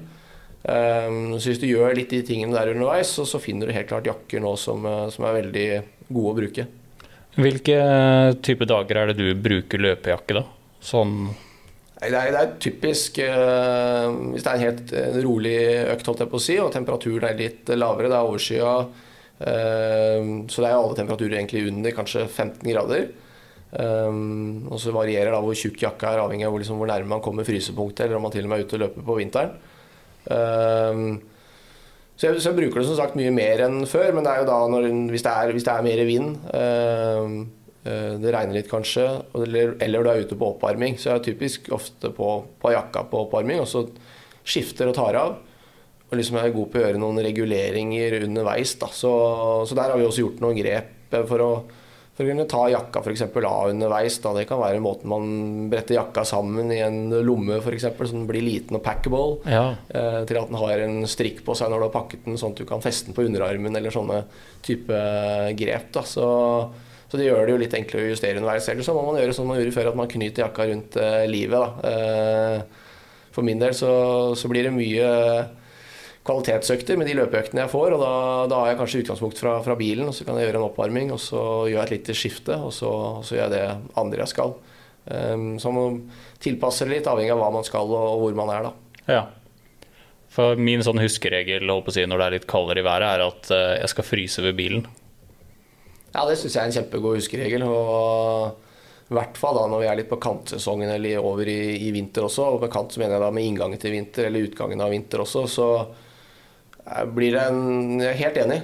Så 0.68 1.52
hvis 1.52 1.60
du 1.62 1.68
gjør 1.70 1.94
litt 1.96 2.12
de 2.12 2.24
tingene 2.26 2.56
der 2.58 2.74
underveis, 2.74 3.12
så, 3.14 3.24
så 3.30 3.40
finner 3.40 3.70
du 3.70 3.76
helt 3.76 3.88
klart 3.88 4.10
jakker 4.10 4.42
nå 4.44 4.56
som, 4.60 4.84
eh, 4.90 5.06
som, 5.14 5.28
er 5.28 5.38
veldig 5.38 5.68
gode 6.08 6.32
å 6.32 6.38
bruke. 6.38 6.68
Hvilke 7.38 7.76
type 8.46 8.66
dager 8.70 9.02
er 9.02 9.12
det 9.12 9.20
du 9.20 9.28
bruker 9.38 9.84
løpejakke, 9.84 10.40
da? 10.40 10.46
Sånn 10.84 11.28
det 11.98 12.14
er, 12.14 12.30
det 12.30 12.42
er, 12.44 12.50
typisk 12.62 13.16
uh, 13.26 14.12
Hvis 14.30 14.44
det 14.46 14.52
er 14.52 14.54
en 14.54 14.66
helt 14.68 14.92
uh, 14.94 15.16
rolig 15.26 15.56
økt, 15.96 16.06
holdt 16.06 16.20
jeg 16.22 16.30
på 16.30 16.38
å 16.38 16.44
si, 16.46 16.58
og 16.62 16.70
temperaturen 16.74 17.26
er 17.26 17.40
litt 17.40 17.72
lavere, 17.74 18.12
det 18.12 18.20
er 18.20 18.28
overskya, 18.28 18.74
uh, 19.42 20.28
så 20.46 20.62
det 20.62 20.68
er 20.68 20.76
alle 20.76 21.00
temperaturer 21.00 21.40
egentlig 21.40 21.64
under 21.72 21.96
kanskje 21.98 22.28
15 22.28 22.62
grader. 22.70 23.08
Um, 23.68 24.68
og 24.72 24.80
så 24.80 24.94
varierer 24.96 25.34
da 25.34 25.42
hvor 25.44 25.58
tjukk 25.58 25.82
jakka 25.84 26.14
er, 26.14 26.22
avhengig 26.24 26.46
av 26.48 26.54
hvor, 26.54 26.62
liksom, 26.64 26.78
hvor 26.80 26.88
nærme 26.88 27.12
man 27.18 27.24
kommer 27.26 27.48
frysepunktet, 27.48 28.06
eller 28.06 28.20
om 28.20 28.24
man 28.24 28.36
til 28.36 28.46
og 28.46 28.54
med 28.54 28.62
er 28.62 28.68
ute 28.68 28.78
og 28.78 28.84
løper 28.86 29.08
på 29.10 29.18
vinteren. 29.18 29.58
Um, 30.30 31.02
så, 32.18 32.26
jeg, 32.26 32.42
så 32.42 32.50
jeg, 32.50 32.58
bruker 32.58 32.82
det 32.82 32.88
som 32.90 32.98
sagt 32.98 33.18
mye 33.20 33.30
mer 33.34 33.62
enn 33.68 33.84
før, 33.86 34.10
men 34.16 34.26
det 34.26 34.32
er 34.34 34.42
jo 34.42 34.50
da 34.50 34.58
når, 34.74 34.88
hvis, 35.14 35.24
det 35.26 35.34
er, 35.34 35.54
hvis 35.54 35.66
det 35.68 35.74
er 35.74 35.86
mer 35.86 36.00
vind 36.08 36.32
øh, 36.50 37.36
øh, 37.86 38.14
Det 38.24 38.32
regner 38.34 38.58
litt 38.58 38.72
kanskje, 38.72 39.06
eller, 39.38 39.76
eller, 39.86 40.02
du 40.02 40.10
er 40.10 40.24
ute 40.26 40.38
på 40.40 40.50
oppvarming, 40.56 40.98
så 40.98 41.12
jeg 41.12 41.20
er 41.20 41.28
typisk 41.30 41.70
ofte 41.78 42.10
på, 42.18 42.32
på 42.58 42.74
jakka 42.74 43.06
på 43.12 43.28
oppvarming, 43.28 43.62
og 43.62 43.70
så 43.70 43.86
skifter 44.48 44.90
og 44.90 44.98
tar 44.98 45.20
av. 45.20 45.38
Og 46.08 46.16
liksom 46.18 46.40
er 46.40 46.54
god 46.56 46.72
på 46.72 46.80
å 46.80 46.84
gjøre 46.86 47.02
noen 47.04 47.20
reguleringer 47.20 48.22
underveis. 48.24 48.78
Da. 48.80 48.88
Så, 48.96 49.12
så 49.68 49.76
der 49.76 49.92
har 49.92 50.00
vi 50.00 50.08
også 50.08 50.24
gjort 50.24 50.40
noen 50.42 50.58
grep 50.58 51.18
for 51.28 51.44
å 51.44 51.52
for 52.18 52.26
å 52.26 52.32
kunne 52.32 52.48
ta 52.50 52.64
jakka 52.74 53.02
for 53.06 53.14
eksempel, 53.14 53.46
av 53.46 53.70
underveis. 53.70 54.16
Da. 54.24 54.32
Det 54.34 54.48
kan 54.50 54.58
være 54.58 54.82
måten 54.82 55.12
man 55.12 55.28
bretter 55.70 56.00
jakka 56.00 56.24
sammen 56.26 56.72
i 56.74 56.80
en 56.82 57.12
lomme 57.22 57.60
for 57.62 57.78
eksempel, 57.78 58.10
så 58.10 58.18
den 58.18 58.26
blir 58.30 58.42
liten 58.42 58.80
og 58.80 58.82
packable. 58.86 59.38
Ja. 59.46 59.76
Eh, 59.86 60.24
til 60.26 60.40
at 60.42 60.50
den 60.50 60.58
har 60.58 60.82
en 60.88 61.06
strikk 61.06 61.44
på 61.46 61.54
seg 61.58 61.70
når 61.70 61.84
du 61.84 61.86
har 61.86 61.94
pakket 61.94 62.26
den, 62.26 62.40
sånn 62.42 62.56
at 62.56 62.64
du 62.64 62.66
kan 62.66 62.82
feste 62.82 63.12
den 63.12 63.18
på 63.18 63.28
underarmen 63.30 63.78
eller 63.78 63.94
sånne 63.94 64.24
type 64.66 65.04
grep. 65.62 65.92
Da. 65.94 66.04
Så, 66.10 66.26
så 67.06 67.22
det 67.22 67.30
gjør 67.30 67.44
det 67.46 67.54
jo 67.54 67.62
litt 67.68 67.78
enklere 67.78 68.10
å 68.10 68.12
justere 68.16 68.42
underveis. 68.42 68.72
Eller 68.74 68.90
så 68.90 68.98
må 68.98 69.06
man 69.06 69.22
gjøre 69.22 69.38
som 69.38 69.54
man 69.54 69.62
gjorde 69.62 69.78
før, 69.78 69.92
at 69.94 70.02
man 70.02 70.12
knyter 70.16 70.48
jakka 70.48 70.68
rundt 70.72 70.98
eh, 71.04 71.22
livet. 71.30 71.86
Eh, 71.94 72.90
for 73.38 73.46
min 73.46 73.62
del 73.62 73.78
så, 73.78 73.94
så 74.34 74.50
blir 74.50 74.66
det 74.66 74.74
mye 74.74 75.14
kvalitetsøkter 76.28 77.00
med 77.00 77.10
de 77.10 77.16
løpeøktene 77.18 77.64
jeg 77.64 77.72
får. 77.72 77.96
og 77.96 78.02
Da, 78.04 78.14
da 78.52 78.62
har 78.62 78.72
jeg 78.72 78.80
kanskje 78.82 79.04
utgangspunkt 79.06 79.42
fra, 79.42 79.58
fra, 79.66 79.78
bilen, 79.80 80.10
og 80.10 80.16
så 80.16 80.28
kan 80.28 80.38
jeg 80.38 80.50
gjøre 80.50 80.62
en 80.62 80.68
oppvarming, 80.68 81.14
og 81.16 81.22
så 81.24 81.42
gjør 81.70 81.80
jeg 81.80 81.88
et 81.88 81.96
lite 81.96 82.18
skifte, 82.18 82.60
og 82.60 82.74
så, 82.76 82.92
så 83.24 83.38
gjør 83.38 83.46
jeg 83.48 83.56
det 83.56 83.96
andre 84.04 84.24
jeg 84.24 84.34
skal. 84.34 84.54
Um, 85.08 85.50
så 85.64 85.72
man 85.72 86.02
tilpasser 86.44 86.90
det 86.90 86.98
litt, 86.98 87.10
avhengig 87.10 87.32
av 87.36 87.42
hva 87.42 87.50
man 87.56 87.66
skal 87.68 87.88
og, 87.88 88.06
og 88.18 88.24
hvor 88.26 88.40
man 88.42 88.54
er. 88.54 88.70
da. 88.70 89.04
Ja. 89.08 89.24
For 90.38 90.60
min 90.60 90.84
sånn 90.84 91.00
huskeregel 91.00 91.64
si, 91.64 92.04
når 92.06 92.20
det 92.20 92.26
er 92.26 92.36
litt 92.36 92.50
kaldere 92.52 92.84
i 92.84 92.88
været, 92.88 93.10
er 93.10 93.28
at 93.30 93.52
uh, 93.56 93.74
jeg 93.80 93.92
skal 93.96 94.10
fryse 94.12 94.44
ved 94.44 94.58
bilen. 94.60 94.88
Ja, 96.14 96.26
det 96.28 96.38
syns 96.40 96.56
jeg 96.56 96.62
er 96.62 96.70
en 96.70 96.80
kjempegod 96.80 97.20
huskeregel. 97.20 97.64
og 97.68 98.64
i 99.08 99.16
hvert 99.16 99.38
fall 99.40 99.56
da 99.56 99.68
når 99.72 99.80
vi 99.80 99.88
er 99.88 100.00
litt 100.02 100.10
på 100.10 100.20
kantsesongen 100.20 100.90
eller 100.92 101.24
over 101.24 101.48
i, 101.48 101.78
i 101.88 101.94
vinter 101.96 102.26
også. 102.28 102.50
Og 102.58 102.66
med 102.66 102.72
kant 102.74 102.92
så 102.92 103.00
mener 103.00 103.16
jeg 103.16 103.24
da 103.24 103.32
med 103.32 103.48
inngangen 103.48 103.80
til 103.80 103.96
vinter 103.96 104.28
eller 104.28 104.50
utgangen 104.50 104.84
av 104.84 104.92
vinter 104.92 105.24
også. 105.24 105.46
Så 105.48 105.68
blir 107.16 107.36
det 107.36 107.44
en 107.50 108.00
Jeg 108.00 108.14
er 108.14 108.22
helt 108.22 108.38
enig. 108.44 108.60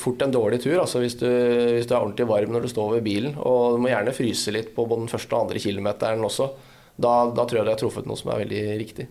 Fort 0.00 0.22
en 0.24 0.32
dårlig 0.32 0.62
tur 0.64 0.78
altså 0.80 1.02
hvis, 1.02 1.18
du, 1.20 1.26
hvis, 1.26 1.86
du, 1.88 1.92
er 1.92 2.00
ordentlig 2.00 2.28
varm 2.30 2.54
når 2.54 2.66
du 2.66 2.72
står 2.72 2.96
ved 2.96 3.06
bilen. 3.06 3.36
Og 3.36 3.76
du 3.76 3.84
må 3.84 3.92
gjerne 3.92 4.16
fryse 4.16 4.54
litt 4.54 4.72
på 4.76 4.86
både 4.86 5.04
den 5.04 5.12
første 5.12 5.34
og 5.34 5.46
andre 5.46 5.62
kilometeren 5.62 6.24
også. 6.24 6.50
Da, 6.96 7.12
da 7.36 7.44
tror 7.44 7.60
jeg 7.60 7.68
du 7.68 7.72
har 7.74 7.80
truffet 7.80 8.08
noe 8.08 8.16
som 8.18 8.32
er 8.32 8.42
veldig 8.44 8.62
riktig. 8.80 9.08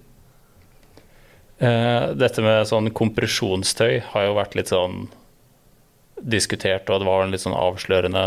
Uh, 1.56 2.12
dette 2.18 2.44
med 2.44 2.66
sånn 2.68 2.90
kompresjonstøy 2.92 4.02
har 4.12 4.26
jo 4.26 4.36
vært 4.36 4.58
litt 4.60 4.74
sånn 4.74 5.06
diskutert, 6.20 6.90
og 6.90 7.02
det 7.02 7.08
var 7.08 7.24
en 7.24 7.32
litt 7.32 7.44
sånn 7.44 7.56
avslørende 7.56 8.26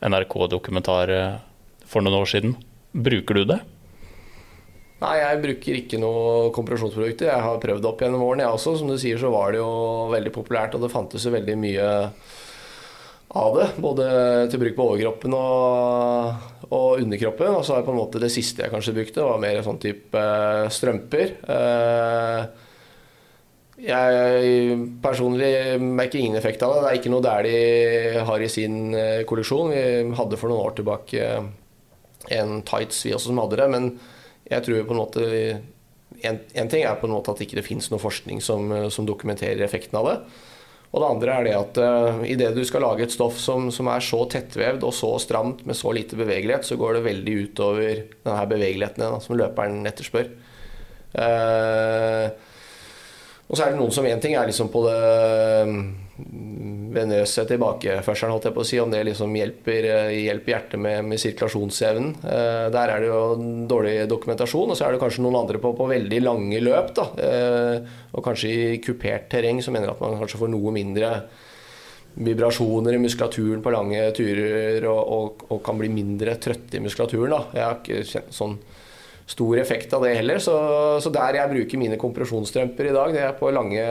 NRK-dokumentar 0.00 1.12
eh, 1.12 1.34
for 1.84 2.04
noen 2.04 2.16
år 2.22 2.30
siden. 2.32 2.54
Bruker 2.96 3.36
du 3.36 3.44
det? 3.52 3.58
Nei, 5.00 5.14
jeg 5.16 5.40
bruker 5.40 5.78
ikke 5.78 5.98
noe 6.00 6.50
kompresjonsprodukter. 6.52 7.30
Jeg 7.30 7.44
har 7.46 7.62
prøvd 7.62 7.86
opp 7.88 8.02
gjennom 8.04 8.24
årene, 8.26 8.44
jeg 8.44 8.56
også. 8.58 8.76
Som 8.76 8.90
du 8.92 8.98
sier, 9.00 9.16
så 9.20 9.30
var 9.32 9.54
det 9.54 9.62
jo 9.62 9.72
veldig 10.12 10.32
populært, 10.34 10.76
og 10.76 10.84
det 10.84 10.92
fantes 10.92 11.24
jo 11.24 11.32
veldig 11.32 11.56
mye 11.56 11.86
av 13.40 13.56
det. 13.56 13.68
Både 13.80 14.08
til 14.52 14.60
bruk 14.60 14.76
på 14.76 14.88
overkroppen 14.90 15.36
og, 15.38 16.50
og 16.68 17.00
underkroppen. 17.00 17.54
Og 17.56 17.64
så 17.64 17.74
har 17.74 17.80
jeg 17.80 17.88
på 17.88 17.94
en 17.94 18.00
måte 18.02 18.20
det 18.20 18.32
siste 18.34 18.66
jeg 18.66 18.74
kanskje 18.74 18.96
brukte, 18.98 19.24
var 19.24 19.40
mer 19.40 19.62
sånn 19.64 19.80
type 19.80 20.26
eh, 20.26 20.66
strømper. 20.76 21.34
Eh, 21.56 22.68
jeg 23.80 24.78
personlig 25.00 25.50
merker 25.80 26.20
ingen 26.20 26.36
effekt 26.36 26.60
av 26.66 26.76
det. 26.76 26.84
Det 26.84 26.92
er 26.92 27.00
ikke 27.00 27.16
noe 27.16 27.24
der 27.24 27.48
de 27.48 27.58
har 28.28 28.44
i 28.44 28.52
sin 28.52 28.92
eh, 28.92 29.24
kolleksjon. 29.24 29.72
Vi 29.72 30.16
hadde 30.20 30.40
for 30.40 30.52
noen 30.52 30.68
år 30.68 30.76
tilbake 30.76 31.34
en 32.36 32.58
tights, 32.68 33.06
vi 33.06 33.16
også, 33.16 33.30
som 33.30 33.40
hadde 33.40 33.62
det. 33.62 33.72
Men 33.72 33.94
jeg 34.50 34.66
tror 34.66 34.86
på 34.86 34.96
en 34.96 35.00
måte 35.00 35.26
en, 36.26 36.38
en 36.52 36.70
ting 36.70 36.84
er 36.84 36.98
på 36.98 37.06
en 37.08 37.14
måte 37.14 37.32
at 37.32 37.40
det 37.40 37.48
ikke 37.48 37.64
finnes 37.64 37.90
noe 37.92 38.02
forskning 38.02 38.42
som, 38.44 38.72
som, 38.92 39.06
dokumenterer 39.08 39.62
effekten 39.64 39.98
av 40.00 40.08
det. 40.08 40.16
Og 40.90 41.02
det 41.02 41.08
andre 41.08 41.34
er 41.36 41.46
det 41.46 41.54
at 41.54 41.78
uh, 41.78 42.22
idet 42.26 42.50
du 42.56 42.64
skal 42.66 42.82
lage 42.82 43.06
et 43.06 43.14
stoff 43.14 43.38
som, 43.38 43.68
som, 43.70 43.88
er 43.92 44.02
så 44.02 44.24
tettvevd 44.32 44.84
og 44.86 44.94
så 44.96 45.12
stramt 45.22 45.62
med 45.68 45.78
så 45.78 45.94
lite 45.94 46.18
bevegelighet, 46.18 46.66
så 46.66 46.78
går 46.80 46.98
det 46.98 47.06
veldig 47.06 47.36
utover 47.44 48.02
denne 48.26 48.46
bevegeligheten 48.50 49.06
da, 49.06 49.20
som 49.22 49.38
løperen 49.38 49.86
etterspør. 49.86 50.32
Uh, 51.14 52.26
og 53.50 53.56
så 53.56 53.64
er 53.64 53.72
det 53.72 53.80
noen 53.80 53.94
som 53.94 54.06
én 54.06 54.20
ting 54.22 54.36
er 54.38 54.50
liksom 54.50 54.70
på 54.70 54.82
det 54.86 54.98
venøse 56.94 57.44
tilbakeførselen, 57.48 58.32
holdt 58.34 58.48
jeg 58.48 58.56
på 58.56 58.62
å 58.64 58.66
si, 58.66 58.78
om 58.82 58.90
det 58.92 59.02
liksom 59.06 59.34
hjelper, 59.38 59.86
eh, 59.90 60.14
hjelper 60.26 60.54
hjertet 60.54 60.82
med, 60.82 61.04
med 61.06 61.22
sirkulasjonsevnen. 61.22 62.10
Eh, 62.24 62.66
der 62.74 62.94
er 62.94 63.02
det 63.02 63.10
jo 63.10 63.20
dårlig 63.70 63.94
dokumentasjon. 64.10 64.72
Og 64.72 64.78
så 64.78 64.86
er 64.86 64.94
det 64.94 65.02
kanskje 65.02 65.24
noen 65.24 65.40
andre 65.42 65.60
på, 65.62 65.72
på 65.76 65.90
veldig 65.90 66.22
lange 66.24 66.62
løp, 66.64 66.90
da. 66.96 67.06
Eh, 67.26 67.94
og 68.14 68.26
kanskje 68.26 68.50
i 68.50 68.80
kupert 68.82 69.30
terreng, 69.32 69.62
som 69.62 69.76
mener 69.76 69.92
at 69.92 70.02
man 70.02 70.18
kanskje 70.20 70.42
får 70.42 70.52
noe 70.52 70.74
mindre 70.74 71.14
vibrasjoner 72.20 72.96
i 72.96 73.00
muskulaturen 73.00 73.62
på 73.62 73.72
lange 73.72 74.02
turer, 74.16 74.82
og, 74.90 75.00
og, 75.00 75.44
og 75.54 75.62
kan 75.64 75.78
bli 75.78 75.92
mindre 75.94 76.34
trøtte 76.42 76.80
i 76.80 76.84
muskulaturen. 76.84 77.36
da. 77.36 77.42
Jeg 77.54 77.66
har 77.66 77.78
ikke 77.78 78.06
kjent 78.10 78.34
sånn 78.34 78.58
stor 79.30 79.60
effekt 79.62 79.92
av 79.94 80.02
det 80.04 80.16
heller. 80.18 80.40
Så, 80.42 80.54
så, 81.02 81.12
der 81.14 81.38
jeg 81.38 81.52
bruker 81.52 81.80
mine 81.80 81.98
kompresjonsstrømper 82.00 82.90
i 82.90 82.94
dag, 82.96 83.14
det 83.14 83.22
er 83.22 83.38
på 83.38 83.52
lange 83.54 83.84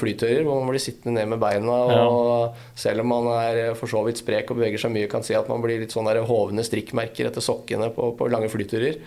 flytøyer 0.00 0.44
hvor 0.46 0.60
man 0.60 0.70
blir 0.70 0.82
sittende 0.82 1.18
ned 1.18 1.32
med 1.32 1.42
beina. 1.42 1.78
Og 1.90 1.94
ja. 1.96 2.64
selv 2.86 3.04
om 3.04 3.10
man 3.14 3.30
er 3.34 3.62
for 3.78 3.90
så 3.90 4.04
vidt 4.06 4.22
sprek 4.22 4.52
og 4.52 4.60
beveger 4.60 4.84
seg 4.84 4.94
mye, 4.94 5.10
kan 5.10 5.26
si 5.26 5.36
at 5.38 5.50
man 5.50 5.64
blir 5.64 5.82
litt 5.82 5.94
sånn 5.94 6.08
der 6.10 6.22
hovne 6.28 6.66
strikkmerker 6.66 7.30
etter 7.30 7.44
sokkene 7.44 7.90
på, 7.94 8.12
på 8.18 8.30
lange 8.30 8.50
flyturer. 8.52 9.00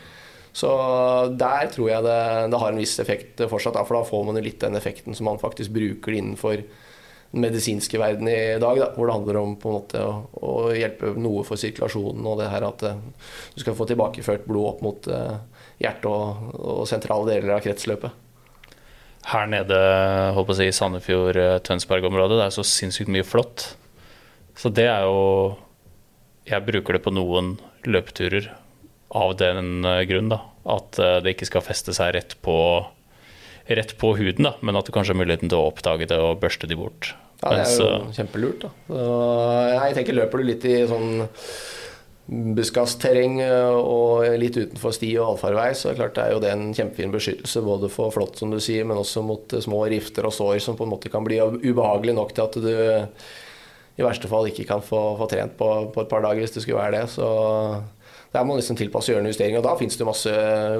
Så 0.57 0.69
der 1.37 1.69
tror 1.69 1.91
jeg 1.91 2.03
det, 2.03 2.19
det 2.51 2.59
har 2.59 2.73
en 2.73 2.81
viss 2.81 2.97
effekt 3.03 3.43
fortsatt, 3.49 3.77
for 3.85 3.99
da 3.99 4.07
får 4.07 4.23
man 4.25 4.39
litt 4.41 4.59
den 4.63 4.77
effekten 4.79 5.15
som 5.15 5.29
man 5.29 5.41
faktisk 5.41 5.75
bruker 5.75 6.15
innenfor 6.17 6.63
den 7.31 7.43
medisinske 7.43 7.99
verden 7.99 8.29
i 8.31 8.57
dag, 8.59 8.79
da, 8.79 8.87
hvor 8.95 9.07
det 9.07 9.17
handler 9.17 9.39
om 9.41 9.55
måte 9.59 10.01
å, 10.01 10.13
å, 10.39 10.53
hjelpe 10.75 11.11
noe 11.19 11.43
for 11.47 11.59
sirkulasjonen 11.59 12.25
og 12.25 12.39
det 12.41 12.49
her 12.53 12.65
at 12.69 12.85
uh, 12.87 13.27
du 13.53 13.61
skal 13.61 13.75
få 13.77 13.87
tilbakeført 13.89 14.47
blod 14.47 14.71
opp 14.71 14.83
mot 14.85 15.09
uh, 15.11 15.35
hjerte 15.81 16.09
og, 16.09 16.47
og, 16.57 16.83
sentrale 16.89 17.29
deler 17.31 17.57
av 17.57 17.63
kretsløpet. 17.65 18.23
Her 19.27 19.49
nede 19.51 19.77
holdt 20.35 20.47
på 20.47 20.55
å 20.55 20.59
si, 20.59 20.69
Sandefjord-Tønsberg-området, 20.71 22.37
det 22.39 22.45
er 22.47 22.55
så 22.55 22.63
sinnssykt 22.65 23.11
mye 23.11 23.27
flott. 23.27 23.73
Så 24.57 24.71
det 24.73 24.87
er 24.89 25.05
jo 25.05 25.57
Jeg 26.47 26.63
bruker 26.63 26.95
det 26.95 27.03
på 27.03 27.11
noen 27.11 27.57
løpeturer 27.83 28.47
av 29.11 29.33
den 29.39 29.83
eh, 29.85 30.05
grunn, 30.07 30.31
da. 30.31 30.41
At 30.67 30.99
eh, 30.99 31.17
det 31.23 31.35
ikke 31.35 31.49
skal 31.49 31.65
feste 31.65 31.91
seg 31.95 32.13
rett 32.15 32.37
på, 32.43 32.55
rett 33.67 33.93
på 33.99 34.13
huden, 34.15 34.47
da. 34.47 34.53
men 34.63 34.79
at 34.79 34.87
du 34.87 34.93
kanskje 34.95 35.11
har 35.11 35.19
muligheten 35.19 35.51
til 35.51 35.59
å 35.59 35.69
oppdage 35.73 36.07
det 36.07 36.19
og 36.23 36.39
børste 36.39 36.69
de 36.71 36.79
bort. 36.79 37.11
Ja, 37.43 37.51
det 37.53 37.65
er 37.67 37.73
jo 37.75 38.13
kjempelurt. 38.15 38.63
da. 38.63 38.71
Så, 38.87 39.01
jeg 39.75 39.97
tenker 39.99 40.17
Løper 40.17 40.41
du 40.41 40.47
litt 40.47 40.65
i 40.65 40.77
sånn 40.89 41.27
buskasterreng 42.27 43.39
eh, 43.39 43.73
og 43.77 44.25
litt 44.39 44.57
utenfor 44.59 44.95
sti 44.95 45.13
og 45.15 45.33
allfarvei, 45.33 45.69
så 45.71 45.89
er 45.89 45.95
det 45.95 46.01
klart 46.01 46.17
det 46.17 46.23
er 46.25 46.35
jo 46.35 46.43
det 46.43 46.53
en 46.53 46.69
kjempefin 46.75 47.13
beskyttelse 47.13 47.63
både 47.63 47.89
for 47.91 48.11
flått, 48.15 48.39
som 48.41 48.51
du 48.51 48.59
sier, 48.63 48.87
men 48.87 48.99
også 48.99 49.23
mot 49.23 49.55
eh, 49.55 49.63
små 49.63 49.85
rifter 49.91 50.27
og 50.27 50.35
sår 50.35 50.57
som 50.63 50.79
på 50.79 50.87
en 50.87 50.91
måte 50.95 51.11
kan 51.13 51.25
bli 51.27 51.39
ubehagelig 51.39 52.17
nok 52.17 52.33
til 52.35 52.47
at 52.47 52.57
du 52.63 52.71
i 53.97 54.05
verste 54.05 54.29
fall 54.29 54.49
ikke 54.49 54.67
kan 54.69 54.83
få, 54.85 54.99
få 55.17 55.27
trent 55.31 55.55
på, 55.57 55.69
på, 55.93 56.03
et 56.03 56.09
par 56.11 56.21
dager 56.25 56.43
hvis 56.43 56.53
det 56.53 56.61
skulle 56.63 56.77
være 56.77 56.99
det. 56.99 57.07
Så 57.09 57.27
der 58.33 58.43
må 58.43 58.53
man 58.53 58.59
liksom 58.59 58.77
tilpasse 58.77 59.09
og 59.09 59.15
gjøre 59.15 59.23
en 59.25 59.31
justering. 59.31 59.57
Og 59.57 59.65
da 59.65 59.73
finnes 59.79 59.97
det 59.97 60.05
masse 60.05 60.33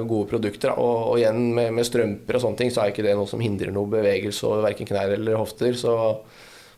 gode 0.06 0.28
produkter. 0.30 0.76
Og, 0.78 1.08
og 1.10 1.18
igjen 1.18 1.48
med, 1.56 1.72
med, 1.74 1.86
strømper 1.88 2.38
og 2.38 2.44
sånne 2.44 2.60
ting, 2.60 2.70
så 2.70 2.84
er 2.84 2.92
ikke 2.92 3.02
det 3.06 3.16
noe 3.18 3.26
som 3.30 3.42
hindrer 3.42 3.74
noe 3.74 3.90
bevegelse 3.90 4.46
over 4.46 4.62
verken 4.68 4.86
knær 4.86 5.16
eller 5.16 5.40
hofter. 5.40 5.74
Så, 5.80 5.96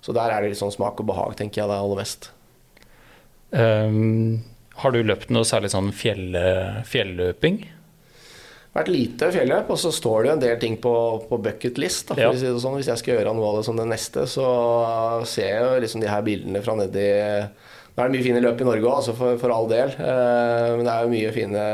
så, 0.01 0.15
der 0.17 0.33
er 0.33 0.41
det 0.41 0.55
litt 0.55 0.63
sånn 0.63 0.73
smak 0.73 1.03
og 1.03 1.11
behag, 1.11 1.37
tenker 1.37 1.61
jeg 1.61 1.69
det 1.69 1.77
er 1.77 1.85
aller 1.85 2.01
mest. 2.01 2.31
Um, 3.51 4.41
har 4.81 4.95
du 4.95 5.03
løpt 5.05 5.33
noe 5.35 5.47
særlig 5.49 5.73
sånn 5.73 5.93
fjell, 5.97 6.35
fjelløping? 6.89 7.63
vært 8.77 8.91
lite 8.93 9.31
fjelløp, 9.35 9.73
og 9.75 9.81
så 9.83 9.91
står 9.95 10.23
det 10.23 10.31
jo 10.31 10.37
en 10.37 10.45
del 10.45 10.61
ting 10.63 10.79
på, 10.83 10.95
på 11.27 11.41
bucket 11.43 11.81
list. 11.83 12.11
Da, 12.11 12.19
ja. 12.23 12.31
si 12.37 12.47
sånn. 12.63 12.79
Hvis 12.79 12.93
jeg 12.93 13.03
skal 13.03 13.19
gjøre 13.19 13.35
noe 13.35 13.51
av 13.51 13.59
det 13.61 13.67
som 13.67 13.81
det 13.81 13.89
neste, 13.91 14.29
så 14.31 14.47
ser 15.29 15.51
jeg 15.51 15.67
jo 15.67 15.83
liksom 15.85 16.05
de 16.05 16.11
her 16.13 16.25
bildene 16.27 16.65
fra 16.65 16.79
nedi 16.79 17.11
Nå 17.91 18.05
er 18.05 18.07
det 18.07 18.15
mye 18.15 18.23
fine 18.23 18.41
løp 18.41 18.61
i 18.63 18.65
Norge 18.65 18.87
òg, 18.87 18.93
altså 19.01 19.13
for, 19.19 19.39
for, 19.41 19.51
all 19.53 19.67
del. 19.69 19.91
Eh, 19.99 20.67
men 20.79 20.87
det 20.87 20.93
er 20.93 21.03
jo 21.03 21.11
mye 21.11 21.33
fine 21.35 21.65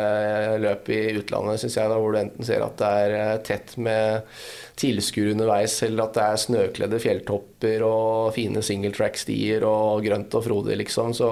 løp 0.63 0.89
i 0.91 1.01
utlandet, 1.21 1.61
syns 1.61 1.77
jeg, 1.77 1.91
da, 1.93 1.99
hvor 2.01 2.17
du 2.17 2.19
enten 2.23 2.49
ser 2.49 2.65
at 2.65 2.81
det 2.81 2.89
er 3.03 3.17
eh, 3.19 3.33
tett 3.45 3.75
med 3.85 4.41
tilskuere 4.81 5.35
underveis, 5.37 5.77
eller 5.85 6.07
at 6.07 6.17
det 6.17 6.25
er 6.25 6.41
snøkledde 6.41 7.03
fjelltopper 7.05 7.85
og 7.87 8.33
fine 8.35 8.65
singletrack-stier 8.65 9.69
og 9.69 10.01
grønt 10.09 10.35
og 10.41 10.47
frodig, 10.49 10.81
liksom. 10.81 11.13
Så 11.21 11.31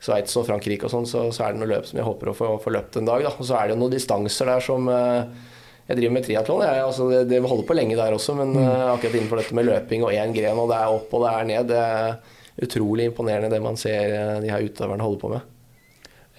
Sveits 0.00 0.36
og 0.40 0.46
Frankrike 0.48 0.88
og 0.88 0.92
sånn, 0.94 1.06
så, 1.08 1.26
så, 1.28 1.44
er 1.44 1.52
det 1.52 1.60
noen 1.60 1.74
løp 1.74 1.88
som 1.88 2.00
jeg 2.00 2.06
håper 2.06 2.30
å 2.32 2.36
få, 2.36 2.50
få 2.62 2.72
løpt 2.72 2.96
en 2.96 3.08
dag. 3.08 3.24
Da. 3.26 3.34
Og 3.36 3.46
så 3.46 3.58
er 3.58 3.68
det 3.68 3.74
jo 3.76 3.82
noen 3.82 3.92
distanser 3.92 4.48
der 4.48 4.64
som 4.64 4.88
uh, 4.88 5.28
Jeg 5.90 5.98
driver 5.98 6.14
med 6.16 6.26
triatlon. 6.26 6.64
Altså, 6.64 7.08
det, 7.12 7.22
det, 7.28 7.42
holder 7.44 7.68
på 7.68 7.76
lenge 7.76 7.98
der 7.98 8.16
også, 8.16 8.36
men 8.38 8.54
uh, 8.56 8.94
akkurat 8.94 9.18
innenfor 9.18 9.42
dette 9.42 9.56
med 9.58 9.68
løping 9.68 10.06
og 10.06 10.16
én 10.16 10.32
gren, 10.36 10.60
og 10.62 10.72
det 10.72 10.80
er 10.80 10.96
opp 10.96 11.12
og 11.16 11.24
det 11.26 11.34
er 11.34 11.48
ned, 11.52 11.72
det 11.72 11.84
er 11.84 12.64
utrolig 12.64 13.10
imponerende 13.10 13.52
det 13.52 13.60
man 13.64 13.76
ser 13.80 14.16
uh, 14.16 14.34
de 14.40 14.52
her 14.52 14.64
utøverne 14.64 15.04
holder 15.04 15.20
på 15.20 15.32
med. 15.34 15.56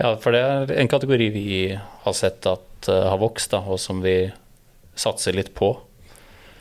Ja, 0.01 0.15
for 0.17 0.33
det 0.33 0.41
er 0.41 0.75
en 0.81 0.89
kategori 0.89 1.29
vi 1.35 1.49
har 1.77 2.17
sett 2.17 2.47
at 2.49 2.87
har 2.89 3.19
vokst, 3.21 3.51
da, 3.53 3.59
og 3.69 3.77
som 3.77 3.99
vi 4.01 4.23
satser 4.97 5.35
litt 5.37 5.51
på. 5.53 5.75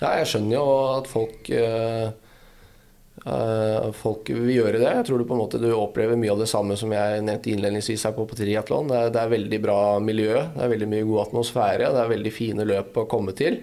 Ja, 0.02 0.18
jeg 0.20 0.28
skjønner 0.28 0.58
jo 0.58 0.66
at 0.98 1.08
folk 1.08 1.48
uh, 1.48 2.10
Uh, 3.20 3.90
folk 3.92 4.30
vil 4.32 4.48
gjøre 4.54 4.78
det. 4.80 4.88
Jeg 4.88 5.04
tror 5.04 5.20
du 5.20 5.26
på 5.28 5.36
en 5.36 5.42
måte 5.42 5.60
du 5.60 5.68
opplever 5.74 6.16
mye 6.16 6.32
av 6.32 6.40
det 6.40 6.48
samme 6.48 6.76
som 6.80 6.92
jeg 6.94 7.20
nevnte 7.26 7.52
innledningsvis 7.52 8.06
her 8.08 8.14
på, 8.16 8.24
på 8.30 8.38
triatlon. 8.38 8.88
Det, 8.88 9.02
det, 9.12 9.20
er 9.20 9.34
veldig 9.34 9.60
bra 9.60 9.80
miljø, 10.00 10.38
det 10.54 10.64
er 10.64 10.72
veldig 10.72 10.88
mye 10.88 11.08
god 11.10 11.26
atmosfære, 11.26 11.92
det 11.92 12.00
er 12.00 12.14
veldig 12.14 12.32
fine 12.32 12.68
løp 12.70 12.96
å 12.96 13.06
komme 13.10 13.36
til. 13.36 13.60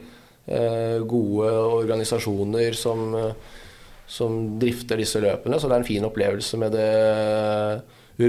Uh, 0.47 1.01
gode 1.09 1.49
organisasjoner 1.81 2.77
som, 2.77 3.17
som, 4.05 4.39
drifter 4.61 5.01
disse 5.01 5.21
løpene, 5.25 5.57
så 5.57 5.67
det 5.67 5.79
er 5.79 5.85
en 5.85 5.89
fin 5.89 6.05
opplevelse 6.05 6.61
med 6.61 6.77
det 6.77 6.87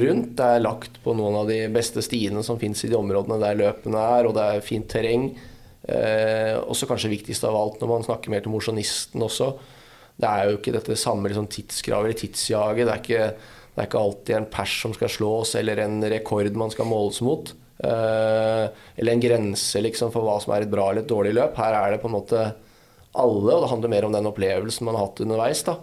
rundt. 0.01 0.35
Det 0.39 0.49
er 0.49 0.65
lagt 0.65 0.97
på 1.05 1.13
noen 1.17 1.43
av 1.43 1.53
de 1.53 1.63
beste 1.73 2.01
stiene 2.05 2.41
som 2.45 2.61
fins 2.61 2.87
i 2.89 2.91
de 2.91 2.97
områdene 2.97 3.41
der 3.45 3.61
løpene 3.67 4.11
er, 4.17 4.29
og 4.29 4.39
det 4.41 4.49
er 4.49 4.65
fint 4.65 4.89
terreng. 4.89 5.35
Uh, 5.85 6.57
også 6.65 6.89
kanskje 6.89 7.13
viktigst 7.13 7.45
av 7.45 7.57
alt 7.57 7.83
når 7.85 7.99
man 7.99 8.09
snakker 8.09 8.33
mer 8.33 8.41
til 8.45 8.57
mosjonisten 8.57 9.29
også 9.29 9.59
det 10.19 10.27
er 10.27 10.49
jo 10.49 10.59
ikke 10.59 10.75
dette 10.75 10.99
samme 10.99 11.31
liksom, 11.31 11.47
tidskravet 11.53 12.09
eller 12.09 12.19
tidsjaget. 12.19 12.89
Det 12.89 12.95
er, 12.95 13.03
ikke, 13.03 13.59
det 13.75 13.83
er 13.83 13.89
ikke 13.89 14.01
alltid 14.03 14.37
en 14.39 14.49
pers 14.51 14.75
som 14.83 14.95
skal 14.97 15.13
slås, 15.15 15.55
eller 15.61 15.85
en 15.85 16.01
rekord 16.11 16.51
man 16.59 16.75
skal 16.75 16.91
måles 16.91 17.21
mot. 17.27 17.53
Uh, 17.79 18.67
eller 18.99 19.13
en 19.13 19.23
grense 19.23 19.83
liksom, 19.85 20.11
for 20.15 20.27
hva 20.27 20.41
som 20.43 20.57
er 20.57 20.67
et 20.67 20.73
bra 20.73 20.89
eller 20.91 21.07
et 21.07 21.13
dårlig 21.13 21.37
løp. 21.39 21.55
Her 21.63 21.79
er 21.79 21.95
det 21.95 22.03
på 22.03 22.11
en 22.11 22.17
måte 22.17 22.43
alle, 22.43 23.53
og 23.55 23.63
det 23.63 23.71
handler 23.71 23.95
mer 23.95 24.09
om 24.09 24.19
den 24.19 24.29
opplevelsen 24.33 24.89
man 24.89 24.99
har 24.99 25.07
hatt 25.07 25.23
underveis. 25.23 25.63
da. 25.69 25.79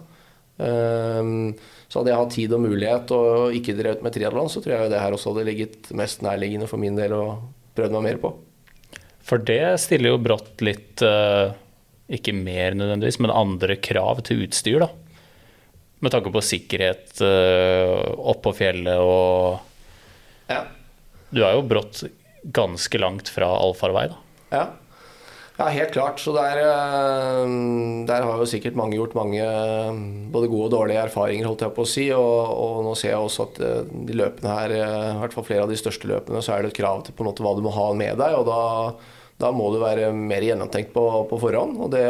Uh, 0.60 1.56
så 1.88 2.00
hadde 2.00 2.12
jeg 2.12 2.20
hatt 2.20 2.36
tid 2.36 2.52
og 2.56 2.64
mulighet 2.66 3.12
og 3.16 3.56
ikke 3.56 3.76
drevet 3.78 4.04
med 4.04 4.12
triatlon, 4.12 4.52
så 4.52 4.60
tror 4.60 4.76
jeg 4.76 4.92
det 4.92 5.00
her 5.00 5.16
også 5.16 5.32
hadde 5.32 5.48
ligget 5.48 5.94
mest 5.96 6.24
nærliggende 6.26 6.68
for 6.68 6.82
min 6.82 6.98
del 6.98 7.14
å 7.16 7.26
prøve 7.76 7.94
meg 7.96 8.10
mer 8.10 8.18
på. 8.20 8.36
For 9.26 9.40
det 9.40 9.78
stiller 9.80 10.12
jo 10.12 10.20
brått 10.22 10.60
litt 10.66 11.00
uh 11.06 11.54
ikke 12.12 12.34
mer 12.36 12.76
nødvendigvis, 12.78 13.18
men 13.22 13.34
andre 13.34 13.78
krav 13.82 14.22
til 14.26 14.44
utstyr, 14.46 14.84
da. 14.84 14.90
Med 16.04 16.12
tanke 16.12 16.30
på 16.30 16.44
sikkerhet 16.44 17.22
uh, 17.24 18.12
oppå 18.30 18.52
fjellet 18.54 19.00
og 19.00 19.62
ja. 20.46 20.62
Du 21.32 21.42
er 21.42 21.56
jo 21.56 21.64
brått 21.66 22.04
ganske 22.54 22.98
langt 23.02 23.30
fra 23.32 23.48
allfarvei, 23.58 24.06
da. 24.12 24.18
Ja. 24.52 24.66
ja, 25.58 25.66
helt 25.74 25.90
klart. 25.96 26.20
Så 26.22 26.30
der, 26.36 26.60
eh, 26.62 27.40
der, 28.06 28.26
har 28.28 28.38
jo 28.38 28.46
sikkert 28.46 28.78
mange 28.78 28.94
gjort 28.94 29.16
mange 29.18 29.42
både 30.30 30.50
gode 30.52 30.68
og 30.68 30.74
dårlige 30.76 31.02
erfaringer, 31.08 31.48
holdt 31.50 31.66
jeg 31.66 31.74
på 31.74 31.82
å 31.82 31.90
si. 31.90 32.06
Og, 32.14 32.52
og 32.54 32.86
nå 32.86 32.94
ser 32.94 33.16
jeg 33.16 33.26
også 33.26 33.48
at 33.48 33.60
eh, 33.66 33.92
de 34.06 34.20
løpene 34.22 34.54
her, 34.54 34.76
i 34.78 35.18
hvert 35.24 35.34
fall 35.34 35.48
flere 35.48 35.66
av 35.66 35.74
de 35.74 35.80
største 35.80 36.10
løpene, 36.12 36.44
så 36.44 36.54
er 36.54 36.62
det 36.62 36.70
et 36.70 36.78
krav 36.78 37.02
til 37.02 37.16
på 37.16 37.26
en 37.26 37.32
måte 37.32 37.46
hva 37.46 37.56
du 37.58 37.64
må 37.66 37.74
ha 37.74 37.90
med 37.98 38.22
deg. 38.22 38.38
og 38.38 38.46
da 38.46 38.62
da 39.40 39.52
må 39.52 39.68
du 39.72 39.80
være 39.82 40.12
mer 40.16 40.44
gjennomtenkt 40.44 40.94
på, 40.94 41.02
på 41.30 41.40
forhånd. 41.40 41.76
og 41.84 41.90
det, 41.92 42.04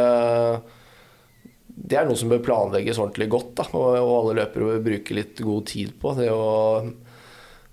det 1.67 1.99
er 1.99 2.07
noe 2.07 2.19
som 2.19 2.31
bør 2.31 2.45
planlegges 2.47 3.01
ordentlig 3.03 3.29
godt. 3.33 3.53
Da, 3.59 3.67
og, 3.73 3.99
og 3.99 4.15
alle 4.21 4.39
løpere 4.43 4.77
bør 4.77 4.87
bruke 4.91 5.19
litt 5.19 5.43
god 5.43 5.67
tid 5.73 5.97
på. 6.03 6.15
Det 6.21 6.31
å 6.31 6.47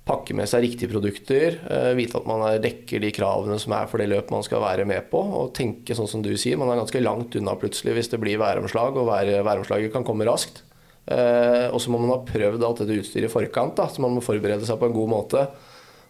pakke 0.03 0.35
med 0.35 0.49
seg 0.51 0.65
riktige 0.65 0.91
produkter, 0.91 1.59
eh, 1.71 1.93
vite 1.95 2.19
at 2.19 2.27
man 2.27 2.43
dekker 2.63 2.99
de 2.99 3.11
kravene 3.15 3.55
som 3.61 3.75
er 3.77 3.87
for 3.87 4.01
det 4.01 4.09
løpet 4.11 4.33
man 4.35 4.43
skal 4.43 4.63
være 4.63 4.87
med 4.89 5.07
på, 5.11 5.21
og 5.21 5.53
tenke 5.55 5.95
sånn 5.95 6.09
som 6.11 6.25
du 6.25 6.33
sier. 6.35 6.59
Man 6.59 6.73
er 6.73 6.81
ganske 6.81 7.03
langt 7.03 7.37
unna 7.39 7.55
plutselig 7.59 7.95
hvis 7.95 8.11
det 8.11 8.19
blir 8.19 8.41
væromslag, 8.41 8.99
og 8.99 9.07
vær, 9.07 9.31
væromslaget 9.47 9.93
kan 9.93 10.03
komme 10.07 10.27
raskt. 10.27 10.63
Eh, 11.05 11.69
og 11.69 11.79
så 11.83 11.93
må 11.93 12.01
man 12.01 12.15
ha 12.15 12.19
prøvd 12.27 12.63
alt 12.63 12.83
dette 12.83 12.99
utstyret 12.99 13.29
i 13.29 13.31
forkant, 13.31 13.77
da, 13.79 13.87
så 13.87 14.03
man 14.03 14.17
må 14.17 14.23
forberede 14.23 14.67
seg 14.67 14.81
på 14.81 14.89
en 14.89 14.97
god 14.97 15.13
måte. 15.13 15.45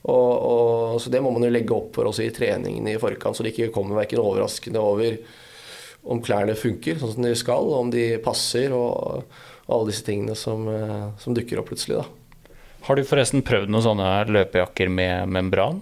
Og, 0.04 0.32
og, 0.36 1.00
så 1.00 1.12
det 1.14 1.22
må 1.24 1.32
man 1.32 1.46
jo 1.48 1.54
legge 1.54 1.76
opp 1.76 1.96
for 1.96 2.10
også 2.10 2.26
i 2.26 2.34
treningen 2.36 2.90
i 2.92 3.00
forkant, 3.00 3.38
så 3.38 3.46
det 3.46 3.54
ikke 3.54 3.72
kommer 3.76 4.02
verken 4.02 4.20
overraskende 4.20 4.82
over 4.84 5.16
om 6.04 6.20
klærne 6.24 6.58
funker 6.60 7.00
sånn 7.00 7.14
som 7.14 7.24
de 7.24 7.32
skal, 7.40 7.70
om 7.78 7.92
de 7.94 8.18
passer 8.24 8.74
og, 8.76 9.24
og 9.64 9.72
alle 9.72 9.94
disse 9.94 10.04
tingene 10.04 10.36
som, 10.36 10.68
eh, 10.68 11.08
som, 11.24 11.36
dukker 11.36 11.62
opp 11.62 11.72
plutselig. 11.72 12.02
da. 12.02 12.56
Har 12.84 13.00
du 13.00 13.08
forresten 13.08 13.46
prøvd 13.48 13.72
noen 13.72 13.86
sånne 13.86 14.10
løpejakker 14.28 14.92
med 14.92 15.32
membran? 15.32 15.80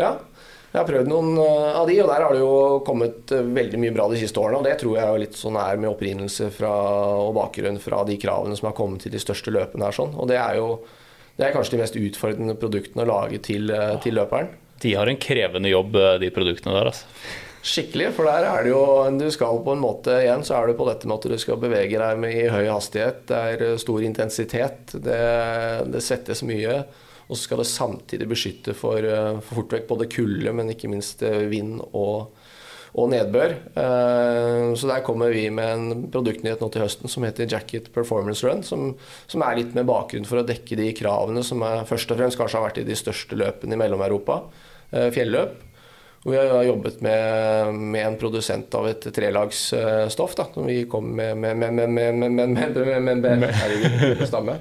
Ja, 0.00 0.16
jeg 0.72 0.78
har 0.80 0.88
prøvd 0.88 1.10
noen 1.10 1.36
eh, 1.36 1.76
av 1.76 1.84
de, 1.90 1.98
og 2.00 2.08
der 2.08 2.24
har 2.24 2.32
det 2.32 2.40
jo 2.40 2.80
kommet 2.86 3.36
eh, 3.36 3.44
veldig 3.44 3.82
mye 3.82 3.92
bra 3.92 4.08
de 4.08 4.22
siste 4.22 4.40
årene. 4.40 4.62
Og 4.62 4.64
det 4.64 4.78
tror 4.80 4.96
jeg 4.96 5.04
er 5.04 5.22
litt 5.26 5.36
sånn 5.36 5.60
er 5.60 5.76
med 5.76 5.92
opprinnelse 5.92 6.48
fra, 6.56 6.72
og 7.20 7.36
bakgrunn 7.36 7.76
fra 7.82 8.00
de 8.08 8.16
kravene 8.22 8.56
som 8.56 8.70
har 8.70 8.76
kommet 8.78 9.04
til 9.04 9.12
de 9.12 9.20
største 9.20 9.52
løpene 9.52 9.84
her. 9.84 10.00
Sånn. 10.00 10.16
Og 10.16 10.32
det 10.32 10.40
er 10.40 10.56
jo 10.62 10.70
det 11.38 11.46
er 11.46 11.54
kanskje 11.54 11.76
de 11.76 11.80
mest 11.80 11.96
utfordrende 11.96 12.58
produktene 12.60 13.06
å 13.06 13.08
lage 13.08 13.40
til, 13.44 13.72
til 14.04 14.18
løperen. 14.18 14.50
De 14.82 14.92
har 14.98 15.08
en 15.08 15.20
krevende 15.20 15.70
jobb, 15.70 15.96
de 16.20 16.28
produktene 16.34 16.74
der. 16.74 16.90
altså. 16.90 17.06
Skikkelig, 17.62 18.08
for 18.16 18.26
der 18.26 18.42
er 18.48 18.64
det 18.64 18.72
jo 18.72 18.82
Du 19.20 19.28
skal 19.30 19.60
på 19.62 19.76
en 19.76 19.82
måte 19.82 20.16
igjen 20.24 20.42
så 20.42 20.56
er 20.58 20.68
det 20.68 20.78
på 20.80 20.86
dette 20.88 21.06
med 21.06 21.20
at 21.20 21.30
du 21.30 21.38
skal 21.38 21.60
bevege 21.62 22.00
deg 22.00 22.18
med 22.18 22.34
i 22.34 22.50
høy 22.50 22.66
hastighet. 22.66 23.22
Det 23.30 23.38
er 23.38 23.62
eh, 23.68 23.78
stor 23.78 24.02
intensitet. 24.02 24.96
Det, 24.98 25.22
det 25.94 26.02
settes 26.02 26.42
mye. 26.46 26.80
Og 27.28 27.36
så 27.36 27.44
skal 27.44 27.62
det 27.62 27.68
samtidig 27.70 28.26
beskytte 28.32 28.74
for, 28.74 28.98
eh, 28.98 29.38
for 29.46 29.60
fort 29.60 29.76
vekk 29.76 29.86
både 29.92 30.10
kulde, 30.10 30.54
men 30.58 30.74
ikke 30.74 30.90
minst 30.90 31.22
eh, 31.22 31.44
vind 31.52 31.78
og, 31.92 32.34
og 32.92 33.08
nedbør. 33.08 33.54
Så 34.76 34.88
der 34.90 35.00
kommer 35.06 35.32
vi 35.32 35.46
med 35.48 35.70
en 35.72 36.02
produktnyhet 36.12 36.60
nå 36.60 36.68
til 36.74 36.84
høsten 36.84 37.08
som 37.08 37.24
heter 37.24 37.48
Jacket 37.48 37.86
Performance 37.94 38.44
Run. 38.44 38.60
Som, 38.66 38.90
som 39.30 39.44
er 39.46 39.56
litt 39.62 39.72
med 39.72 39.88
bakgrunn 39.88 40.28
for 40.28 40.42
å 40.42 40.44
dekke 40.44 40.76
de 40.76 40.90
kravene 40.98 41.40
som 41.46 41.64
er, 41.64 41.86
først 41.88 42.12
og 42.12 42.20
fremst 42.20 42.36
kanskje 42.40 42.60
har 42.60 42.66
vært 42.66 42.82
i 42.82 42.86
de 42.90 42.98
største 42.98 43.38
løpene 43.40 43.78
i 43.78 43.80
Mellom-Europa. 43.80 44.42
Fjelløp. 44.92 45.56
Vi 46.24 46.36
har 46.36 46.62
jobbet 46.62 47.00
med, 47.00 47.74
med, 47.74 48.06
en 48.06 48.16
produsent 48.18 48.74
av 48.78 48.86
et 48.86 49.06
trelagsstoff. 49.14 50.36
Da, 50.38 50.46
som 50.54 50.68
vi 50.68 50.84
kom 50.90 51.08
med 51.16 51.34
med, 51.36 51.56
med, 51.58 51.74
med, 51.74 51.90
med, 51.90 52.14
med, 52.14 53.02
med, 53.02 53.24
med 53.24 53.48
Herregud, 53.50 54.26
stamme. 54.28 54.58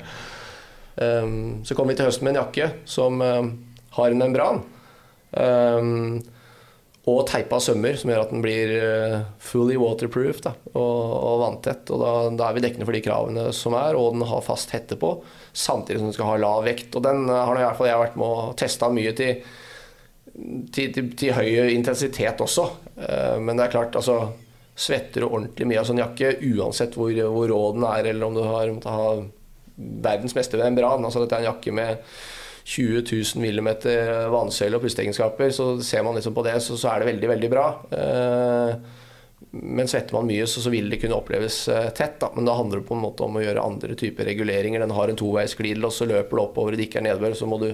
Um, 0.96 1.62
så 1.66 1.78
kom 1.78 1.92
vi 1.92 1.96
til 2.00 2.10
høsten 2.10 2.26
med 2.26 2.34
en 2.34 2.42
jakke 2.42 2.72
som 2.90 3.22
um, 3.22 3.52
har 3.98 4.10
en 4.10 4.24
membran. 4.24 4.64
Um, 5.32 6.18
og 7.10 7.24
teipa 7.26 7.58
sømmer, 7.64 7.96
som 7.98 8.12
gjør 8.12 8.24
at 8.28 8.34
den 8.34 8.44
blir 8.44 8.72
fully 9.42 9.74
waterproof 9.82 10.44
da, 10.46 10.52
og, 10.76 11.00
og 11.18 11.40
vanntett. 11.42 11.90
Og 11.90 11.98
da, 11.98 12.12
da, 12.38 12.50
er 12.50 12.58
vi 12.58 12.62
dekkende 12.68 12.86
for 12.86 12.94
de 12.94 13.02
kravene 13.02 13.48
som 13.58 13.74
er, 13.80 13.98
og 13.98 14.14
den 14.14 14.28
har 14.30 14.44
fast 14.46 14.74
hette 14.76 15.00
på. 15.02 15.16
Samtidig 15.50 15.98
som 15.98 16.12
den 16.12 16.16
skal 16.18 16.30
ha 16.30 16.38
lav 16.44 16.62
vekt. 16.68 16.94
Og 16.94 17.02
den 17.08 17.26
har 17.32 17.58
i 17.58 17.66
hvert 17.66 17.80
fall 17.80 17.90
jeg 17.90 18.04
vært 18.04 18.20
med 18.22 18.36
og 18.38 18.54
testa 18.62 18.92
mye 18.94 19.16
til 19.18 19.42
til, 20.32 20.92
til, 20.94 21.12
til, 21.18 21.34
høy 21.36 21.74
intensitet 21.74 22.42
også. 22.44 22.68
Eh, 22.96 23.38
men 23.42 23.58
det 23.58 23.68
er 23.68 23.76
klart, 23.76 23.98
altså 24.00 24.32
Svetter 24.82 25.22
du 25.22 25.28
ordentlig 25.28 25.68
mye 25.68 25.82
av 25.82 25.86
sånn 25.86 26.00
jakke, 26.00 26.38
uansett 26.56 26.96
hvor, 26.98 27.12
hvor 27.12 27.50
rå 27.52 27.60
den 27.76 27.84
er, 27.86 28.08
eller 28.14 28.30
om 28.30 28.38
du 28.38 28.42
har 28.42 28.72
måttet 28.72 28.96
ha 28.96 29.10
verdens 29.76 30.34
beste 30.34 30.58
membran 30.60 31.04
altså 31.06 31.24
Dette 31.24 31.38
er 31.38 31.44
en 31.44 31.50
jakke 31.52 31.74
med 31.76 32.00
20 32.64 33.04
000 33.36 33.42
mm 33.42 33.70
vannsøyle 34.32 34.78
og 34.78 34.86
pusteegenskaper, 34.86 35.54
så 35.56 35.74
ser 35.84 36.04
man 36.06 36.18
liksom 36.18 36.36
på 36.36 36.44
det, 36.46 36.58
så, 36.62 36.78
så, 36.78 36.92
er 36.92 37.02
det 37.02 37.12
veldig, 37.14 37.30
veldig 37.36 37.52
bra. 37.52 37.68
Eh, 37.98 39.00
men 39.52 39.88
svetter 39.90 40.16
man 40.16 40.28
mye, 40.30 40.46
så, 40.48 40.62
så 40.64 40.72
vil 40.72 40.90
det 40.92 41.02
kunne 41.02 41.18
oppleves 41.18 41.64
eh, 41.72 41.90
tett. 41.98 42.20
Da. 42.22 42.30
Men 42.36 42.48
da 42.48 42.56
handler 42.56 42.82
det 42.82 42.88
på 42.88 42.96
en 42.96 43.04
måte 43.04 43.26
om 43.26 43.38
å 43.38 43.44
gjøre 43.44 43.64
andre 43.66 43.98
typer 44.00 44.30
reguleringer. 44.30 44.84
Den 44.84 44.96
har 44.96 45.12
en 45.12 45.20
toveisglidel, 45.20 45.88
og 45.88 45.96
så 45.96 46.08
løper 46.10 46.38
det 46.38 46.46
oppover 46.46 46.78
det 46.78 46.88
ikke 46.88 47.02
er 47.02 47.10
nedbør, 47.10 47.36
så 47.38 47.50
må 47.50 47.60
du 47.62 47.72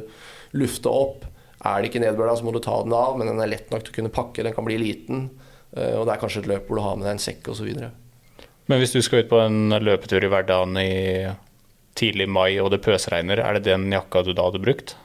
lufte 0.58 0.94
opp. 0.94 1.28
Er 1.68 1.82
det 1.82 1.92
ikke 1.92 2.02
nedbør 2.02 2.32
da, 2.32 2.38
så 2.40 2.48
må 2.48 2.54
du 2.56 2.62
ta 2.64 2.80
den 2.86 2.96
av, 2.96 3.18
men 3.20 3.30
den 3.30 3.42
er 3.44 3.52
lett 3.52 3.72
nok 3.74 3.86
til 3.86 3.94
å 3.94 3.98
kunne 4.00 4.14
pakke. 4.14 4.46
Den 4.46 4.56
kan 4.56 4.66
bli 4.68 4.78
liten, 4.82 5.28
eh, 5.76 5.94
og 5.98 6.08
det 6.08 6.16
er 6.16 6.22
kanskje 6.24 6.46
et 6.46 6.52
løp 6.54 6.70
hvor 6.70 6.80
du 6.80 6.86
har 6.86 6.98
med 7.00 7.10
deg 7.10 7.18
en 7.18 7.26
sekk 7.28 7.52
osv. 7.54 7.70
Men 8.68 8.82
hvis 8.82 8.96
du 8.96 9.02
skal 9.04 9.24
ut 9.24 9.32
på 9.32 9.42
en 9.42 9.78
løpetur 9.80 10.24
i 10.24 10.32
hverdagen 10.32 10.80
i 10.82 10.94
tidlig 11.98 12.30
mai 12.30 12.60
og 12.62 12.72
det 12.74 12.84
pøsregner, 12.86 13.42
er 13.44 13.58
det 13.58 13.68
den 13.68 13.90
jakka 13.94 14.24
du 14.26 14.34
da 14.38 14.48
hadde 14.48 14.64
brukt? 14.64 14.96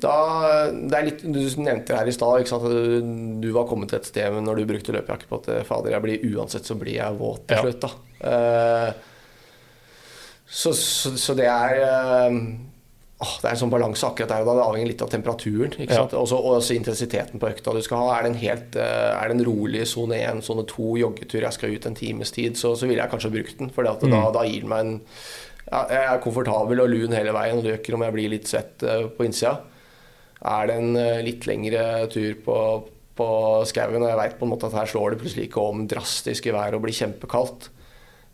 Da, 0.00 0.14
det 0.72 0.96
er 0.96 1.06
litt, 1.10 1.22
Du 1.28 1.40
nevnte 1.60 1.98
her 1.98 2.08
i 2.08 2.14
stad 2.14 2.46
at 2.56 2.64
du, 2.64 3.02
du, 3.42 3.50
var 3.52 3.66
kommet 3.68 3.90
til 3.92 4.00
et 4.00 4.08
sted 4.08 4.38
når 4.40 4.62
du 4.62 4.70
brukte 4.70 4.94
løpejakke 4.96 5.28
på 5.28 5.40
at 5.42 5.50
fader, 5.68 5.92
jeg 5.92 6.04
blir, 6.06 6.24
uansett 6.32 6.64
så 6.64 6.78
blir 6.80 6.96
jeg 6.96 7.18
våt 7.20 7.44
til 7.50 7.66
slutt. 7.66 7.84
da. 7.84 7.90
Uh, 8.24 8.90
så, 10.50 10.72
så, 10.74 11.12
så, 11.20 11.36
det 11.38 11.46
er 11.46 11.78
Oh, 13.20 13.34
det 13.42 13.50
er 13.50 13.52
en 13.52 13.58
sånn 13.60 13.72
balanse 13.72 14.06
akkurat 14.08 14.30
der. 14.32 14.40
og 14.40 14.48
da 14.48 14.54
Det 14.56 14.62
avhenger 14.64 14.88
litt 14.88 15.02
av 15.04 15.10
temperaturen 15.12 15.74
ikke 15.76 15.98
ja. 15.98 16.06
også, 16.16 16.38
og 16.38 16.54
også 16.56 16.72
intensiteten 16.78 17.40
på 17.40 17.50
økta 17.50 17.74
du 17.76 17.82
skal 17.84 18.00
ha. 18.00 18.14
Er 18.14 18.24
det 18.24 18.30
en, 18.30 18.38
helt, 18.40 18.78
eh, 18.80 19.10
er 19.12 19.28
det 19.28 19.36
en 19.36 19.44
rolig 19.44 19.82
sone 19.90 20.16
1, 20.16 20.40
sone 20.46 20.64
2 20.70 20.86
joggetur 21.02 21.44
jeg 21.44 21.56
skal 21.58 21.74
ut 21.76 21.88
en 21.90 21.98
times 21.98 22.32
tid, 22.32 22.56
så, 22.56 22.72
så 22.80 22.88
ville 22.88 23.04
jeg 23.04 23.12
kanskje 23.12 23.32
brukt 23.34 23.60
den. 23.60 23.68
For 23.76 23.84
mm. 23.84 24.08
da, 24.08 24.22
da, 24.38 24.46
gir 24.48 24.64
den 24.64 24.72
meg 24.72 24.86
en 24.86 24.94
ja, 25.66 25.82
Jeg 25.90 26.06
er 26.06 26.22
komfortabel 26.24 26.84
og 26.84 26.92
lun 26.92 27.16
hele 27.16 27.34
veien 27.36 27.60
og 27.60 27.68
løker 27.68 27.96
om 27.96 28.06
jeg 28.06 28.16
blir 28.16 28.32
litt 28.32 28.48
svett 28.50 28.86
uh, 28.86 29.10
på 29.14 29.26
innsida. 29.26 29.58
Er 30.40 30.70
det 30.70 30.78
en 30.80 30.94
uh, 30.96 31.20
litt 31.26 31.44
lengre 31.50 31.84
tur 32.12 32.38
på, 32.44 32.56
på 33.20 33.28
skauen 33.68 34.00
og 34.00 34.08
jeg 34.08 34.20
veit 34.22 34.64
at 34.70 34.78
her 34.80 34.94
slår 34.94 35.14
det 35.14 35.20
plutselig 35.24 35.50
ikke 35.50 35.66
om 35.72 35.84
drastisk 35.90 36.48
i 36.48 36.56
været 36.56 36.78
og 36.78 36.86
blir 36.86 36.96
kjempekaldt, 36.96 37.68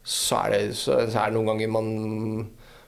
så 0.06 0.44
er, 0.44 0.52
det, 0.54 0.76
så, 0.78 1.00
så 1.10 1.24
er 1.24 1.32
det 1.32 1.34
noen 1.34 1.50
ganger 1.50 1.72
man 1.74 1.90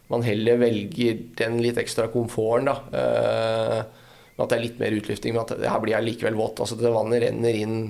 man 0.09 0.24
heller 0.24 0.61
velger 0.61 1.18
den 1.39 1.59
litt 1.62 1.78
ekstra 1.80 2.09
komforten. 2.12 2.70
da. 2.70 2.76
Eh, 2.99 4.05
at 4.39 4.53
det 4.53 4.55
er 4.55 4.62
litt 4.62 4.78
mer 4.78 4.95
utlufting, 4.95 5.34
men 5.34 5.43
at 5.43 5.64
her 5.66 5.80
blir 5.82 5.97
jeg 5.97 6.07
likevel 6.07 6.36
våt. 6.39 6.61
altså 6.62 6.76
det 6.78 6.93
Vannet 6.95 7.24
renner 7.24 7.57
inn, 7.59 7.80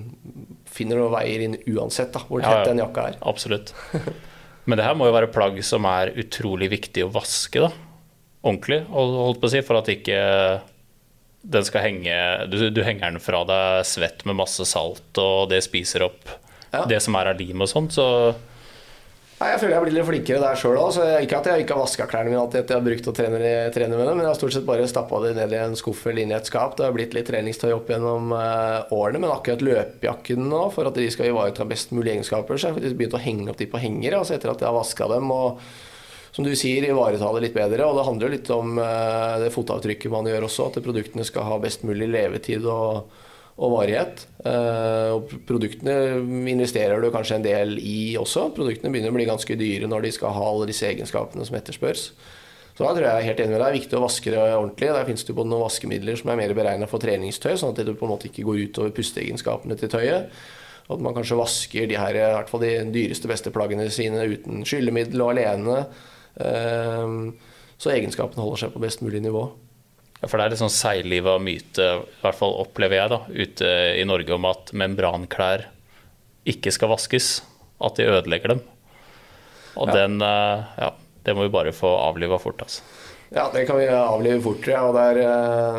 finner 0.65 0.97
noen 0.97 1.13
veier 1.13 1.45
inn 1.45 1.59
uansett 1.75 2.15
da, 2.15 2.23
hvor 2.25 2.41
tett 2.41 2.55
ja, 2.55 2.63
ja. 2.63 2.71
den 2.71 2.81
jakka 2.81 3.05
er. 3.11 3.19
Absolutt. 3.29 3.75
Men 4.69 4.79
det 4.79 4.85
her 4.85 4.97
må 4.99 5.09
jo 5.09 5.17
være 5.17 5.31
plagg 5.33 5.57
som 5.65 5.87
er 5.89 6.13
utrolig 6.21 6.69
viktig 6.75 7.07
å 7.07 7.13
vaske 7.13 7.63
da, 7.65 7.71
ordentlig, 8.45 8.83
holdt 8.93 9.41
på 9.41 9.49
å 9.49 9.53
si, 9.53 9.63
for 9.65 9.81
at 9.81 9.89
ikke 9.93 10.19
den 11.49 11.65
skal 11.65 11.85
henge 11.87 12.17
du, 12.51 12.59
du, 12.75 12.83
henger 12.85 13.15
den 13.15 13.23
fra 13.23 13.41
deg 13.49 13.87
svett 13.89 14.25
med 14.29 14.37
masse 14.41 14.67
salt, 14.69 15.09
og 15.17 15.49
det 15.53 15.63
spiser 15.65 16.05
opp 16.09 16.29
ja. 16.75 16.85
det 16.91 17.01
som 17.05 17.17
er 17.17 17.33
av 17.33 17.41
lim 17.41 17.65
og 17.65 17.71
sånt. 17.71 17.97
Så 17.97 18.05
Nei, 19.39 19.53
Jeg 19.53 19.59
føler 19.63 19.77
jeg 19.77 19.83
blir 19.85 19.95
litt 19.95 20.07
flinkere 20.09 20.39
der 20.43 20.57
sjøl 20.59 20.79
òg. 20.83 20.97
Ikke 21.23 21.39
at 21.39 21.47
jeg 21.47 21.63
ikke 21.63 21.77
har 21.77 21.85
vaska 21.85 22.07
klærne 22.11 22.33
mine 22.33 22.41
alltid 22.41 22.59
etter 22.59 22.75
jeg 22.75 22.81
har 22.81 22.87
brukt 22.89 23.11
å 23.11 23.13
trene, 23.15 23.51
trene, 23.71 23.95
med 23.95 24.09
dem, 24.09 24.17
men 24.19 24.25
jeg 24.25 24.33
har 24.33 24.39
stort 24.41 24.55
sett 24.57 24.65
bare 24.67 24.89
stappa 24.91 25.21
det 25.23 25.31
ned 25.37 25.53
i 25.55 25.61
en 25.63 25.77
skuff 25.79 26.01
eller 26.11 26.25
inn 26.25 26.33
i 26.33 26.37
et 26.41 26.51
skap. 26.51 26.75
Det 26.75 26.89
har 26.89 26.97
blitt 26.97 27.15
litt 27.15 27.29
treningstøy 27.31 27.69
opp 27.77 27.93
gjennom 27.93 28.35
uh, 28.35 28.91
årene, 28.97 29.21
men 29.23 29.31
akkurat 29.31 29.63
løpejakkene 29.63 30.49
nå, 30.51 30.65
for 30.75 30.91
at 30.91 30.99
de 30.99 31.07
skal 31.15 31.31
ivareta 31.31 31.69
best 31.71 31.95
mulig 31.95 32.17
egenskaper, 32.17 32.59
så 32.59 32.67
har 32.67 32.75
jeg 32.75 32.81
faktisk 32.81 32.99
begynt 32.99 33.15
å 33.15 33.23
henge 33.29 33.47
opp 33.53 33.63
de 33.63 33.71
på 33.71 33.83
hengere 33.85 34.19
altså 34.19 34.35
etter 34.35 34.51
at 34.51 34.65
jeg 34.65 34.71
har 34.73 34.81
vaska 34.81 35.11
dem. 35.15 35.31
og 35.31 35.63
som 36.35 36.45
du 36.45 36.51
sier, 36.59 36.85
ivareta 36.91 37.31
det 37.35 37.47
litt 37.47 37.55
bedre. 37.55 37.87
Og 37.87 37.95
det 37.95 38.09
handler 38.11 38.27
jo 38.27 38.35
litt 38.35 38.53
om 38.59 38.75
uh, 38.83 39.39
det 39.39 39.55
fotavtrykket 39.55 40.17
man 40.19 40.27
gjør 40.27 40.51
også, 40.51 40.67
at 40.73 40.83
produktene 40.83 41.27
skal 41.27 41.47
ha 41.47 41.63
best 41.63 41.87
mulig 41.87 42.11
levetid. 42.11 42.67
og 42.67 43.07
og 43.59 43.75
varighet. 43.75 44.25
Eh, 44.47 45.13
og 45.17 45.33
produktene 45.49 45.95
investerer 46.51 47.03
du 47.03 47.11
kanskje 47.15 47.39
en 47.41 47.47
del 47.47 47.77
i 47.83 48.15
også. 48.21 48.49
Produktene 48.57 48.93
begynner 48.95 49.13
å 49.13 49.17
bli 49.19 49.27
ganske 49.29 49.59
dyre 49.59 49.91
når 49.91 50.07
de 50.07 50.13
skal 50.15 50.35
ha 50.37 50.45
alle 50.53 50.69
disse 50.71 50.87
egenskapene 50.87 51.47
som 51.47 51.59
etterspørs. 51.59 52.05
Så 52.79 52.85
da 52.85 52.93
tror 52.95 53.03
jeg 53.03 53.11
jeg 53.11 53.25
er 53.25 53.27
helt 53.27 53.41
enig 53.43 53.55
med 53.57 53.59
deg. 53.59 53.65
Det 53.65 53.75
er 53.75 53.81
viktig 53.81 53.99
å 53.99 54.05
vaske 54.05 54.31
det 54.31 54.43
ordentlig. 54.45 54.93
Der 54.95 55.09
finnes 55.09 55.27
det 55.27 55.35
både 55.35 55.51
noen 55.51 55.65
vaskemidler 55.65 56.21
som 56.21 56.31
er 56.31 56.39
mer 56.39 56.55
beregna 56.55 56.87
for 56.87 57.03
treningstøy, 57.03 57.57
sånn 57.59 57.75
at 57.75 57.83
det 57.83 57.97
på 57.99 58.07
en 58.07 58.13
måte 58.15 58.31
ikke 58.31 58.47
går 58.47 58.63
utover 58.69 58.95
pusteegenskapene 58.95 59.75
til 59.81 59.91
tøyet. 59.91 60.31
Og 60.87 60.95
at 60.95 61.03
man 61.05 61.17
kanskje 61.17 61.41
vasker 61.41 61.91
de 61.91 61.99
her, 61.99 62.15
i 62.15 62.29
hvert 62.37 62.53
fall 62.53 62.63
de 62.63 62.73
dyreste, 62.95 63.29
beste 63.29 63.51
plaggene 63.53 63.91
sine 63.93 64.23
uten 64.31 64.63
skyllemiddel 64.65 65.25
og 65.25 65.35
alene. 65.35 65.81
Eh, 66.39 67.17
så 67.83 67.97
egenskapene 67.97 68.47
holder 68.47 68.63
seg 68.63 68.77
på 68.77 68.87
best 68.87 69.03
mulig 69.03 69.27
nivå. 69.27 69.49
Ja, 70.19 70.27
for 70.27 70.39
det 70.39 70.47
er 70.47 70.55
litt 70.55 70.63
sånn 70.63 70.75
seigliva 70.75 71.37
myte, 71.43 71.85
i 72.03 72.23
hvert 72.25 72.39
fall 72.39 72.57
opplever 72.59 72.99
jeg, 72.99 73.13
da, 73.13 73.21
ute 73.29 73.75
i 74.01 74.07
Norge 74.09 74.35
om 74.35 74.49
at 74.51 74.73
membranklær 74.75 75.69
ikke 76.49 76.73
skal 76.75 76.91
vaskes. 76.95 77.39
At 77.79 77.95
de 77.95 78.09
ødelegger 78.11 78.57
dem. 78.57 78.63
Og 79.79 79.93
ja. 79.93 80.01
den 80.01 80.23
eh, 80.25 80.79
Ja, 80.83 80.95
det 81.23 81.37
må 81.37 81.45
vi 81.47 81.55
bare 81.55 81.75
få 81.77 81.93
avliva 82.01 82.41
fort, 82.43 82.65
altså. 82.65 82.83
Ja, 83.29 83.51
det 83.53 83.67
kan 83.69 83.77
vi 83.77 83.85
avlive 83.93 84.41
fort, 84.41 84.65
ja. 84.67 84.81
Og 84.89 84.97
der, 84.97 85.21
eh, 85.21 85.79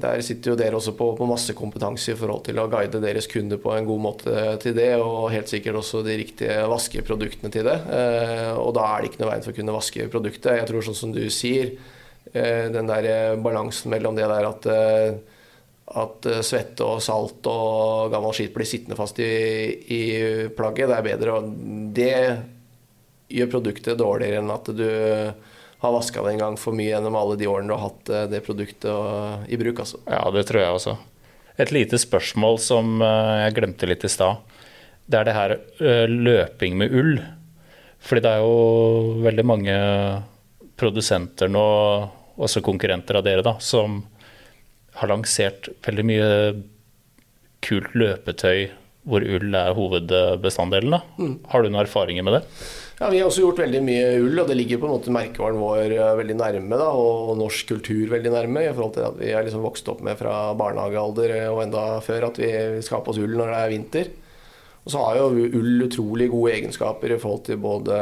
der, 0.00 0.22
sitter 0.24 0.52
jo 0.52 0.58
dere 0.60 0.78
også 0.78 0.94
på, 0.96 1.10
på, 1.18 1.26
masse 1.28 1.52
kompetanse 1.58 2.14
i 2.14 2.16
forhold 2.18 2.46
til 2.46 2.60
å 2.62 2.68
guide 2.70 3.02
deres 3.02 3.26
kunder 3.28 3.60
på 3.60 3.74
en 3.74 3.88
god 3.88 4.02
måte 4.04 4.46
til 4.62 4.76
det, 4.78 4.92
og 5.02 5.28
helt 5.34 5.50
sikkert 5.50 5.80
også 5.82 6.04
de 6.06 6.16
riktige 6.22 6.56
vaskeproduktene 6.70 7.52
til 7.52 7.66
det. 7.68 7.76
Eh, 7.92 8.52
og 8.56 8.72
da 8.78 8.86
er 8.92 9.02
det 9.02 9.12
ikke 9.12 9.24
noe 9.24 9.32
veien 9.34 9.44
for 9.44 9.52
å 9.52 9.58
kunne 9.58 9.76
vaske 9.76 10.08
produktet. 10.12 10.60
Jeg 10.62 10.70
tror 10.70 10.86
sånn 10.86 11.00
som 11.02 11.14
du 11.14 11.24
sier, 11.34 11.74
den 12.32 12.88
der 12.88 13.08
eh, 13.08 13.40
balansen 13.40 13.92
mellom 13.92 14.16
det 14.16 14.28
der 14.28 14.48
at, 14.48 14.68
eh, 14.72 15.16
at 16.02 16.28
svette 16.44 16.84
og 16.84 17.02
salt 17.04 17.46
og 17.48 18.12
gammel 18.12 18.34
skitt 18.36 18.54
blir 18.56 18.68
sittende 18.68 18.98
fast 18.98 19.20
i, 19.24 19.32
i 19.94 20.02
plagget, 20.54 20.90
det 20.90 20.98
er 20.98 21.06
bedre. 21.06 21.38
Og 21.38 21.52
det 21.96 22.16
gjør 23.32 23.52
produktet 23.52 24.00
dårligere 24.00 24.42
enn 24.42 24.52
at 24.52 24.68
du, 24.76 24.88
har 25.78 25.94
vaska 25.94 26.24
det 26.24 26.34
en 26.34 26.40
gang 26.42 26.56
for 26.58 26.74
mye 26.74 26.90
gjennom 26.90 27.14
alle 27.14 27.36
de 27.38 27.46
årene 27.46 27.70
du 27.70 27.76
har 27.76 27.84
hatt 27.84 28.32
det 28.32 28.40
produktet 28.42 29.46
i 29.46 29.58
bruk. 29.60 29.84
Altså. 29.84 30.00
Ja, 30.10 30.24
det 30.34 30.42
tror 30.48 30.64
jeg 30.64 30.74
også. 30.74 30.96
Et 31.62 31.70
lite 31.74 32.00
spørsmål 32.02 32.58
som 32.62 32.98
jeg 33.00 33.54
glemte 33.54 33.86
litt 33.86 34.02
i 34.02 34.10
stad. 34.10 34.42
Det 35.06 35.20
er 35.20 35.28
det 35.28 35.36
her 35.36 35.54
løping 36.10 36.74
med 36.82 36.96
ull. 36.98 37.14
Fordi 38.02 38.24
det 38.24 38.32
er 38.32 38.42
jo 38.42 39.22
veldig 39.22 39.46
mange 39.46 39.78
produsenter 40.78 41.50
nå, 41.50 41.66
også 42.38 42.62
konkurrenter 42.64 43.18
av 43.18 43.26
dere, 43.26 43.44
da, 43.46 43.56
som 43.62 44.02
har 44.98 45.10
lansert 45.10 45.70
veldig 45.86 46.04
mye 46.06 46.28
kult 47.64 47.94
løpetøy 47.98 48.68
hvor 49.08 49.24
ull 49.24 49.56
er 49.56 49.74
hovedbestanddelen. 49.76 50.98
Mm. 51.16 51.34
Har 51.48 51.64
du 51.64 51.70
noen 51.70 51.84
erfaringer 51.84 52.26
med 52.26 52.38
det? 52.38 52.42
Ja, 52.98 53.08
Vi 53.12 53.20
har 53.20 53.28
også 53.28 53.44
gjort 53.44 53.60
veldig 53.62 53.80
mye 53.86 54.06
ull, 54.20 54.40
og 54.42 54.48
det 54.50 54.56
ligger 54.58 54.80
på 54.82 54.88
en 54.88 54.94
måte 54.96 55.12
merkevaren 55.14 55.60
vår 55.62 55.94
eh, 55.94 56.14
veldig 56.18 56.36
nærme. 56.40 56.80
Da, 56.80 56.88
og 56.90 57.36
norsk 57.38 57.70
kultur 57.70 58.10
veldig 58.10 58.32
nærme, 58.34 58.64
i 58.66 58.72
forhold 58.72 58.96
til 58.96 59.06
at 59.06 59.20
vi 59.20 59.30
har 59.32 59.46
liksom 59.46 59.64
vokst 59.64 59.88
opp 59.92 60.02
med 60.04 60.18
fra 60.18 60.34
barnehagealder 60.58 61.36
eh, 61.36 61.46
og 61.52 61.62
enda 61.64 61.84
før 62.04 62.28
at 62.28 62.40
vi 62.42 62.50
skaper 62.84 63.14
oss 63.14 63.22
ull 63.22 63.38
når 63.38 63.54
det 63.54 63.60
er 63.60 63.72
vinter. 63.74 64.10
Og 64.82 64.92
så 64.92 65.04
har 65.04 65.20
jo 65.20 65.46
ull 65.60 65.86
utrolig 65.86 66.28
gode 66.32 66.56
egenskaper 66.56 67.14
i 67.14 67.20
forhold 67.22 67.46
til 67.48 67.62
både 67.62 67.96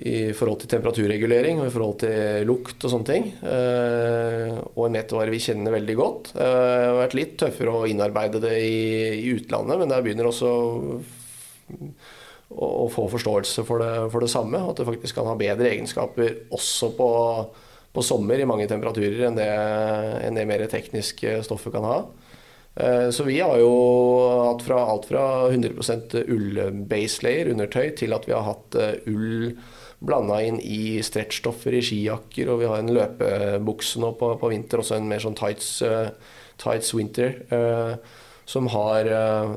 i 0.00 0.32
forhold 0.32 0.62
til 0.62 0.70
temperaturregulering 0.72 1.58
og 1.60 1.66
i 1.68 1.72
forhold 1.72 1.98
til 2.00 2.46
lukt 2.48 2.80
og 2.80 2.92
sånne 2.94 3.08
ting. 3.08 3.26
Eh, 3.44 4.54
og 4.72 4.86
en 4.86 4.94
metervare 4.96 5.34
vi 5.34 5.42
kjenner 5.44 5.74
veldig 5.74 5.96
godt. 5.98 6.30
Eh, 6.32 6.38
det 6.40 6.86
har 6.88 7.00
vært 7.02 7.16
litt 7.18 7.34
tøffere 7.42 7.74
å 7.76 7.84
innarbeide 7.90 8.40
det 8.40 8.54
i, 8.64 8.80
i 9.20 9.34
utlandet, 9.36 9.82
men 9.82 9.92
der 9.92 10.04
begynner 10.04 10.30
også 10.30 10.48
å, 10.48 10.96
å 12.56 12.88
få 12.92 13.04
forståelse 13.12 13.66
for 13.68 13.84
det, 13.84 13.92
for 14.14 14.24
det, 14.24 14.32
samme. 14.32 14.64
At 14.64 14.80
det 14.80 14.88
faktisk 14.88 15.20
kan 15.20 15.28
ha 15.28 15.36
bedre 15.36 15.68
egenskaper 15.74 16.48
også 16.56 16.94
på, 16.96 17.10
på 17.92 18.06
sommer 18.06 18.40
i 18.40 18.48
mange 18.48 18.70
temperaturer 18.72 19.28
enn 19.28 19.36
det, 19.36 19.50
enn 20.24 20.40
det 20.40 20.48
mer 20.48 20.64
tekniske 20.72 21.42
stoffet 21.44 21.76
kan 21.76 21.88
ha. 21.90 21.98
Eh, 22.74 23.10
så 23.10 23.24
vi 23.24 23.38
har 23.40 23.58
jo 23.60 23.72
hatt 24.48 24.64
fra 24.64 24.80
alt 24.88 25.06
fra 25.10 25.24
100% 25.50 26.16
ull-baselayer, 26.22 27.52
undertøy, 27.52 27.92
til 27.98 28.16
at 28.16 28.28
vi 28.28 28.34
har 28.36 28.46
hatt 28.46 28.78
ull 29.10 29.52
blanda 30.02 30.40
inn 30.42 30.58
i 30.58 30.98
stretchstoffer 31.04 31.76
i 31.78 31.82
skijakker, 31.84 32.50
og 32.50 32.62
vi 32.62 32.70
har 32.70 32.82
en 32.82 32.94
løpebukse 32.96 34.02
nå 34.02 34.14
på, 34.18 34.32
på 34.40 34.50
vinter, 34.50 34.82
også 34.82 34.96
en 34.98 35.06
mer 35.10 35.22
sånn 35.22 35.38
tights, 35.38 35.76
uh, 35.86 36.10
tights 36.58 36.90
winter, 36.96 37.36
som, 38.50 38.66
har, 38.74 39.06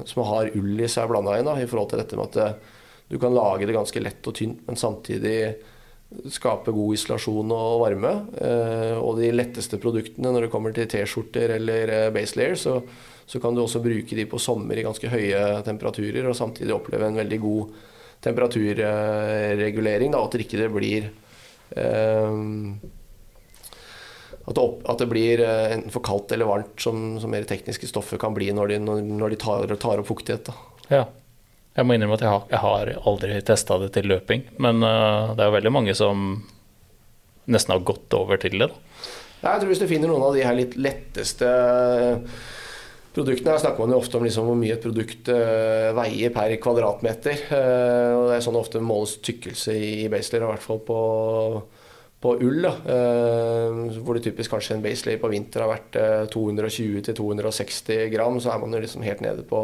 som, 0.05 0.22
har, 0.30 0.51
ull 0.53 0.84
i 0.86 0.89
seg 0.89 1.09
blanda 1.09 1.34
inn, 1.39 1.49
da, 1.49 1.55
i 1.57 1.66
forhold 1.70 1.89
til 1.91 2.03
dette 2.03 2.20
med 2.20 2.38
at 2.38 2.61
du 3.09 3.18
kan 3.22 3.34
lage 3.34 3.66
det 3.66 3.74
ganske 3.76 4.01
lett 4.01 4.30
og 4.30 4.38
tynt, 4.38 4.61
men 4.68 4.78
samtidig 4.80 5.38
skape 6.32 6.74
god 6.76 6.97
isolasjon 6.97 7.51
og 7.55 7.82
varme. 7.84 8.13
og 8.99 9.20
de 9.20 9.32
letteste 9.34 9.80
produktene 9.82 10.32
når 10.32 10.45
det 10.45 10.51
kommer 10.53 10.76
til 10.76 10.88
T-skjorter 10.91 11.55
eller 11.57 11.93
baselayer, 12.16 12.55
så, 12.59 12.80
så 13.26 13.41
kan 13.41 13.55
du 13.55 13.63
også 13.63 13.84
bruke 13.84 14.18
de 14.18 14.26
på 14.30 14.39
sommer 14.41 14.78
i 14.78 14.86
ganske 14.86 15.09
høye 15.11 15.61
temperaturer, 15.68 16.28
og 16.30 16.38
samtidig 16.38 16.76
oppleve 16.76 17.09
en 17.09 17.22
veldig 17.22 17.39
god 17.43 17.76
temperaturregulering, 18.26 20.13
da, 20.13 20.24
at 20.24 20.36
det 20.36 20.45
ikke 20.45 20.70
blir 20.74 21.09
um, 21.78 22.80
at 24.45 24.53
det, 24.53 24.61
opp, 24.61 24.82
at 24.86 25.01
det, 25.01 25.07
blir 25.09 25.41
eh, 25.41 25.72
enten 25.74 25.93
for 25.93 26.05
kaldt 26.05 26.34
eller 26.36 26.45
varmt, 26.49 26.76
som, 26.82 27.16
som 27.22 27.32
mer 27.34 27.47
tekniske 27.49 27.89
stoffer 27.89 28.22
kan 28.22 28.36
bli 28.36 28.51
når 28.53 28.76
de, 28.76 28.80
når 28.86 29.34
de 29.34 29.39
tar, 29.41 29.74
tar, 29.82 30.01
opp 30.01 30.09
fuktighet. 30.11 30.51
Da. 30.51 30.53
Ja. 30.91 31.05
Jeg 31.76 31.88
må 31.88 31.96
innrømme 31.96 32.16
at 32.16 32.24
jeg 32.24 32.32
har, 32.32 32.44
jeg 32.54 32.64
har 32.64 32.92
aldri 33.12 33.38
testa 33.44 33.78
det 33.82 33.92
til 33.98 34.08
løping, 34.08 34.46
men 34.64 34.84
uh, 34.86 35.34
det 35.36 35.44
er 35.44 35.50
jo 35.50 35.56
veldig 35.58 35.74
mange 35.76 35.96
som 35.98 36.26
nesten 37.52 37.76
har 37.76 37.84
gått 37.86 38.16
over 38.16 38.40
til 38.42 38.56
det. 38.64 38.70
Jeg 39.42 39.62
tror 39.62 39.70
Hvis 39.70 39.82
du 39.84 39.90
finner 39.90 40.10
noen 40.10 40.24
av 40.26 40.38
de 40.38 40.46
her 40.46 40.56
litt 40.58 40.78
letteste 40.80 41.50
Produktene 43.16 43.54
her 43.54 43.62
snakker 43.62 43.84
man 43.84 43.94
jo 43.94 44.00
ofte 44.02 44.18
om 44.18 44.26
liksom 44.26 44.48
hvor 44.50 44.58
mye 44.60 44.74
et 44.76 44.84
produkt 44.84 45.30
uh, 45.32 45.92
veier 45.96 46.34
per 46.36 46.56
kvadratmeter. 46.60 47.46
Og 47.48 48.26
Det 48.28 48.34
er 48.36 48.44
sånn 48.44 48.58
ofte 48.60 48.82
måles 48.84 49.14
tykkelse 49.24 49.72
i, 49.72 50.10
baseler, 50.12 50.44
i 50.44 50.50
hvert 50.50 50.66
fall 50.66 50.82
på, 50.84 50.98
på 52.26 52.34
ull. 52.42 52.66
da, 52.66 52.74
hvor 54.02 54.18
det 54.18 54.26
typisk 54.26 54.56
kanskje 54.56 54.80
en 54.80 54.84
baseler 54.84 55.22
på 55.22 55.30
vinter 55.30 55.62
har 55.62 55.72
vært 55.72 55.98
220-260 56.34 58.10
gram. 58.14 58.42
Så 58.42 58.52
er 58.52 58.62
man 58.64 58.74
jo 58.74 58.82
liksom 58.82 59.06
helt 59.06 59.22
nede 59.26 59.46
på, 59.48 59.62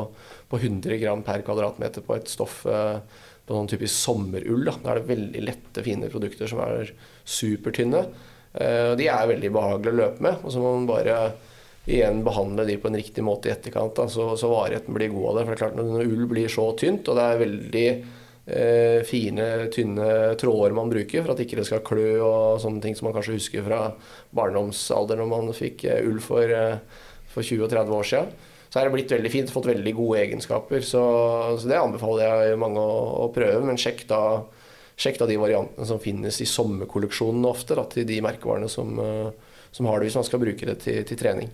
på 0.52 0.62
100 0.62 1.02
gram 1.02 1.26
per 1.26 1.44
kvadratmeter 1.48 2.06
på 2.06 2.20
et 2.20 2.30
stoff 2.30 2.62
på 2.62 3.58
sånn 3.58 3.72
typisk 3.72 3.96
sommerull. 3.98 4.68
Da. 4.70 4.76
da 4.84 4.94
er 4.94 5.02
det 5.02 5.10
veldig 5.10 5.46
lette, 5.48 5.86
fine 5.86 6.12
produkter 6.14 6.52
som 6.52 6.62
er 6.64 6.94
supertynne. 7.26 8.06
de 9.00 9.08
er 9.10 9.32
veldig 9.34 9.52
behagelige 9.56 9.96
å 9.96 10.02
løpe 10.04 10.28
med. 10.28 10.44
og 10.44 10.54
så 10.54 10.62
må 10.62 10.76
man 10.78 10.90
bare 10.90 11.18
igjen 11.90 12.24
behandle 12.24 12.66
de 12.68 12.78
på 12.78 12.90
en 12.90 12.98
riktig 13.00 13.24
måte 13.26 13.50
i 13.50 13.54
etterkant, 13.56 13.96
da, 13.98 14.08
så, 14.12 14.32
så 14.38 14.50
varigheten 14.52 14.94
blir 14.94 15.12
god 15.14 15.32
av 15.32 15.38
det. 15.38 15.46
For 15.46 15.52
det 15.52 15.58
er 15.58 15.64
klart 15.64 15.80
Når 15.80 16.10
ull 16.10 16.28
blir 16.30 16.52
så 16.52 16.68
tynt, 16.78 17.10
og 17.10 17.18
det 17.18 17.26
er 17.26 17.42
veldig 17.42 17.88
eh, 18.52 19.00
fine, 19.08 19.48
tynne 19.74 20.36
tråder 20.40 20.76
man 20.76 20.92
bruker 20.92 21.24
for 21.24 21.34
at 21.34 21.42
ikke 21.44 21.58
det 21.62 21.66
skal 21.70 21.84
klø 21.88 22.10
og 22.26 22.62
sånne 22.64 22.84
ting 22.84 22.98
som 22.98 23.08
man 23.08 23.16
kanskje 23.16 23.38
husker 23.38 23.66
fra 23.66 23.82
barndomsalder 24.38 25.20
når 25.20 25.30
man 25.32 25.52
fikk 25.56 25.86
eh, 25.90 26.04
ull 26.08 26.22
for, 26.24 26.46
eh, 26.46 26.78
for 27.32 27.48
20 27.48 27.66
og 27.66 27.74
30 27.74 27.98
år 27.98 28.10
siden, 28.12 28.34
så 28.72 28.80
er 28.80 28.88
det 28.88 28.96
blitt 28.96 29.12
veldig 29.12 29.32
fint, 29.34 29.52
fått 29.52 29.68
veldig 29.68 29.94
gode 29.98 30.20
egenskaper. 30.22 30.84
Så, 30.88 31.02
så 31.60 31.68
det 31.68 31.80
anbefaler 31.80 32.46
jeg 32.48 32.60
mange 32.62 32.80
å, 32.80 33.00
å 33.26 33.32
prøve, 33.36 33.66
men 33.68 33.80
sjekk 33.80 34.06
da, 34.08 34.22
sjekk 34.96 35.20
da 35.20 35.28
de 35.28 35.40
variantene 35.42 35.88
som 35.90 36.00
finnes 36.00 36.38
i 36.40 36.48
sommerkolleksjonene 36.48 37.52
ofte, 37.52 37.76
da, 37.76 37.84
til 37.92 38.08
de 38.08 38.22
merkevarene 38.24 38.72
som, 38.72 38.94
eh, 39.04 39.58
som 39.76 39.92
har 39.92 40.00
det, 40.00 40.08
hvis 40.08 40.22
man 40.22 40.30
skal 40.30 40.44
bruke 40.46 40.70
det 40.70 40.80
til, 40.86 41.04
til 41.08 41.20
trening. 41.20 41.52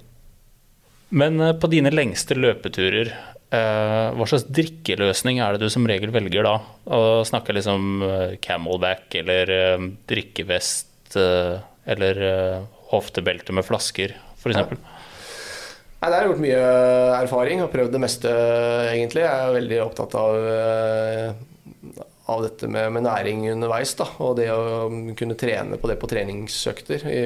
Men 1.09 1.39
eh, 1.41 1.55
på 1.57 1.69
dine 1.71 1.93
lengste 1.93 2.37
løpeturer, 2.37 3.13
hva 3.49 4.25
slags 4.27 4.43
drikkeløsning 4.51 5.39
er 5.39 5.55
det 5.55 5.63
du 5.63 5.71
som 5.71 5.85
regel 5.87 6.11
velger 6.11 6.43
da? 6.43 6.57
Å 6.91 7.23
snakke 7.27 7.55
liksom 7.55 8.03
eh, 8.03 8.33
camelback 8.43 9.15
eller 9.21 9.51
drikkevest 10.09 11.15
eller 11.15 12.19
hoftebelte 12.91 13.55
med 13.55 13.63
flasker, 13.63 14.11
f.eks.? 14.35 14.59
Ja. 14.59 14.97
Nei, 15.97 16.09
Der 16.11 16.19
har 16.19 16.27
gjort 16.29 16.41
mye 16.43 16.65
erfaring 17.17 17.63
og 17.63 17.71
prøvd 17.73 17.95
det 17.95 18.01
meste, 18.03 18.33
egentlig. 18.91 19.23
Jeg 19.23 19.45
er 19.47 19.55
veldig 19.55 19.79
opptatt 19.81 20.17
av, 20.19 20.35
av 22.35 22.43
dette 22.45 22.69
med, 22.69 22.91
med, 22.93 23.05
næring 23.07 23.47
underveis. 23.55 23.95
Da, 23.97 24.05
og 24.21 24.35
det 24.37 24.51
å 24.53 24.91
kunne 25.17 25.39
trene 25.39 25.79
på 25.81 25.89
det 25.89 25.97
på 26.01 26.09
treningsøkter. 26.11 27.07
I, 27.09 27.23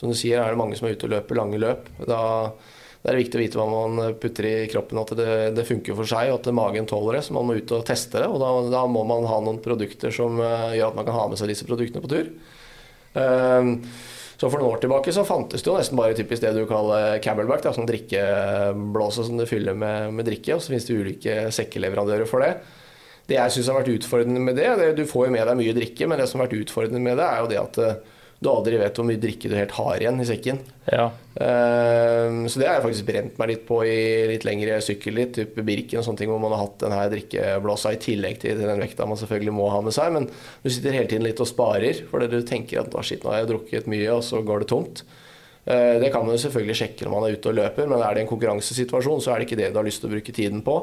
som 0.00 0.10
du 0.10 0.16
sier, 0.18 0.42
er 0.42 0.56
det 0.56 0.60
mange 0.60 0.80
som 0.80 0.88
er 0.88 0.96
ute 0.96 1.06
og 1.06 1.14
løper 1.14 1.38
lange 1.38 1.62
løp. 1.62 1.86
Da 2.08 2.22
det 2.98 3.12
er 3.12 3.18
viktig 3.20 3.38
å 3.38 3.40
vite 3.40 3.58
hva 3.60 3.66
man 3.70 4.14
putter 4.18 4.46
i 4.48 4.54
kroppen, 4.72 4.98
at 4.98 5.12
det, 5.16 5.34
det 5.54 5.64
funker 5.68 5.94
for 5.94 6.08
seg, 6.10 6.32
og 6.32 6.40
at 6.40 6.50
magen 6.54 6.88
tåler 6.88 7.18
det. 7.18 7.24
Så 7.28 7.34
man 7.36 7.46
må 7.46 7.54
ut 7.54 7.74
og 7.76 7.86
teste 7.86 8.18
det. 8.18 8.26
Og 8.26 8.40
da, 8.42 8.50
da 8.74 8.82
må 8.90 9.04
man 9.06 9.26
ha 9.30 9.38
noen 9.44 9.60
produkter 9.62 10.14
som 10.14 10.40
uh, 10.42 10.74
gjør 10.74 10.90
at 10.90 10.98
man 10.98 11.06
kan 11.06 11.16
ha 11.16 11.26
med 11.30 11.38
seg 11.38 11.52
disse 11.52 11.66
produktene 11.68 12.02
på 12.02 12.10
tur. 12.10 12.32
Uh, 13.14 13.70
så 14.38 14.46
For 14.46 14.58
noen 14.58 14.74
år 14.74 14.82
tilbake 14.82 15.14
så 15.14 15.24
fantes 15.26 15.64
det 15.64 15.70
jo 15.70 15.78
nesten 15.78 15.98
bare 15.98 16.14
typisk 16.14 16.42
det 16.44 16.52
du 16.54 16.64
kaller 16.70 17.22
camelback. 17.22 17.62
Da, 17.64 17.72
sånn 17.74 17.88
drikkeblåse 17.88 19.24
som 19.26 19.38
du 19.38 19.46
fyller 19.50 19.78
med, 19.78 20.12
med 20.14 20.26
drikke. 20.30 20.54
Og 20.54 20.62
så 20.62 20.74
finnes 20.74 20.86
det 20.86 20.98
ulike 20.98 21.38
sekkeleverandører 21.54 22.28
for 22.30 22.42
det. 22.42 22.52
Det 23.30 23.38
jeg 23.38 23.54
syns 23.54 23.70
har 23.70 23.80
vært 23.80 23.90
utfordrende 23.94 24.42
med 24.42 24.58
det, 24.58 24.68
det, 24.78 24.92
Du 24.98 25.06
får 25.06 25.26
jo 25.26 25.32
med 25.34 25.46
deg 25.46 25.58
mye 25.58 25.74
drikke, 25.76 26.06
men 26.10 26.22
det 26.22 26.28
som 26.30 26.40
har 26.40 26.46
vært 26.46 26.62
utfordrende 26.62 27.02
med 27.02 27.18
det, 27.18 27.26
er 27.26 27.42
jo 27.42 27.50
det 27.50 27.58
at 27.62 27.82
uh, 27.82 28.17
du 28.38 28.46
aldri 28.46 28.78
vet 28.78 28.94
hvor 28.94 29.06
mye 29.08 29.18
drikke 29.18 29.48
du 29.50 29.56
helt 29.58 29.72
har 29.74 29.98
igjen 29.98 30.20
i 30.22 30.26
sekken. 30.28 30.60
Ja. 30.86 31.08
Uh, 31.34 32.46
så 32.46 32.60
det 32.60 32.68
har 32.68 32.76
jeg 32.78 32.84
faktisk 32.84 33.08
brent 33.08 33.40
meg 33.40 33.50
litt 33.50 33.64
på 33.66 33.80
i 33.82 33.98
litt 34.30 34.46
lengre 34.46 34.76
sykkelritt, 34.84 35.32
type 35.34 35.64
Birken 35.66 35.98
og 35.98 36.06
sånne 36.06 36.22
ting, 36.22 36.30
hvor 36.30 36.42
man 36.42 36.54
har 36.54 36.62
hatt 36.62 36.76
denne 36.84 37.00
drikkeblåsa 37.10 37.96
i 37.96 38.00
tillegg 38.02 38.38
til 38.44 38.60
den 38.62 38.82
vekta 38.84 39.08
man 39.10 39.18
selvfølgelig 39.18 39.56
må 39.58 39.66
ha 39.74 39.80
med 39.82 39.96
seg. 39.96 40.14
Men 40.14 40.28
du 40.30 40.70
sitter 40.70 40.94
hele 40.94 41.10
tiden 41.10 41.26
litt 41.26 41.42
og 41.42 41.50
sparer, 41.50 42.04
fordi 42.10 42.28
du 42.30 42.38
tenker 42.46 42.84
at 42.84 42.94
shit, 43.02 43.26
nå 43.26 43.34
har 43.34 43.42
jeg 43.42 43.50
drukket 43.50 43.90
mye, 43.90 44.06
og 44.14 44.22
så 44.26 44.44
går 44.46 44.62
det 44.62 44.68
tomt. 44.70 45.02
Uh, 45.66 45.98
det 45.98 46.12
kan 46.14 46.22
man 46.22 46.36
jo 46.36 46.42
selvfølgelig 46.44 46.76
sjekke 46.78 47.08
når 47.08 47.14
man 47.16 47.26
er 47.26 47.38
ute 47.40 47.50
og 47.50 47.58
løper, 47.58 47.90
men 47.90 48.04
er 48.04 48.14
det 48.14 48.22
en 48.22 48.30
konkurransesituasjon, 48.30 49.24
så 49.24 49.34
er 49.34 49.42
det 49.42 49.48
ikke 49.48 49.58
det 49.64 49.72
du 49.74 49.80
har 49.80 49.88
lyst 49.88 50.04
til 50.04 50.12
å 50.12 50.14
bruke 50.14 50.36
tiden 50.36 50.62
på. 50.66 50.78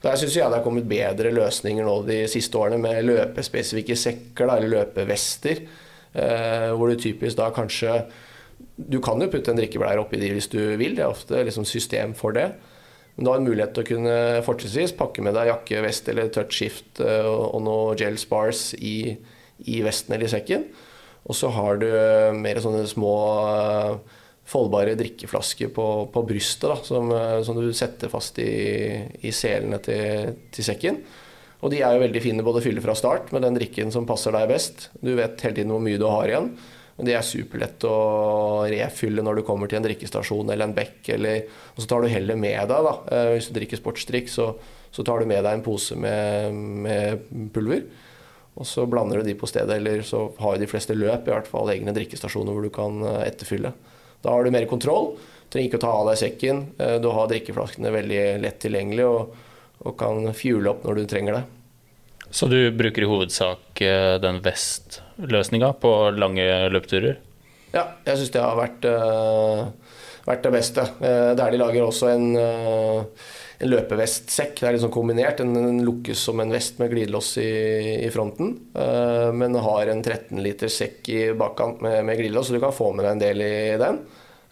Der 0.00 0.16
syns 0.16 0.38
jeg 0.38 0.48
det 0.48 0.56
har 0.56 0.64
kommet 0.64 0.88
bedre 0.88 1.34
løsninger 1.34 1.84
nå 1.84 1.98
de 2.06 2.22
siste 2.30 2.56
årene 2.56 2.80
med 2.80 3.04
løpespesifikke 3.10 3.98
sekker 3.98 4.48
da, 4.48 4.56
eller 4.56 4.72
løpevester. 4.78 5.66
Eh, 6.18 6.70
hvor 6.74 6.90
du 6.90 6.98
typisk 6.98 7.38
da 7.38 7.50
kanskje 7.54 8.02
Du 8.78 8.98
kan 9.02 9.20
jo 9.22 9.28
putte 9.30 9.52
en 9.52 9.58
drikkebleier 9.58 10.00
oppi 10.00 10.18
de 10.20 10.32
hvis 10.34 10.50
du 10.50 10.58
vil, 10.78 10.94
det 10.94 11.02
er 11.04 11.10
ofte 11.10 11.42
liksom 11.46 11.66
system 11.66 12.14
for 12.14 12.34
det. 12.34 12.52
Men 13.16 13.24
du 13.24 13.30
har 13.32 13.40
en 13.40 13.46
mulighet 13.46 13.72
til 13.74 13.82
å 13.82 13.88
kunne 13.88 14.18
fortrinnsvis 14.46 14.94
pakke 14.98 15.22
med 15.26 15.34
deg 15.34 15.50
jakke, 15.50 15.82
vest 15.82 16.10
eller 16.10 16.30
touchskift 16.34 17.02
eh, 17.02 17.26
og 17.26 17.58
noe 17.66 17.96
gel 17.98 18.18
spars 18.18 18.72
i, 18.78 19.16
i 19.66 19.80
vesten 19.82 20.14
eller 20.14 20.28
i 20.28 20.30
sekken. 20.30 20.68
Og 21.26 21.34
så 21.34 21.50
har 21.54 21.82
du 21.82 21.88
eh, 21.90 22.30
mer 22.38 22.62
sånne 22.62 22.84
små 22.90 23.14
foldbare 24.48 24.94
drikkeflasker 24.98 25.74
på, 25.74 25.86
på 26.14 26.24
brystet 26.26 26.70
da, 26.70 26.78
som, 26.86 27.10
som, 27.44 27.58
du 27.58 27.74
setter 27.76 28.08
fast 28.08 28.38
i, 28.40 28.52
i 29.26 29.34
selene 29.34 29.82
til, 29.84 30.38
til, 30.54 30.64
sekken. 30.70 31.02
Og 31.58 31.72
de 31.72 31.80
er 31.82 31.94
jo 31.94 32.02
veldig 32.04 32.22
fine 32.22 32.44
både 32.46 32.62
fylle 32.62 32.82
fra 32.82 32.94
start 32.98 33.32
med 33.34 33.42
den 33.42 33.56
drikken 33.58 33.90
som 33.94 34.06
passer 34.06 34.34
deg 34.34 34.50
best. 34.50 34.88
Du 35.02 35.10
vet 35.18 35.40
hele 35.42 35.56
tiden 35.56 35.72
hvor 35.74 35.82
mye 35.82 35.98
du 35.98 36.06
har 36.06 36.30
igjen. 36.30 36.52
Men 36.98 37.06
de 37.06 37.14
er 37.14 37.26
superlett 37.26 37.84
å 37.86 38.66
refylle 38.70 39.22
når 39.22 39.38
du 39.38 39.44
kommer 39.46 39.70
til 39.70 39.78
en 39.78 39.86
drikkestasjon 39.86 40.50
eller 40.50 40.66
en 40.66 40.74
bekk. 40.74 41.12
Eller, 41.14 41.46
og 41.74 41.82
så 41.82 41.90
tar 41.90 42.02
du 42.02 42.10
heller 42.10 42.38
med 42.38 42.58
deg, 42.58 42.88
da. 42.88 42.94
Eh, 43.14 43.30
hvis 43.36 43.50
du 43.50 43.54
drikker 43.54 43.78
sportsdrikk, 43.78 44.30
så, 44.30 44.48
så, 44.90 45.04
tar 45.06 45.22
du 45.22 45.30
med 45.30 45.44
deg 45.46 45.52
en 45.52 45.62
pose 45.66 45.98
med, 45.98 46.58
med, 46.86 47.26
pulver. 47.54 47.84
Og 48.58 48.66
så 48.66 48.86
blander 48.90 49.22
du 49.22 49.30
de 49.30 49.36
på 49.38 49.46
stedet, 49.46 49.78
eller 49.78 50.02
så 50.06 50.24
har 50.42 50.58
de 50.58 50.70
fleste 50.70 50.96
løp 50.98 51.30
i 51.30 51.34
hvert 51.34 51.50
fall 51.50 51.70
egne 51.70 51.94
drikkestasjoner 51.94 52.54
hvor 52.54 52.66
du 52.66 52.74
kan 52.74 53.02
eh, 53.06 53.24
etterfylle. 53.28 53.74
Da 54.22 54.34
har 54.34 54.42
du 54.42 54.54
mer 54.54 54.66
kontroll. 54.70 55.12
Trenger 55.50 55.70
ikke 55.70 55.78
å 55.78 55.86
ta 55.86 55.92
av 56.00 56.10
deg 56.10 56.22
sekken. 56.22 56.64
Eh, 56.82 56.96
du 57.02 57.10
har 57.14 57.30
drikkeflaskene 57.30 57.94
veldig 57.94 58.24
lett 58.42 58.58
tilgjengelig 58.62 59.06
og, 59.06 59.38
og 59.84 59.94
kan 60.00 60.32
fjule 60.34 60.72
opp 60.72 60.84
når 60.86 61.00
du 61.00 61.08
trenger 61.10 61.38
det. 61.38 61.44
Så 62.30 62.48
du 62.50 62.58
bruker 62.76 63.04
i 63.04 63.08
hovedsak 63.08 63.80
eh, 63.80 64.16
den 64.20 64.42
Vest-løsninga 64.44 65.72
på 65.80 65.94
lange 66.16 66.44
løpeturer? 66.72 67.16
Ja, 67.72 67.84
jeg 68.06 68.20
syns 68.20 68.32
det 68.32 68.44
har 68.44 68.56
vært, 68.56 68.86
uh, 68.88 69.68
vært, 70.24 70.44
det 70.46 70.52
beste. 70.54 70.84
Uh, 71.02 71.34
der 71.36 71.52
de 71.52 71.60
lager 71.60 71.84
også 71.84 72.08
en, 72.14 72.30
uh, 72.36 73.26
en 73.60 73.72
løpevestsekk. 73.72 74.54
Det 74.60 74.68
er 74.68 74.76
liksom 74.76 74.92
kombinert. 74.94 75.42
Den, 75.42 75.52
den, 75.56 75.82
lukkes 75.84 76.22
som 76.30 76.40
en 76.40 76.52
vest 76.52 76.80
med 76.80 76.92
glidelås 76.94 77.34
i, 77.42 77.50
i 78.06 78.12
fronten. 78.14 78.54
men 79.34 79.56
har 79.64 79.90
en 79.90 80.02
13 80.02 80.40
liter 80.44 80.70
sekk 80.72 81.08
i 81.12 81.20
bakkant 81.36 81.82
med, 81.84 82.00
med 82.06 82.20
glidelås, 82.20 82.48
så 82.48 82.56
du 82.56 82.62
kan 82.62 82.76
få 82.76 82.92
med 82.94 83.04
deg 83.04 83.16
en 83.16 83.24
del 83.24 83.42
i 83.44 83.56
den. 83.80 83.98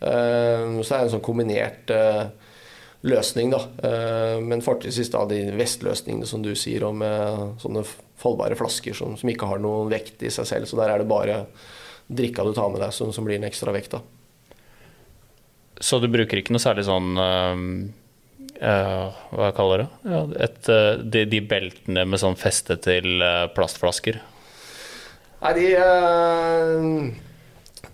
så 0.01 0.89
det 0.91 0.97
er 0.99 1.05
en 1.05 1.13
sånn 1.15 1.25
kombinert 1.25 1.93
løsning, 3.07 3.53
da. 3.55 3.63
Eh, 3.89 4.41
men 4.43 4.65
fortrinnsvis 4.65 5.13
de 5.31 5.41
vestløsningene 5.57 6.27
som 6.29 6.43
du 6.43 6.53
sier 6.59 6.85
om 6.87 7.03
eh, 7.05 7.43
sånne 7.63 7.85
foldbare 8.21 8.59
flasker 8.59 8.97
som, 8.97 9.17
som, 9.19 9.31
ikke 9.31 9.49
har 9.51 9.63
noen 9.63 9.91
vekt 9.93 10.25
i 10.27 10.33
seg 10.33 10.49
selv. 10.49 10.69
Så 10.69 10.79
der 10.81 10.93
er 10.93 11.03
det 11.03 11.11
bare 11.11 11.45
drikka 12.07 12.45
du 12.47 12.53
tar 12.57 12.71
med 12.73 12.83
deg 12.83 12.95
som, 12.95 13.13
som 13.15 13.27
blir 13.27 13.39
en 13.39 13.49
ekstra 13.49 13.75
vekt. 13.75 13.97
da. 13.97 14.03
Så 15.81 16.01
du 16.01 16.09
bruker 16.09 16.41
ikke 16.41 16.55
noe 16.57 16.63
særlig 16.63 16.87
sånn 16.87 17.19
uh, 17.21 17.59
Hva 18.57 19.49
jeg 19.51 19.57
kaller 19.59 19.83
det? 19.83 19.89
Ja, 20.09 20.23
et, 20.47 20.71
de, 21.05 21.27
de, 21.29 21.43
beltene 21.45 22.07
med 22.09 22.23
sånn 22.23 22.39
feste 22.41 22.79
til 22.81 23.21
plastflasker? 23.53 24.23
Nei, 25.43 25.53
de 25.59 25.67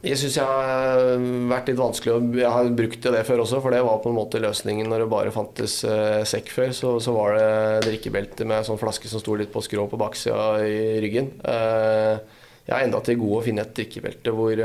jeg 0.02 0.18
syns 0.18 0.36
jeg 0.38 0.46
har 0.46 1.20
vært 1.50 1.68
litt 1.70 1.78
vanskelig 1.78 2.40
Jeg 2.40 2.50
har 2.50 2.70
brukt 2.74 3.08
det 3.14 3.22
før 3.28 3.44
også, 3.44 3.60
for 3.62 3.74
det 3.74 3.82
var 3.86 4.00
på 4.02 4.10
en 4.10 4.16
måte 4.18 4.40
løsningen 4.42 4.88
når 4.90 5.04
det 5.04 5.10
bare 5.12 5.34
fantes 5.34 5.76
uh, 5.86 6.22
sekk 6.26 6.50
før. 6.50 6.72
Så, 6.74 6.94
så, 7.04 7.14
var 7.14 7.36
det 7.38 7.84
drikkebelte 7.86 8.46
med 8.48 8.66
sånn 8.66 8.80
flaske 8.80 9.10
som 9.10 9.22
sto 9.22 9.36
litt 9.38 9.52
på 9.52 9.62
skrå 9.62 9.86
på 9.90 10.00
baksida 10.00 10.46
i 10.66 10.96
ryggen. 11.04 11.30
Uh, 11.46 12.18
jeg 12.62 12.74
er 12.76 12.86
enda 12.86 13.02
til 13.02 13.18
god 13.18 13.36
å 13.36 13.44
finne 13.44 13.62
et 13.66 13.74
drikkebelte 13.74 14.32
hvor, 14.34 14.60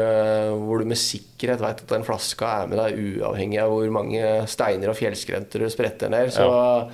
hvor, 0.61 0.81
du 0.81 0.89
med 0.89 0.99
sikkerhet 1.01 1.63
vet 1.63 1.79
at 1.81 1.89
den 1.89 2.05
flaska 2.05 2.51
er 2.61 2.67
med 2.69 2.77
deg 2.77 2.99
uavhengig 3.01 3.57
av 3.63 3.73
hvor 3.73 3.89
mange 3.95 4.21
steiner 4.49 4.91
og 4.91 4.99
fjellskrenter 4.99 5.65
du 5.65 5.69
spretter 5.73 6.13
ned. 6.13 6.29
Så 6.35 6.45
ja. 6.45 6.85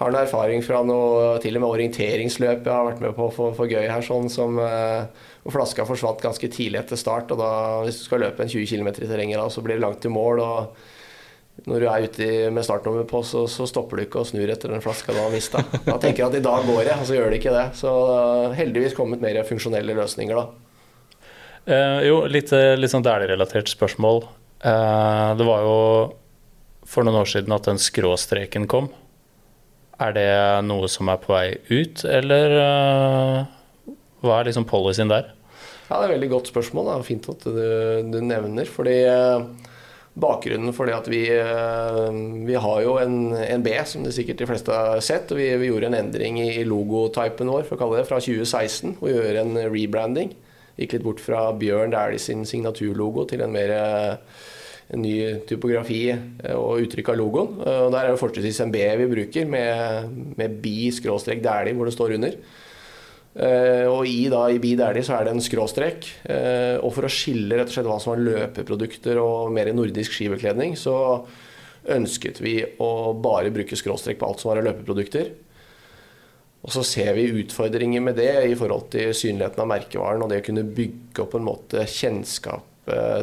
har 0.00 0.12
en 0.12 0.18
erfaring 0.22 0.64
fra 0.64 0.80
noe 0.88 1.36
til 1.44 1.60
og 1.60 1.66
med 1.66 1.68
orienteringsløp 1.68 2.64
jeg 2.64 2.72
har 2.72 2.88
vært 2.88 3.04
med 3.04 3.12
på 3.18 3.28
for, 3.36 3.52
for 3.60 3.68
gøy 3.68 3.84
her, 3.92 4.08
sånn 4.08 4.32
som 4.32 4.56
og 5.46 5.54
flaska 5.54 5.86
forsvant 5.86 6.22
ganske 6.24 6.50
tidlig 6.50 6.80
etter 6.82 6.98
start. 6.98 7.30
og 7.32 7.40
da, 7.40 7.50
Hvis 7.86 8.00
du 8.00 8.04
skal 8.08 8.24
løpe 8.26 8.42
en 8.42 8.50
20 8.50 8.66
km 8.66 8.88
i 8.90 9.08
terrenget, 9.08 9.38
da, 9.38 9.48
så 9.52 9.62
blir 9.62 9.78
det 9.78 9.84
langt 9.84 10.02
til 10.02 10.10
mål. 10.14 10.42
og 10.42 11.66
Når 11.70 11.80
du 11.80 11.86
er 11.88 12.06
ute 12.08 12.28
med 12.50 12.66
startnummer 12.66 13.06
på, 13.08 13.22
så, 13.22 13.46
så, 13.48 13.66
stopper 13.70 13.96
du 13.96 14.06
ikke 14.06 14.20
og 14.20 14.28
snur 14.28 14.50
etter 14.50 14.74
den 14.74 14.84
flaska 14.84 15.14
du 15.14 15.22
har 15.22 15.32
mista. 15.32 15.62
Da 15.86 15.96
tenker 16.02 16.24
jeg 16.24 16.28
at 16.28 16.38
i 16.40 16.44
dag 16.44 16.66
går 16.66 16.82
jeg, 16.82 16.98
og 16.98 17.08
så 17.08 17.16
gjør 17.16 17.30
det 17.30 17.40
ikke 17.40 17.56
det. 17.56 17.66
Så 17.78 17.94
heldigvis 18.58 18.98
kommet 18.98 19.22
mer 19.24 19.40
funksjonelle 19.46 19.96
løsninger, 19.96 20.42
da. 20.42 20.46
Eh, 21.66 22.00
jo, 22.06 22.20
litt, 22.30 22.52
litt 22.52 22.92
sånn 22.92 23.06
Dæhlie-relatert 23.06 23.70
spørsmål. 23.70 24.22
Eh, 24.66 25.30
det 25.38 25.46
var 25.46 25.66
jo 25.66 25.80
for 26.86 27.06
noen 27.06 27.22
år 27.22 27.28
siden 27.30 27.54
at 27.54 27.66
den 27.66 27.80
skråstreken 27.82 28.68
kom. 28.70 28.90
Er 30.02 30.12
det 30.12 30.30
noe 30.68 30.88
som 30.92 31.08
er 31.08 31.20
på 31.22 31.32
vei 31.32 31.56
ut, 31.72 32.04
eller 32.04 32.58
eh, 32.60 33.94
hva 34.24 34.40
er 34.40 34.50
liksom 34.50 34.66
policyen 34.68 35.10
der? 35.12 35.32
Ja, 35.86 36.00
Det 36.00 36.02
er 36.02 36.08
et 36.08 36.16
veldig 36.16 36.32
godt 36.32 36.50
spørsmål. 36.50 36.88
Er 36.90 37.06
fint 37.06 37.28
at 37.30 37.44
du, 37.46 37.62
du 38.10 38.18
nevner. 38.24 38.66
fordi 38.66 38.96
eh, 39.06 39.44
Bakgrunnen 40.16 40.72
for 40.72 40.88
det 40.88 40.96
at 40.96 41.08
vi, 41.12 41.22
eh, 41.30 42.08
vi 42.48 42.56
har 42.56 42.80
jo 42.82 42.96
en, 42.98 43.34
en, 43.36 43.62
B, 43.62 43.74
som 43.84 44.02
det 44.02 44.14
sikkert 44.16 44.40
de 44.40 44.48
fleste 44.50 44.72
har 44.72 45.00
sett. 45.04 45.30
og 45.30 45.38
Vi, 45.38 45.46
vi 45.60 45.70
gjorde 45.70 45.92
en 45.92 45.98
endring 46.00 46.40
i 46.42 46.64
logotypen 46.66 47.52
vår 47.52 47.68
for 47.68 47.76
å 47.76 47.84
kalle 47.84 48.00
det, 48.00 48.08
fra 48.10 48.18
2016. 48.18 48.96
Og 48.98 49.12
gjøre 49.12 49.44
en 49.44 49.62
rebranding. 49.70 50.34
Gikk 50.76 50.96
litt 50.96 51.06
bort 51.06 51.22
fra 51.22 51.46
Bjørn 51.56 51.94
Dæhlie 51.94 52.20
sin 52.20 52.42
signaturlogo 52.44 53.24
til 53.30 53.46
en 53.46 53.54
mer 53.54 53.78
eh, 53.78 54.44
en 54.94 55.02
ny 55.02 55.16
typografi 55.50 56.04
og 56.54 56.82
uttrykk 56.84 57.08
av 57.10 57.16
logoen. 57.18 57.56
Og 57.58 57.88
Der 57.94 58.04
er 58.04 58.12
det 58.12 58.20
fortrinnsvis 58.20 58.60
en 58.62 58.70
B 58.74 58.84
vi 59.00 59.08
bruker, 59.10 59.48
med, 59.50 60.12
med 60.38 60.60
bi-dæhlie 60.62 61.74
hvor 61.74 61.88
det 61.90 61.94
står 61.94 62.14
under. 62.18 62.36
Uh, 63.36 63.84
og 63.92 64.06
i, 64.08 64.30
da, 64.32 64.46
i 64.48 64.60
Bid 64.62 64.80
så 65.04 65.18
er 65.18 65.26
det 65.26 65.34
en 65.34 65.44
skråstrek. 65.44 66.08
Uh, 66.24 66.80
og 66.80 66.94
for 66.96 67.04
å 67.04 67.12
skille 67.12 67.58
rett 67.58 67.68
og 67.68 67.74
slett 67.74 67.88
hva 67.90 67.98
som 68.00 68.14
var 68.14 68.22
løpeprodukter 68.24 69.20
og 69.20 69.52
mer 69.52 69.68
nordisk 69.76 70.16
skibekledning, 70.16 70.72
så 70.80 70.96
ønsket 71.92 72.40
vi 72.42 72.58
å 72.82 73.12
bare 73.22 73.52
bruke 73.54 73.76
skråstrek 73.78 74.18
på 74.18 74.30
alt 74.30 74.40
som 74.40 74.50
var 74.50 74.62
av 74.62 74.70
løpeprodukter. 74.70 75.34
Og 76.66 76.72
så 76.74 76.82
ser 76.82 77.12
vi 77.14 77.28
utfordringer 77.42 78.02
med 78.02 78.16
det 78.18 78.32
i 78.48 78.56
forhold 78.58 78.88
til 78.94 79.12
synligheten 79.14 79.62
av 79.62 79.68
merkevaren 79.70 80.24
og 80.24 80.32
det 80.32 80.40
å 80.40 80.46
kunne 80.48 80.64
bygge 80.66 81.22
opp 81.22 81.36
en 81.38 81.46
måte 81.46 81.84
kjennskap 81.86 82.72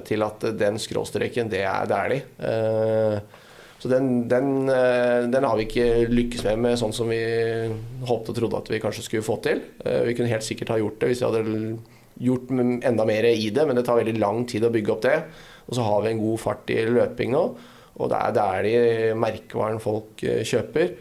til 0.07 0.23
at 0.23 0.45
den 0.59 0.75
skråstreken, 0.79 1.49
det 1.51 1.61
er 1.67 1.87
Dæhlie. 1.87 2.23
Så 3.83 3.89
den, 3.91 4.29
den, 4.31 4.69
eh, 4.71 5.25
den, 5.27 5.43
har 5.43 5.57
vi 5.59 5.65
ikke 5.67 6.05
lykkes 6.07 6.45
med, 6.47 6.59
med 6.63 6.77
sånn 6.79 6.93
som 6.95 7.09
vi 7.11 7.19
håpet 8.07 8.29
og 8.31 8.37
trodde 8.37 8.61
at 8.61 8.69
vi 8.71 8.79
kanskje 8.79 9.03
skulle 9.03 9.25
få 9.27 9.35
til. 9.43 9.59
Eh, 9.83 10.05
vi 10.07 10.13
kunne 10.15 10.31
helt 10.31 10.45
sikkert 10.47 10.71
ha 10.71 10.77
gjort 10.79 11.01
det 11.01 11.09
hvis 11.09 11.19
vi 11.19 11.27
hadde 11.27 11.41
gjort 12.23 12.53
enda 12.55 13.07
mer 13.09 13.27
i 13.27 13.49
det, 13.51 13.65
men 13.67 13.75
det 13.75 13.83
tar 13.83 13.99
veldig 13.99 14.15
lang 14.23 14.45
tid 14.47 14.63
å 14.63 14.71
bygge 14.71 14.93
opp 14.93 15.03
det. 15.03 15.17
Og 15.67 15.75
så 15.75 15.83
har 15.83 16.05
vi 16.05 16.13
en 16.13 16.23
god 16.23 16.39
fart 16.45 16.71
i 16.71 16.77
løping 16.87 17.35
nå, 17.35 17.43
og 17.99 18.13
det 18.13 18.21
er 18.21 18.37
der 18.39 18.69
de 18.69 19.19
merkevaren 19.19 19.83
folk 19.83 20.23
eh, 20.23 20.45
kjøper. 20.47 20.95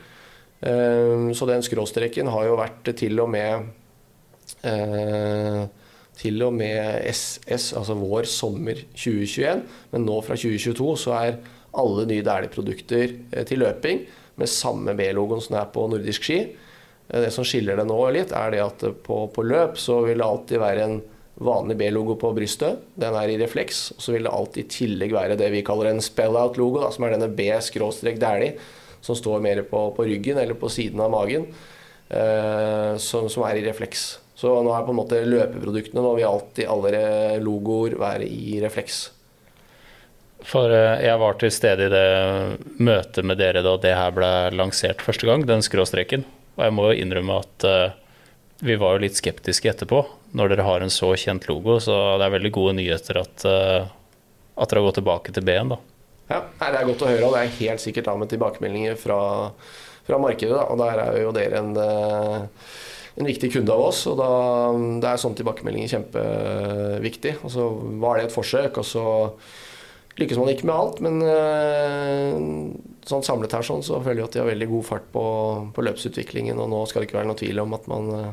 Så 0.62 1.47
den 1.49 1.64
skråstreken 1.66 2.28
har 2.30 2.45
jo 2.47 2.53
vært 2.55 2.93
til 2.95 3.18
og 3.18 3.33
med 3.33 3.64
til 6.20 6.45
og 6.47 6.53
med 6.55 7.03
SS, 7.11 7.72
altså 7.80 7.97
vår 7.99 8.28
sommer 8.30 8.78
2021. 8.95 9.64
Men 9.91 10.07
nå 10.07 10.20
fra 10.22 10.37
2022 10.39 10.93
så 11.03 11.16
er 11.18 11.41
alle 11.79 12.05
nye 12.09 12.25
Dæhlie-produkter 12.27 13.16
eh, 13.33 13.47
til 13.49 13.62
løping 13.64 14.05
med 14.41 14.51
samme 14.51 14.95
B-logoen 14.99 15.43
som 15.45 15.59
er 15.61 15.73
på 15.73 15.87
nordisk 15.91 16.29
ski. 16.29 16.41
Eh, 17.09 17.25
det 17.25 17.33
som 17.35 17.47
skiller 17.47 17.79
det 17.79 17.89
nå 17.89 17.99
litt, 18.14 18.35
er 18.37 18.55
det 18.55 18.62
at 18.64 18.87
på, 19.07 19.25
på 19.33 19.47
løp 19.47 19.81
så 19.81 20.03
vil 20.07 20.20
det 20.20 20.29
alltid 20.29 20.62
være 20.62 20.87
en 20.87 21.01
vanlig 21.43 21.77
B-logo 21.81 22.16
på 22.20 22.33
brystet. 22.37 22.83
Den 22.99 23.16
er 23.18 23.33
i 23.33 23.39
refleks. 23.41 23.91
Og 23.97 24.05
så 24.05 24.14
vil 24.14 24.29
det 24.29 24.35
alltid 24.35 24.64
i 24.64 24.73
tillegg 24.77 25.14
være 25.16 25.39
det 25.41 25.51
vi 25.55 25.64
kaller 25.66 25.91
en 25.91 26.03
spell-out-logo, 26.05 26.85
som 26.93 27.07
er 27.07 27.16
denne 27.16 27.31
B-Dæhlie, 27.33 28.57
som 29.03 29.18
står 29.18 29.43
mer 29.43 29.64
på, 29.66 29.89
på, 29.97 30.07
ryggen 30.07 30.39
eller 30.39 30.59
på 30.59 30.70
siden 30.70 31.01
av 31.03 31.11
magen, 31.14 31.49
eh, 32.09 32.93
som, 33.03 33.27
som, 33.33 33.47
er 33.49 33.59
i 33.59 33.64
refleks. 33.66 34.05
Så 34.39 34.53
nå 34.62 34.75
er 34.75 34.85
på 34.87 34.95
en 34.95 34.99
måte 34.99 35.20
løpeproduktene 35.23 36.03
Nå 36.03 36.14
vil 36.16 36.27
alltid 36.27 36.70
alle 36.70 37.03
logoer 37.43 37.95
være 38.01 38.27
i 38.27 38.57
refleks. 38.62 39.05
For 40.49 40.72
eh, 40.74 41.03
jeg 41.07 41.18
var 41.22 41.38
til 41.38 41.53
stede 41.55 41.86
i 41.86 41.93
det 41.93 42.07
møtet 42.82 43.26
med 43.26 43.38
dere 43.40 43.62
da 43.64 43.76
det 43.80 43.95
her 43.97 44.14
ble 44.14 44.30
lansert 44.57 45.03
første 45.05 45.28
gang, 45.28 45.45
den 45.47 45.64
skråstreken. 45.64 46.24
Og 46.59 46.64
jeg 46.66 46.74
må 46.76 46.88
jo 46.90 47.05
innrømme 47.05 47.38
at 47.40 47.64
uh, 47.64 47.95
vi 48.61 48.76
var 48.76 48.97
jo 48.97 49.05
litt 49.07 49.16
skeptiske 49.16 49.70
etterpå, 49.70 50.03
når 50.36 50.53
dere 50.53 50.66
har 50.66 50.84
en 50.84 50.93
så 50.93 51.14
kjent 51.16 51.47
logo. 51.49 51.78
Så 51.80 51.95
det 52.20 52.26
er 52.26 52.34
veldig 52.34 52.53
gode 52.53 52.74
nyheter 52.76 53.22
at, 53.22 53.47
uh, 53.49 53.88
at 54.61 54.68
dere 54.68 54.82
har 54.82 54.88
gått 54.90 55.01
tilbake 55.01 55.32
til 55.32 55.47
B-en, 55.49 55.72
da. 55.72 55.80
Ja, 56.32 56.43
det 56.61 56.68
er 56.82 56.90
godt 56.90 57.07
å 57.07 57.09
høre, 57.09 57.24
og 57.28 57.36
det 57.36 57.47
er 57.47 57.57
helt 57.61 57.82
sikkert 57.82 58.11
da 58.11 58.18
med 58.20 58.30
tilbakemeldinger 58.32 59.01
fra, 59.01 59.18
fra 60.07 60.20
markedet. 60.20 60.55
Da. 60.59 60.68
Og 60.72 60.80
der 60.80 61.01
er 61.07 61.18
jo 61.22 61.32
dere 61.36 61.61
en, 61.61 61.72
en 61.78 63.28
viktig 63.28 63.51
kunde 63.57 63.74
av 63.74 63.88
oss, 63.88 64.05
og 64.09 64.20
da, 64.20 64.30
det 65.03 65.11
er 65.11 65.20
sånne 65.20 65.40
tilbakemeldinger 65.40 65.93
kjempeviktig. 65.97 67.34
Og 67.43 67.53
så 67.53 67.68
var 68.05 68.20
det 68.20 68.28
et 68.28 68.36
forsøk, 68.36 68.80
og 68.80 68.88
så 68.88 69.05
lykkes 70.20 70.38
man 70.38 70.50
ikke 70.52 70.68
med 70.68 70.76
alt, 70.76 70.98
men 71.04 71.20
uh, 71.24 72.34
sånn 73.08 73.24
samlet 73.24 73.54
her 73.56 73.66
sånn, 73.66 73.84
så 73.84 74.00
føler 74.02 74.22
jeg 74.22 74.28
at 74.28 74.36
de 74.36 74.42
har 74.42 74.50
veldig 74.50 74.68
god 74.74 74.88
fart 74.88 75.06
på, 75.14 75.24
på, 75.72 75.84
løpsutviklingen. 75.88 76.60
Og 76.60 76.68
nå 76.72 76.82
skal 76.88 77.02
det 77.02 77.08
ikke 77.08 77.20
være 77.20 77.30
noe 77.30 77.40
tvil 77.40 77.62
om 77.62 77.76
at 77.78 77.88
man 77.90 78.10
uh, 78.12 78.26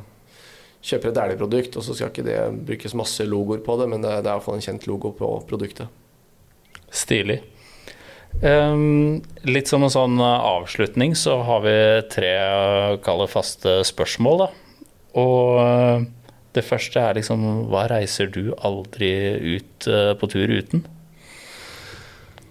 kjøper 0.83 1.11
et 1.11 1.21
ærlig 1.23 1.39
produkt, 1.39 1.79
og 1.79 1.85
så 1.85 1.95
skal 1.95 2.11
ikke 2.11 2.27
det 2.27 2.41
brukes 2.67 2.97
masse 2.99 3.23
logoer 3.27 3.63
på 3.63 3.79
det, 3.79 3.87
men 3.91 4.03
det, 4.03 4.17
det 4.19 4.27
er 4.27 4.35
iallfall 4.35 4.59
en 4.59 4.67
kjent 4.67 4.89
logo 4.91 5.13
på 5.15 5.31
produktet. 5.49 5.87
Stilig. 6.89 7.39
Um, 8.43 9.23
litt 9.47 9.71
som 9.71 9.81
en 9.83 9.91
sånn 9.91 10.19
avslutning 10.21 11.15
så 11.17 11.39
har 11.47 11.63
vi 11.63 11.75
tre 12.13 12.33
kalle 13.05 13.25
faste 13.31 13.79
spørsmål, 13.87 14.43
da. 14.43 14.49
Og 15.19 16.05
det 16.53 16.61
første 16.61 17.01
er 17.01 17.17
liksom 17.17 17.41
Hva 17.71 17.87
reiser 17.89 18.29
du 18.29 18.51
aldri 18.61 19.09
ut 19.57 19.87
på 20.21 20.29
tur 20.29 20.53
uten? 20.53 20.83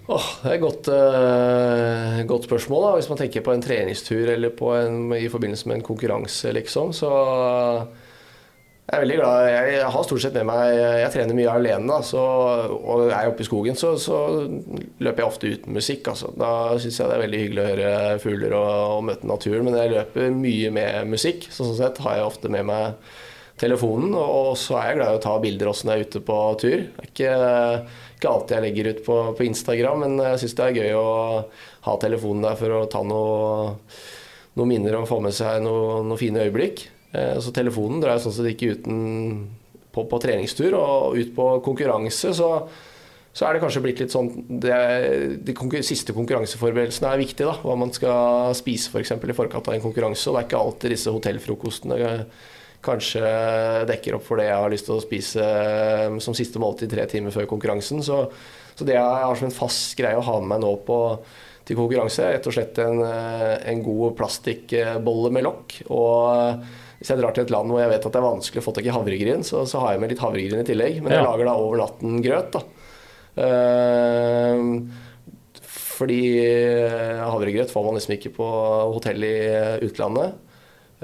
Oh, 0.08 0.28
det 0.40 0.48
er 0.48 0.54
et 0.56 0.62
godt, 0.62 0.88
uh, 0.88 2.18
godt, 2.28 2.46
spørsmål. 2.48 2.84
da. 2.86 2.92
Hvis 2.96 3.08
man 3.10 3.18
tenker 3.20 3.44
på 3.44 3.52
en 3.52 3.62
treningstur 3.62 4.30
eller 4.32 4.62
en, 4.80 5.12
i 5.12 5.28
forbindelse 5.28 5.68
med 5.68 5.76
en 5.76 5.84
konkurranse, 5.84 6.52
liksom, 6.56 6.94
så 6.96 7.10
jeg 8.88 8.96
er 8.96 9.02
veldig 9.04 9.18
glad. 9.18 9.48
Jeg, 9.52 9.72
jeg, 9.74 9.90
har 9.92 10.06
stort 10.06 10.22
sett 10.24 10.36
med 10.38 10.46
meg 10.48 10.78
Jeg 10.78 11.10
trener 11.12 11.36
mye 11.36 11.52
alene, 11.52 11.90
da, 11.90 11.98
så, 12.00 12.22
og 12.78 13.02
er 13.10 13.18
jeg 13.18 13.34
oppe 13.34 13.44
i 13.44 13.48
skogen, 13.50 13.76
så, 13.76 13.92
så, 14.00 14.16
løper 15.04 15.20
jeg 15.20 15.28
ofte 15.28 15.52
uten 15.52 15.76
musikk. 15.76 16.08
Altså. 16.14 16.32
Da 16.40 16.52
syns 16.80 17.02
jeg 17.02 17.10
det 17.10 17.18
er 17.18 17.24
veldig 17.26 17.42
hyggelig 17.42 17.60
å 17.60 17.68
høre 17.68 17.92
fugler 18.24 18.56
og, 18.56 18.72
og, 18.96 19.06
møte 19.10 19.28
naturen. 19.28 19.68
Men 19.68 19.76
jeg 19.76 19.92
løper 19.92 20.32
mye 20.40 20.72
med 20.78 21.12
musikk, 21.12 21.50
så 21.52 21.68
sånn 21.68 21.82
sett 21.82 22.00
har 22.06 22.16
jeg 22.16 22.30
ofte 22.30 22.52
med 22.56 22.64
meg 22.72 23.12
telefonen. 23.60 24.16
Og 24.16 24.54
så 24.56 24.80
er 24.80 24.88
jeg 24.88 25.02
glad 25.02 25.12
i 25.12 25.20
å 25.20 25.24
ta 25.28 25.36
bilder 25.44 25.68
også 25.68 25.84
når 25.84 25.92
jeg 25.98 26.06
er 26.06 26.08
ute 26.14 26.26
på 26.32 26.42
tur. 26.64 26.78
Det 26.80 27.04
er 27.04 27.12
ikke 27.12 27.36
ikke 28.18 28.30
alltid 28.34 28.56
jeg 28.56 28.66
legger 28.66 28.92
ut 28.92 29.02
på, 29.06 29.16
på 29.38 29.46
Instagram, 29.46 30.04
men 30.04 30.22
jeg 30.26 30.42
syns 30.42 30.56
det 30.58 30.68
er 30.68 30.78
gøy 30.82 30.94
å 30.98 31.08
ha 31.88 31.98
telefonen 32.02 32.46
der 32.48 32.58
for 32.58 32.74
å 32.76 32.86
ta 32.90 33.02
noen 33.06 33.76
noe 34.58 34.66
minner 34.66 34.96
og 34.98 35.08
få 35.08 35.20
med 35.22 35.34
seg 35.36 35.62
noen 35.62 36.08
noe 36.10 36.20
fine 36.20 36.42
øyeblikk. 36.46 36.88
Eh, 37.14 37.38
så 37.42 37.54
telefonen 37.54 38.02
drar 38.02 38.16
jeg 38.16 38.26
sånn 38.26 38.36
sett 38.40 38.50
ikke 38.52 38.74
uten 38.76 38.98
på, 39.94 40.04
på, 40.10 40.20
treningstur. 40.22 40.74
Og 40.78 41.18
ut 41.18 41.32
på 41.36 41.48
konkurranse 41.64 42.34
så, 42.36 42.50
så 43.32 43.46
er 43.46 43.54
det 43.54 43.62
kanskje 43.64 43.84
blitt 43.84 44.02
litt 44.02 44.14
sånn 44.14 44.30
det, 44.48 44.78
De 45.46 45.56
konkur 45.56 45.84
siste 45.86 46.16
konkurranseforberedelsene 46.16 47.14
er 47.14 47.22
viktig. 47.22 47.46
da, 47.46 47.56
Hva 47.62 47.78
man 47.78 47.94
skal 47.94 48.54
spise 48.58 48.92
f.eks. 48.92 49.14
For 49.14 49.30
i 49.30 49.40
forkant 49.40 49.70
av 49.70 49.78
en 49.78 49.84
konkurranse. 49.84 50.28
Og 50.28 50.36
det 50.36 50.44
er 50.44 50.50
ikke 50.50 50.62
alltid 50.64 50.96
disse 50.96 51.14
hotellfrokostene 51.14 52.00
kanskje 52.84 53.22
dekker 53.88 54.16
opp 54.18 54.24
for 54.26 54.40
det 54.40 54.48
jeg 54.48 54.62
har 54.62 54.72
lyst 54.72 54.86
til 54.88 54.96
å 54.96 55.02
spise 55.02 55.42
eh, 55.42 56.18
som 56.22 56.36
siste 56.36 56.60
måltid 56.62 56.92
tre 56.92 57.06
timer 57.10 57.34
før 57.34 57.48
konkurransen. 57.50 58.02
Så, 58.06 58.22
så 58.78 58.86
det 58.86 58.96
jeg 58.96 59.02
har 59.02 59.38
som 59.38 59.48
en 59.48 59.54
fast 59.54 59.96
greie 59.98 60.18
å 60.18 60.24
ha 60.24 60.38
med 60.40 60.52
meg 60.54 60.62
nå 60.64 60.74
på, 60.86 60.98
til 61.68 61.78
konkurranse, 61.78 62.24
er 62.24 62.36
rett 62.38 62.48
og 62.50 62.54
slett 62.54 62.78
en, 62.84 63.02
eh, 63.06 63.56
en 63.72 63.82
god 63.86 64.14
plastikkbolle 64.20 65.32
med 65.34 65.46
lokk. 65.48 65.80
Og 65.90 66.14
eh, 66.36 66.54
hvis 67.00 67.12
jeg 67.12 67.20
drar 67.20 67.34
til 67.34 67.46
et 67.46 67.54
land 67.54 67.70
hvor 67.70 67.82
jeg 67.82 67.92
vet 67.94 68.08
at 68.08 68.14
det 68.14 68.22
er 68.22 68.28
vanskelig 68.28 68.62
å 68.62 68.68
få 68.68 68.78
tak 68.78 68.86
i 68.88 68.94
havregryn, 68.94 69.44
så, 69.46 69.66
så, 69.70 69.82
har 69.82 69.94
jeg 69.94 70.04
med 70.04 70.14
litt 70.14 70.22
havregryn 70.22 70.62
i 70.62 70.70
tillegg. 70.70 71.02
Men 71.02 71.14
jeg 71.14 71.22
ja. 71.22 71.28
lager 71.28 71.50
da 71.50 71.58
over 71.58 71.84
natten-grøt. 71.84 72.58
da. 72.58 72.64
Uh, 73.38 74.64
fordi 75.98 76.22
havregrøt 77.18 77.72
får 77.74 77.82
man 77.86 77.96
liksom 77.98 78.14
ikke 78.14 78.30
på 78.36 78.46
hotell 78.94 79.24
i 79.26 79.38
utlandet. 79.86 80.47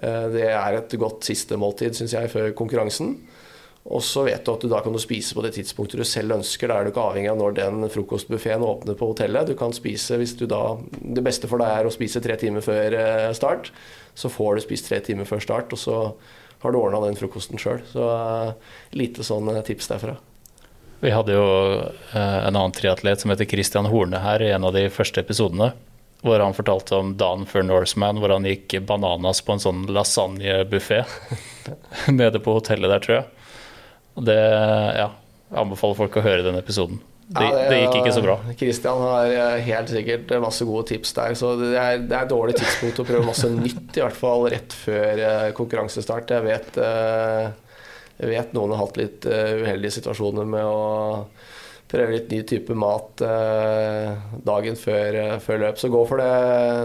Eh, 0.04 0.26
det 0.34 0.50
er 0.50 0.78
et 0.78 0.98
godt 1.00 1.24
siste 1.26 1.58
måltid, 1.60 1.96
syns 1.96 2.14
jeg, 2.16 2.32
før 2.32 2.52
konkurransen. 2.56 3.16
Og 3.84 4.00
så 4.00 4.22
vet 4.24 4.46
du 4.46 4.52
at 4.54 4.62
du 4.64 4.70
da 4.72 4.78
kan 4.80 4.94
du 4.96 5.00
spise 5.00 5.36
på 5.36 5.42
det 5.44 5.52
tidspunktet 5.58 6.00
du 6.00 6.06
selv 6.08 6.38
ønsker. 6.38 6.70
Da 6.70 6.78
er 6.78 6.86
du 6.86 6.92
ikke 6.92 7.04
avhengig 7.04 7.28
av 7.32 7.40
når 7.40 7.56
den 7.58 7.90
frokostbuffeen 7.92 8.64
åpner 8.64 8.96
på 8.96 9.10
hotellet. 9.10 9.50
Du 9.50 9.58
kan 9.60 9.76
spise 9.76 10.16
hvis 10.20 10.32
du 10.40 10.46
da 10.48 10.78
Det 10.88 11.24
beste 11.24 11.50
for 11.50 11.60
deg 11.60 11.68
er 11.68 11.88
å 11.88 11.92
spise 11.92 12.22
tre 12.24 12.38
timer 12.40 12.64
før 12.64 12.96
eh, 12.96 13.32
start. 13.36 13.72
Så 14.16 14.32
får 14.32 14.56
du 14.56 14.64
spist 14.64 14.88
tre 14.88 15.02
timer 15.04 15.28
før 15.28 15.42
start, 15.42 15.74
og 15.74 15.80
så 15.80 15.98
har 16.64 16.72
du 16.72 16.78
ordna 16.78 17.02
den 17.04 17.18
frokosten 17.18 17.60
sjøl. 17.60 17.82
Så 17.90 18.04
uh, 18.08 18.76
lite 18.96 19.26
sånn 19.26 19.50
tips 19.66 19.90
derfra. 19.90 20.14
Vi 21.02 21.10
hadde 21.12 21.34
jo 21.34 21.48
en 22.14 22.54
annen 22.54 22.72
triatlet 22.72 23.20
som 23.20 23.32
heter 23.34 23.48
Christian 23.50 23.90
Horne 23.90 24.22
her 24.22 24.40
i 24.40 24.52
en 24.54 24.64
av 24.64 24.72
de 24.72 24.86
første 24.88 25.20
episodene 25.20 25.74
hvor 26.24 26.40
han 26.40 26.56
fortalte 26.56 26.96
om 26.96 27.14
dagen 27.20 27.44
før 27.48 27.66
Norseman, 27.68 28.18
hvor 28.22 28.32
han 28.32 28.46
gikk 28.48 28.78
bananas 28.88 29.42
på 29.44 29.54
en 29.54 29.60
sånn 29.60 29.82
lasagnebuffé 29.92 31.02
nede 32.20 32.40
på 32.40 32.56
hotellet 32.56 32.88
der, 32.94 33.02
tror 33.04 33.18
jeg. 33.18 33.26
Det 34.24 34.38
ja, 34.38 35.10
jeg 35.10 35.60
anbefaler 35.60 35.98
folk 35.98 36.16
å 36.16 36.24
høre 36.24 36.46
den 36.46 36.56
episoden. 36.56 37.02
Det, 37.26 37.40
ja, 37.40 37.52
det, 37.56 37.68
det, 37.70 37.76
gikk 37.80 37.94
ikke 38.02 38.14
så 38.14 38.22
bra. 38.24 38.34
Kristian 38.60 39.00
har 39.00 39.30
eh, 39.32 39.62
helt 39.64 39.92
sikkert 39.92 40.32
masse 40.42 40.66
gode 40.68 40.88
tips 40.90 41.14
der. 41.16 41.36
Så 41.38 41.54
det 41.60 41.72
er, 41.72 42.02
det 42.04 42.16
er 42.16 42.26
et 42.26 42.32
dårlig 42.32 42.56
tidspunkt 42.58 43.00
å 43.00 43.06
prøve 43.08 43.28
masse 43.28 43.48
nytt, 43.54 43.86
i 43.96 44.04
hvert 44.04 44.18
fall 44.18 44.48
rett 44.52 44.76
før 44.76 45.22
eh, 45.28 45.48
konkurransestart. 45.56 46.34
Jeg 46.36 46.46
vet, 46.46 46.80
eh, 46.84 47.48
jeg 48.20 48.32
vet 48.32 48.56
noen 48.56 48.74
har 48.74 48.84
hatt 48.84 49.00
litt 49.00 49.26
uheldige 49.28 49.96
situasjoner 49.96 50.48
med 50.48 50.68
å 50.68 50.82
prøve 51.94 52.16
litt 52.16 52.32
ny 52.32 52.40
type 52.48 52.74
mat 52.78 53.22
eh, 53.24 54.14
dagen 54.46 54.78
før, 54.78 55.18
eh, 55.20 55.34
før, 55.42 55.60
løp. 55.62 55.80
Så 55.80 55.90
gå 55.92 56.00
for 56.10 56.22
det, 56.22 56.30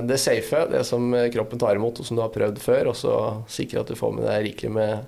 det 0.09 0.19
safe, 0.21 0.65
det 0.71 0.83
som 0.87 1.09
kroppen 1.33 1.61
tar 1.61 1.79
imot, 1.79 2.01
og 2.01 2.07
som 2.07 2.19
du 2.19 2.23
har 2.23 2.33
prøvd 2.33 2.61
før. 2.63 2.91
Og 2.91 2.99
så 2.99 3.15
sikre 3.51 3.83
at 3.83 3.89
du 3.89 3.97
får 3.99 4.13
med 4.15 4.29
deg 4.29 4.45
rikelig 4.51 4.75
med 4.77 5.07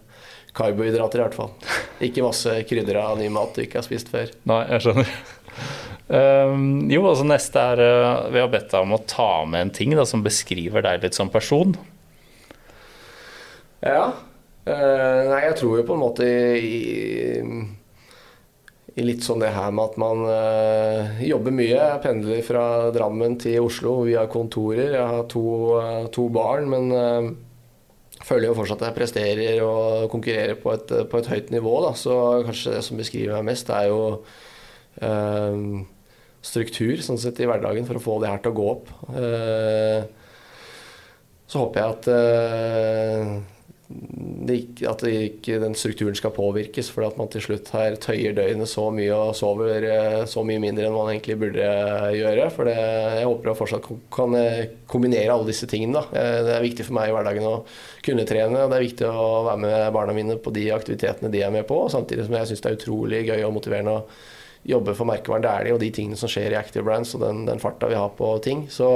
karbohydrater, 0.58 1.22
i 1.22 1.26
hvert 1.26 1.38
fall. 1.38 1.54
Ikke 2.04 2.26
masse 2.26 2.56
krydder 2.68 3.00
av 3.04 3.20
ny 3.20 3.30
mat 3.32 3.56
du 3.56 3.64
ikke 3.64 3.80
har 3.80 3.88
spist 3.88 4.12
før. 4.12 4.34
Nei, 4.50 4.64
jeg 4.74 4.86
skjønner. 4.88 5.14
Um, 6.12 6.66
jo, 6.92 7.06
altså 7.08 7.24
neste 7.28 7.62
er 7.74 7.80
uh, 7.80 8.26
Vi 8.34 8.40
har 8.42 8.50
bedt 8.52 8.72
deg 8.74 8.84
om 8.84 8.98
å 8.98 9.04
ta 9.08 9.46
med 9.48 9.68
en 9.68 9.74
ting 9.76 9.96
da, 9.96 10.08
som 10.08 10.26
beskriver 10.26 10.84
deg 10.84 11.06
litt 11.06 11.18
som 11.18 11.32
person. 11.32 11.78
Ja. 13.80 14.12
Uh, 14.68 15.22
nei, 15.32 15.46
jeg 15.48 15.56
tror 15.62 15.80
jo 15.80 15.86
på 15.88 15.96
en 15.96 16.04
måte 16.04 16.28
i 16.28 16.52
i 16.62 17.81
litt 19.00 19.24
sånn 19.24 19.40
det 19.40 19.54
her 19.56 19.72
med 19.72 19.94
at 19.94 20.00
man 20.02 20.26
øh, 20.28 21.22
jobber 21.24 21.54
mye. 21.56 21.78
Jeg 21.78 22.02
pendler 22.04 22.42
fra 22.44 22.64
Drammen 22.92 23.38
til 23.40 23.64
Oslo. 23.64 24.02
Vi 24.08 24.18
har 24.18 24.28
kontorer. 24.32 24.98
Jeg 24.98 25.08
har 25.14 25.24
to, 25.32 25.46
øh, 25.80 26.10
to 26.12 26.28
barn, 26.34 26.68
men 26.72 26.92
øh, 26.92 27.32
føler 28.22 28.50
jo 28.50 28.58
fortsatt 28.58 28.84
at 28.84 28.90
jeg 28.90 28.98
presterer 29.00 29.64
og 29.66 30.12
konkurrerer 30.12 30.60
på 30.60 30.74
et, 30.76 30.92
på 31.10 31.22
et 31.22 31.32
høyt 31.32 31.54
nivå. 31.56 31.76
Da. 31.88 31.94
Så 31.98 32.16
kanskje 32.48 32.76
det 32.76 32.84
som 32.88 33.00
beskriver 33.00 33.40
meg 33.40 33.54
mest, 33.54 33.72
er 33.72 33.90
jo 33.92 34.02
struktur 36.44 37.00
sånn 37.00 37.18
sett 37.22 37.40
i 37.40 37.48
hverdagen 37.48 37.86
for 37.88 37.96
å 37.96 38.04
få 38.04 38.18
det 38.20 38.28
her 38.28 38.42
til 38.44 38.52
å 38.52 38.58
gå 38.58 38.66
opp. 38.74 38.90
så 41.48 41.62
håper 41.64 41.80
jeg 41.80 41.94
at 41.96 42.06
at 44.90 45.04
ikke 45.08 45.60
den 45.62 45.76
strukturen 45.78 46.16
skal 46.18 46.34
påvirkes, 46.36 46.90
fordi 46.92 47.08
at 47.12 47.18
man 47.20 47.30
til 47.32 47.44
slutt 47.46 47.70
her 47.76 47.96
tøyer 48.02 48.34
døgnet 48.36 48.70
så 48.70 48.88
mye 48.94 49.14
og 49.16 49.36
sover 49.38 49.86
eh, 49.88 50.24
så 50.30 50.44
mye 50.48 50.62
mindre 50.62 50.88
enn 50.88 50.96
man 50.96 51.12
egentlig 51.14 51.38
burde 51.42 51.68
gjøre. 52.16 52.48
For 52.54 52.70
det, 52.70 52.76
jeg 52.76 53.28
håper 53.28 53.52
jeg 53.52 53.60
fortsatt 53.60 53.90
kan 54.14 54.38
eh, 54.40 54.64
kombinere 54.92 55.34
alle 55.34 55.50
disse 55.50 55.70
tingene. 55.70 56.02
Da. 56.02 56.22
Eh, 56.22 56.40
det 56.48 56.56
er 56.56 56.66
viktig 56.66 56.88
for 56.88 56.98
meg 56.98 57.12
i 57.12 57.16
hverdagen 57.16 57.48
å 57.48 57.56
kunne 58.06 58.28
trene. 58.30 58.64
og 58.64 58.72
Det 58.72 58.80
er 58.80 58.88
viktig 58.88 59.10
å 59.10 59.28
være 59.48 59.64
med 59.66 59.88
barna 59.98 60.16
mine 60.18 60.40
på 60.42 60.54
de 60.56 60.68
aktivitetene 60.76 61.32
de 61.34 61.44
er 61.46 61.54
med 61.54 61.68
på, 61.70 61.84
samtidig 61.94 62.28
som 62.28 62.40
jeg 62.40 62.52
syns 62.52 62.66
det 62.66 62.72
er 62.72 62.80
utrolig 62.80 63.26
gøy 63.30 63.46
og 63.48 63.56
motiverende 63.58 64.00
å 64.00 64.06
jobbe 64.72 64.94
for 64.94 65.10
merkevaren 65.10 65.46
Dæhlie 65.46 65.74
og 65.74 65.82
de 65.82 65.90
tingene 65.94 66.18
som 66.20 66.30
skjer 66.30 66.54
i 66.54 66.60
Active 66.60 66.86
Brands 66.86 67.16
og 67.18 67.24
den, 67.24 67.46
den 67.48 67.62
farta 67.62 67.90
vi 67.90 67.98
har 67.98 68.12
på 68.18 68.36
ting. 68.46 68.68
Så 68.70 68.88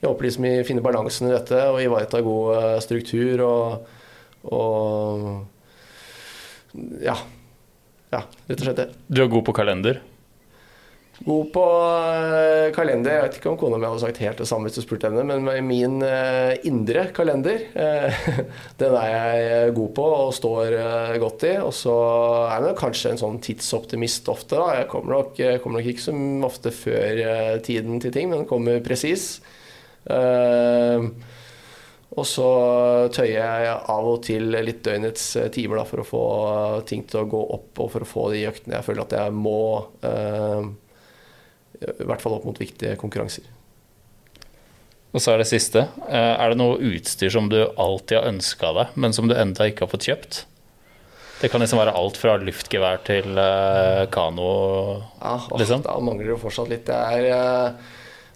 jeg 0.00 0.08
håper 0.08 0.24
liksom 0.24 0.46
vi 0.46 0.52
finner 0.64 0.84
balansen 0.84 1.28
i 1.28 1.34
dette 1.34 1.58
og 1.68 1.82
ivaretar 1.84 2.24
god 2.24 2.80
struktur. 2.80 3.42
og 3.44 3.98
og 4.48 5.46
ja. 7.02 7.16
Ja, 8.10 8.24
rett 8.48 8.58
og 8.58 8.64
slett 8.64 8.80
det. 8.80 8.88
Du 9.06 9.22
er 9.22 9.30
god 9.30 9.44
på 9.46 9.54
kalender? 9.54 10.00
God 11.20 11.50
på 11.52 11.62
uh, 11.62 12.70
kalender. 12.72 13.12
Jeg 13.12 13.24
vet 13.26 13.36
ikke 13.36 13.50
om 13.52 13.58
kona 13.60 13.76
mi 13.76 13.84
hadde 13.84 14.00
sagt 14.02 14.20
helt 14.22 14.40
det 14.40 14.46
samme 14.48 14.66
hvis 14.66 14.78
du 14.78 14.82
spurte 14.86 15.10
henne, 15.10 15.36
men 15.44 15.66
min 15.68 15.98
uh, 16.00 16.54
indre 16.66 17.04
kalender, 17.14 17.66
uh, 17.76 18.30
den 18.80 18.96
er 18.96 19.10
jeg 19.12 19.74
god 19.76 19.90
på 19.98 20.06
og 20.24 20.32
står 20.34 20.78
godt 21.22 21.46
i. 21.50 21.54
Og 21.60 21.74
så 21.76 21.96
er 22.48 22.70
jeg 22.70 22.78
kanskje 22.80 23.12
en 23.12 23.20
sånn 23.20 23.38
tidsoptimist 23.44 24.32
ofte. 24.32 24.56
Da. 24.56 24.80
Jeg 24.80 24.90
kommer 24.94 25.18
nok, 25.18 25.42
kommer 25.62 25.82
nok, 25.82 25.92
ikke 25.92 26.06
så 26.08 26.16
ofte 26.48 26.72
før 26.74 27.60
tiden 27.66 28.00
til 28.02 28.16
ting, 28.16 28.32
men 28.32 28.48
kommer 28.48 28.80
presis. 28.82 29.34
Uh, 30.08 31.12
og 32.10 32.26
så 32.26 32.46
tøyer 33.14 33.36
jeg 33.38 33.74
av 33.92 34.08
og 34.10 34.18
til 34.26 34.50
litt 34.50 34.82
døgnets 34.82 35.28
eh, 35.38 35.50
timer 35.54 35.78
da, 35.78 35.86
for 35.86 36.02
å 36.02 36.08
få 36.08 36.24
ting 36.88 37.04
til 37.06 37.22
å 37.22 37.28
gå 37.30 37.42
opp, 37.54 37.70
og 37.78 37.92
for 37.92 38.02
å 38.02 38.08
få 38.08 38.24
de 38.34 38.48
øktene 38.50 38.78
jeg 38.78 38.86
føler 38.88 39.04
at 39.04 39.14
jeg 39.14 39.36
må. 39.36 39.62
Eh, 40.02 40.66
I 41.86 42.08
hvert 42.10 42.24
fall 42.24 42.34
opp 42.40 42.48
mot 42.48 42.58
viktige 42.58 42.98
konkurranser. 43.00 43.46
Og 45.10 45.22
så 45.22 45.32
er 45.32 45.42
det 45.42 45.48
siste. 45.50 45.86
Eh, 46.08 46.34
er 46.34 46.50
det 46.50 46.58
noe 46.58 46.80
utstyr 46.90 47.30
som 47.34 47.46
du 47.50 47.60
alltid 47.62 48.18
har 48.18 48.28
ønska 48.32 48.74
deg, 48.74 48.98
men 48.98 49.14
som 49.14 49.30
du 49.30 49.36
enda 49.38 49.70
ikke 49.70 49.86
har 49.86 49.94
fått 49.94 50.10
kjøpt? 50.10 50.42
Det 51.40 51.48
kan 51.48 51.62
liksom 51.62 51.78
være 51.80 51.94
alt 51.96 52.18
fra 52.20 52.34
luftgevær 52.42 53.00
til 53.06 53.38
kano. 54.12 54.50
Ja, 55.22 55.38
liksom. 55.56 55.86
Da 55.86 55.94
mangler 56.04 56.34
det 56.34 56.42
fortsatt 56.42 56.68
litt. 56.68 56.84
Det 56.90 56.98
er 56.98 57.78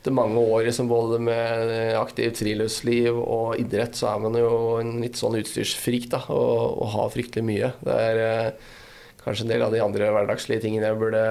etter 0.04 0.12
mange 0.12 0.36
år 0.36 0.66
liksom 0.66 0.88
både 0.90 1.16
med 1.24 1.70
aktivt 1.96 2.42
friluftsliv 2.42 3.16
og 3.16 3.54
idrett, 3.56 3.96
så 3.96 4.10
er 4.10 4.18
man 4.20 4.34
jo 4.36 4.50
en 4.76 4.98
litt 5.00 5.16
sånn 5.16 5.38
utstyrsfrik 5.38 6.10
da, 6.12 6.20
og, 6.28 6.74
og 6.84 6.90
har 6.92 7.12
fryktelig 7.14 7.44
mye. 7.48 7.70
Det 7.80 7.94
er 8.10 8.20
eh, 8.20 8.74
kanskje 9.22 9.46
en 9.46 9.52
del 9.54 9.64
av 9.64 9.72
de 9.72 9.80
andre 9.80 10.10
hverdagslige 10.12 10.60
tingene 10.66 10.90
jeg 10.90 11.00
burde 11.00 11.22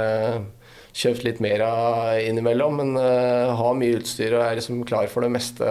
kjøpt 0.90 1.28
litt 1.28 1.44
mer 1.46 1.62
av 1.68 2.18
innimellom. 2.24 2.82
Men 2.82 2.98
eh, 2.98 3.54
har 3.62 3.78
mye 3.78 4.00
utstyr 4.02 4.34
og 4.40 4.42
er 4.48 4.58
liksom 4.58 4.82
klar 4.90 5.06
for 5.14 5.22
det 5.22 5.30
meste 5.38 5.70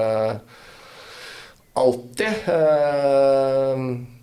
alltid. 1.75 2.47
Uh, 2.47 4.22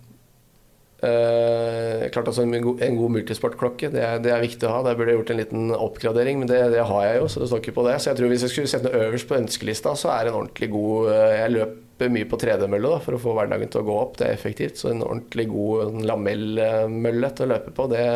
uh, 1.02 2.06
klart 2.12 2.30
altså 2.30 2.44
En 2.46 2.54
god, 2.64 2.80
en 2.84 2.96
god 2.98 3.14
multisportklokke 3.16 3.90
det 3.92 4.02
er, 4.04 4.18
det 4.24 4.32
er, 4.32 4.42
viktig 4.44 4.68
å 4.68 4.72
ha. 4.74 4.80
Der 4.86 4.98
burde 4.98 5.12
jeg 5.14 5.20
gjort 5.20 5.34
en 5.34 5.40
liten 5.42 5.76
oppgradering, 5.76 6.42
men 6.42 6.50
det, 6.50 6.62
det, 6.74 6.82
har 6.88 7.06
jeg 7.06 7.20
jo. 7.20 7.28
Så 7.30 7.42
det 7.42 7.50
står 7.52 7.62
ikke 7.64 7.76
på 7.78 7.86
det. 7.88 7.98
Så 8.00 8.10
jeg 8.10 8.20
tror 8.20 8.34
hvis 8.34 8.46
jeg 8.46 8.54
skulle 8.54 8.72
sette 8.74 8.90
noe 8.90 9.06
øverst 9.10 9.30
på 9.30 9.38
ønskelista, 9.38 9.94
så 9.98 10.12
er 10.16 10.30
en 10.30 10.40
ordentlig 10.42 10.72
god 10.72 11.12
Jeg 11.36 11.54
løper 11.58 12.12
mye 12.16 12.28
på 12.28 12.40
tredemølle 12.40 12.98
for 13.04 13.16
å 13.16 13.22
få 13.22 13.36
hverdagen 13.36 13.72
til 13.72 13.82
å 13.82 13.88
gå 13.88 13.96
opp. 14.02 14.18
Det 14.20 14.28
er 14.28 14.36
effektivt. 14.36 14.80
Så 14.80 14.92
en 14.92 15.04
ordentlig 15.06 15.50
god 15.52 16.04
lamellmølle 16.08 17.32
til 17.36 17.48
å 17.48 17.52
løpe 17.54 17.74
på, 17.76 17.88
det 17.92 18.06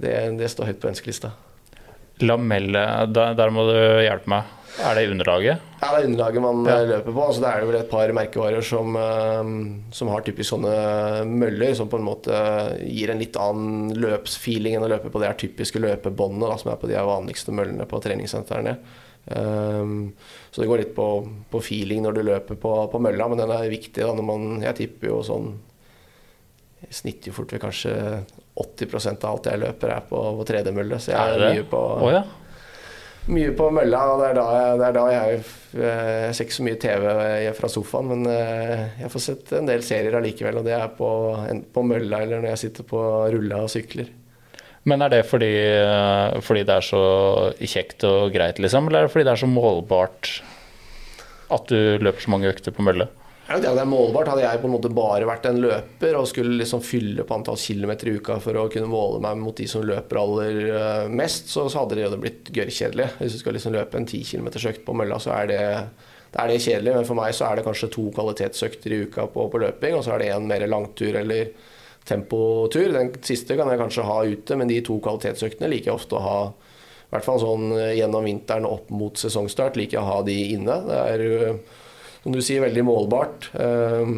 det, 0.00 0.14
det 0.38 0.48
står 0.50 0.70
høyt 0.70 0.80
på 0.82 0.90
ønskelista. 0.90 1.32
Lamelle, 2.24 2.82
der, 3.12 3.34
der, 3.38 3.52
må 3.54 3.66
du 3.68 3.76
hjelpe 4.04 4.30
meg. 4.30 4.56
Er 4.80 4.96
det 4.96 5.10
underlaget? 5.12 5.66
Ja, 5.80 5.90
det 5.92 5.98
er 6.00 6.08
underlaget 6.08 6.42
man 6.44 6.64
ja. 6.68 6.78
løper 6.88 7.12
på. 7.12 7.24
Altså, 7.24 7.42
det 7.44 7.50
er 7.50 7.66
vel 7.68 7.78
et 7.80 7.90
par 7.90 8.12
merkevarer 8.16 8.64
som, 8.64 8.96
eh, 8.96 9.52
som, 9.96 10.10
har 10.12 10.24
typisk 10.26 10.54
sånne 10.54 10.72
møller, 11.28 11.74
som 11.76 11.90
på 11.92 12.00
en 12.00 12.06
måte 12.06 12.40
gir 12.84 13.12
en 13.12 13.20
litt 13.20 13.36
annen 13.40 13.92
løpsfeeling 14.00 14.78
enn 14.78 14.88
å 14.88 14.90
løpe 14.92 15.12
på 15.12 15.22
det 15.22 15.30
er 15.30 15.38
typiske 15.44 15.82
løpebåndet 15.82 16.64
som 16.64 16.72
er 16.72 16.80
på 16.80 16.90
de 16.90 16.98
vanligste 17.10 17.54
møllene 17.56 17.88
på 17.90 18.02
treningssentrene. 18.04 18.78
Um, 19.30 20.12
så 20.50 20.62
det 20.62 20.68
går 20.70 20.80
litt 20.80 20.94
på, 20.96 21.06
på, 21.52 21.60
feeling 21.62 22.00
når 22.02 22.16
du 22.16 22.22
løper 22.24 22.56
på, 22.58 22.72
på 22.90 23.00
mølla, 23.02 23.28
men 23.28 23.38
den 23.42 23.52
er 23.54 23.68
viktig. 23.70 24.00
Da, 24.02 24.14
når 24.16 24.26
man, 24.26 24.46
jeg 24.64 24.78
tipper 24.80 25.12
jo 25.12 25.20
sånn 25.26 25.50
Jeg 26.80 26.96
snitter 26.96 27.30
jo 27.30 27.36
fort 27.36 27.52
ved 27.52 27.60
kanskje 27.62 27.94
80% 28.60 29.24
av 29.24 29.34
alt 29.36 29.48
jeg 29.50 29.60
løper, 29.60 29.94
er 29.94 30.06
på, 30.08 30.20
på 30.38 30.46
tredemølle. 30.48 30.98
Så 31.00 31.12
jeg 31.12 31.36
er, 31.36 31.44
mye 31.52 31.66
på, 31.68 31.80
oh, 32.00 32.12
ja. 32.12 32.24
Mye 33.34 33.50
på 33.56 33.68
mølla. 33.74 34.04
Og 34.12 34.22
det 34.22 34.28
er 34.30 34.38
da, 34.38 34.46
det 34.80 34.86
er 34.88 34.96
da 34.96 35.04
jeg, 35.14 35.42
eh, 35.78 36.14
jeg 36.26 36.36
ser 36.36 36.46
ikke 36.46 36.58
så 36.58 36.66
mye 36.68 36.80
TV 36.84 37.04
fra 37.58 37.72
sofaen, 37.72 38.10
men 38.12 38.30
eh, 38.32 38.86
jeg 39.02 39.12
får 39.12 39.26
sett 39.26 39.52
en 39.58 39.68
del 39.70 39.84
serier 39.86 40.16
allikevel. 40.18 40.60
Og 40.60 40.66
det 40.66 40.76
er 40.76 40.88
på, 40.96 41.10
på 41.74 41.86
mølla 41.86 42.24
eller 42.24 42.42
når 42.42 42.54
jeg 42.54 42.64
sitter 42.66 42.88
på 42.90 43.04
rulla 43.34 43.62
og 43.66 43.72
sykler. 43.72 44.10
Men 44.88 45.04
er 45.04 45.12
det 45.12 45.24
fordi, 45.28 45.50
eh, 45.60 46.40
fordi, 46.44 46.64
det 46.68 46.76
er 46.78 46.86
så 46.86 47.04
kjekt 47.60 48.06
og 48.08 48.30
greit, 48.34 48.60
liksom? 48.62 48.88
Eller 48.88 49.04
er 49.04 49.08
det 49.08 49.14
fordi 49.14 49.26
det 49.28 49.34
er 49.34 49.42
så 49.42 49.50
målbart 49.50 50.30
at 51.50 51.66
du 51.68 51.98
løper 52.00 52.24
så 52.24 52.32
mange 52.32 52.48
økter 52.48 52.74
på 52.74 52.84
mølle? 52.86 53.10
Det 53.50 53.66
er 53.66 53.88
målbart. 53.88 54.28
Hadde 54.30 54.44
jeg 54.44 54.60
på 54.62 54.68
en 54.68 54.74
måte 54.76 54.92
bare 54.94 55.26
vært 55.26 55.48
en 55.50 55.58
løper 55.58 56.14
og 56.14 56.28
skulle 56.30 56.54
liksom 56.60 56.84
fylle 56.86 57.24
på 57.26 57.34
antall 57.34 57.58
kilometer 57.58 58.06
i 58.06 58.12
uka 58.20 58.36
for 58.42 58.54
å 58.60 58.68
kunne 58.70 58.86
måle 58.86 59.18
meg 59.24 59.40
mot 59.42 59.56
de 59.58 59.66
som 59.66 59.82
løper 59.82 60.20
aller 60.20 60.58
eh, 60.68 61.08
mest, 61.10 61.50
så, 61.50 61.64
hadde 61.74 61.98
det 61.98 62.04
jo 62.04 62.20
blitt 62.22 62.52
gørrkjedelig. 62.54 63.08
Hvis 63.18 63.34
du 63.34 63.40
skal 63.40 63.58
liksom 63.58 63.74
løpe 63.74 63.98
en 63.98 64.06
10 64.06 64.22
km 64.28 64.52
økt 64.70 64.84
på 64.86 64.94
mølla, 64.94 65.18
så 65.18 65.34
er 65.34 65.50
det, 65.50 65.58
det 66.30 66.38
er 66.44 66.52
det 66.52 66.60
kjedelig. 66.62 66.94
Men 67.00 67.10
for 67.10 67.18
meg 67.18 67.34
så 67.34 67.48
er 67.48 67.58
det 67.58 67.66
kanskje 67.66 67.90
to 67.96 68.06
kvalitetsøkter 68.14 68.94
i 68.94 69.02
uka 69.08 69.26
på, 69.34 69.48
på 69.50 69.64
løping, 69.64 69.98
og 69.98 70.06
så 70.06 70.14
er 70.14 70.22
det 70.22 70.30
en 70.36 70.48
mer 70.52 70.68
langtur 70.70 71.18
eller 71.24 71.50
tempotur. 72.06 72.86
Den 72.94 73.12
siste 73.26 73.58
kan 73.58 73.74
jeg 73.74 73.82
kanskje 73.82 74.06
ha 74.06 74.20
ute, 74.30 74.62
men 74.62 74.70
de 74.70 74.78
to 74.86 75.02
kvalitetsøktene 75.02 75.74
liker 75.74 75.90
jeg 75.90 75.98
ofte 75.98 76.20
å 76.20 76.24
ha 76.28 76.40
i 76.46 77.16
hvert 77.16 77.26
fall 77.26 77.42
sånn 77.42 77.72
eh, 77.74 77.96
gjennom 77.98 78.30
vinteren 78.30 78.70
opp 78.70 78.94
mot 78.94 79.18
sesongstart. 79.18 79.74
liker 79.74 79.98
jeg 79.98 80.06
å 80.06 80.10
ha 80.12 80.22
de 80.22 80.42
inne. 80.54 80.82
Det 80.86 81.04
er 81.10 81.28
som 82.22 82.34
du 82.34 82.40
sier, 82.44 82.62
veldig 82.64 82.84
målbart. 82.86 83.50
Eh, 83.56 84.14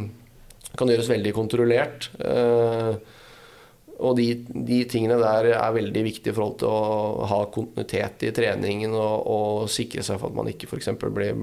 kan 0.78 0.90
gjøres 0.90 1.10
veldig 1.10 1.32
kontrollert. 1.36 2.08
Eh, 2.18 2.94
og 4.02 4.16
de, 4.18 4.26
de, 4.50 4.80
tingene 4.90 5.18
der 5.20 5.52
er 5.52 5.74
veldig 5.76 6.02
viktige 6.08 6.32
i 6.32 6.36
forhold 6.36 6.56
til 6.62 6.70
å 6.72 7.26
ha 7.30 7.42
kontinuitet 7.54 8.24
i 8.26 8.32
treningen 8.34 8.96
og, 8.98 9.26
og 9.30 9.70
sikre 9.70 10.02
seg 10.02 10.18
for 10.18 10.32
at 10.32 10.38
man 10.40 10.50
ikke 10.50 10.66
f.eks. 10.66 10.90
blir, 11.04 11.36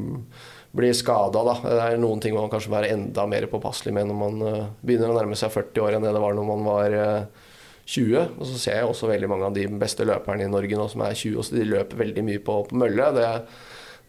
blir 0.76 0.98
skada. 0.98 1.46
Det 1.64 1.78
er 1.86 2.02
noen 2.02 2.20
ting 2.24 2.36
man 2.36 2.52
kanskje 2.52 2.74
må 2.74 2.80
være 2.82 2.92
enda 2.98 3.28
mer 3.32 3.48
påpasselig 3.52 3.96
med 3.96 4.10
når 4.10 4.20
man 4.26 4.48
eh, 4.50 4.66
begynner 4.84 5.14
å 5.14 5.20
nærme 5.22 5.40
seg 5.40 5.54
40 5.56 5.86
år 5.86 5.98
enn 5.98 6.08
det 6.08 6.16
det 6.16 6.26
var 6.26 6.36
når 6.36 6.50
man 6.52 6.68
var 6.68 6.98
20. 7.90 8.38
Og 8.38 8.46
så 8.46 8.60
ser 8.60 8.82
jeg 8.82 8.90
også 8.90 9.10
veldig 9.10 9.32
mange 9.32 9.48
av 9.48 9.56
de 9.56 9.66
beste 9.80 10.06
løperne 10.08 10.46
i 10.46 10.52
Norge 10.52 10.78
nå 10.78 10.90
som 10.92 11.06
er 11.06 11.16
20, 11.16 11.40
og 11.40 11.56
de 11.56 11.70
løper 11.70 12.04
veldig 12.04 12.26
mye 12.28 12.44
på, 12.44 12.60
på 12.70 12.82
mølle. 12.84 13.12
Det 13.16 13.30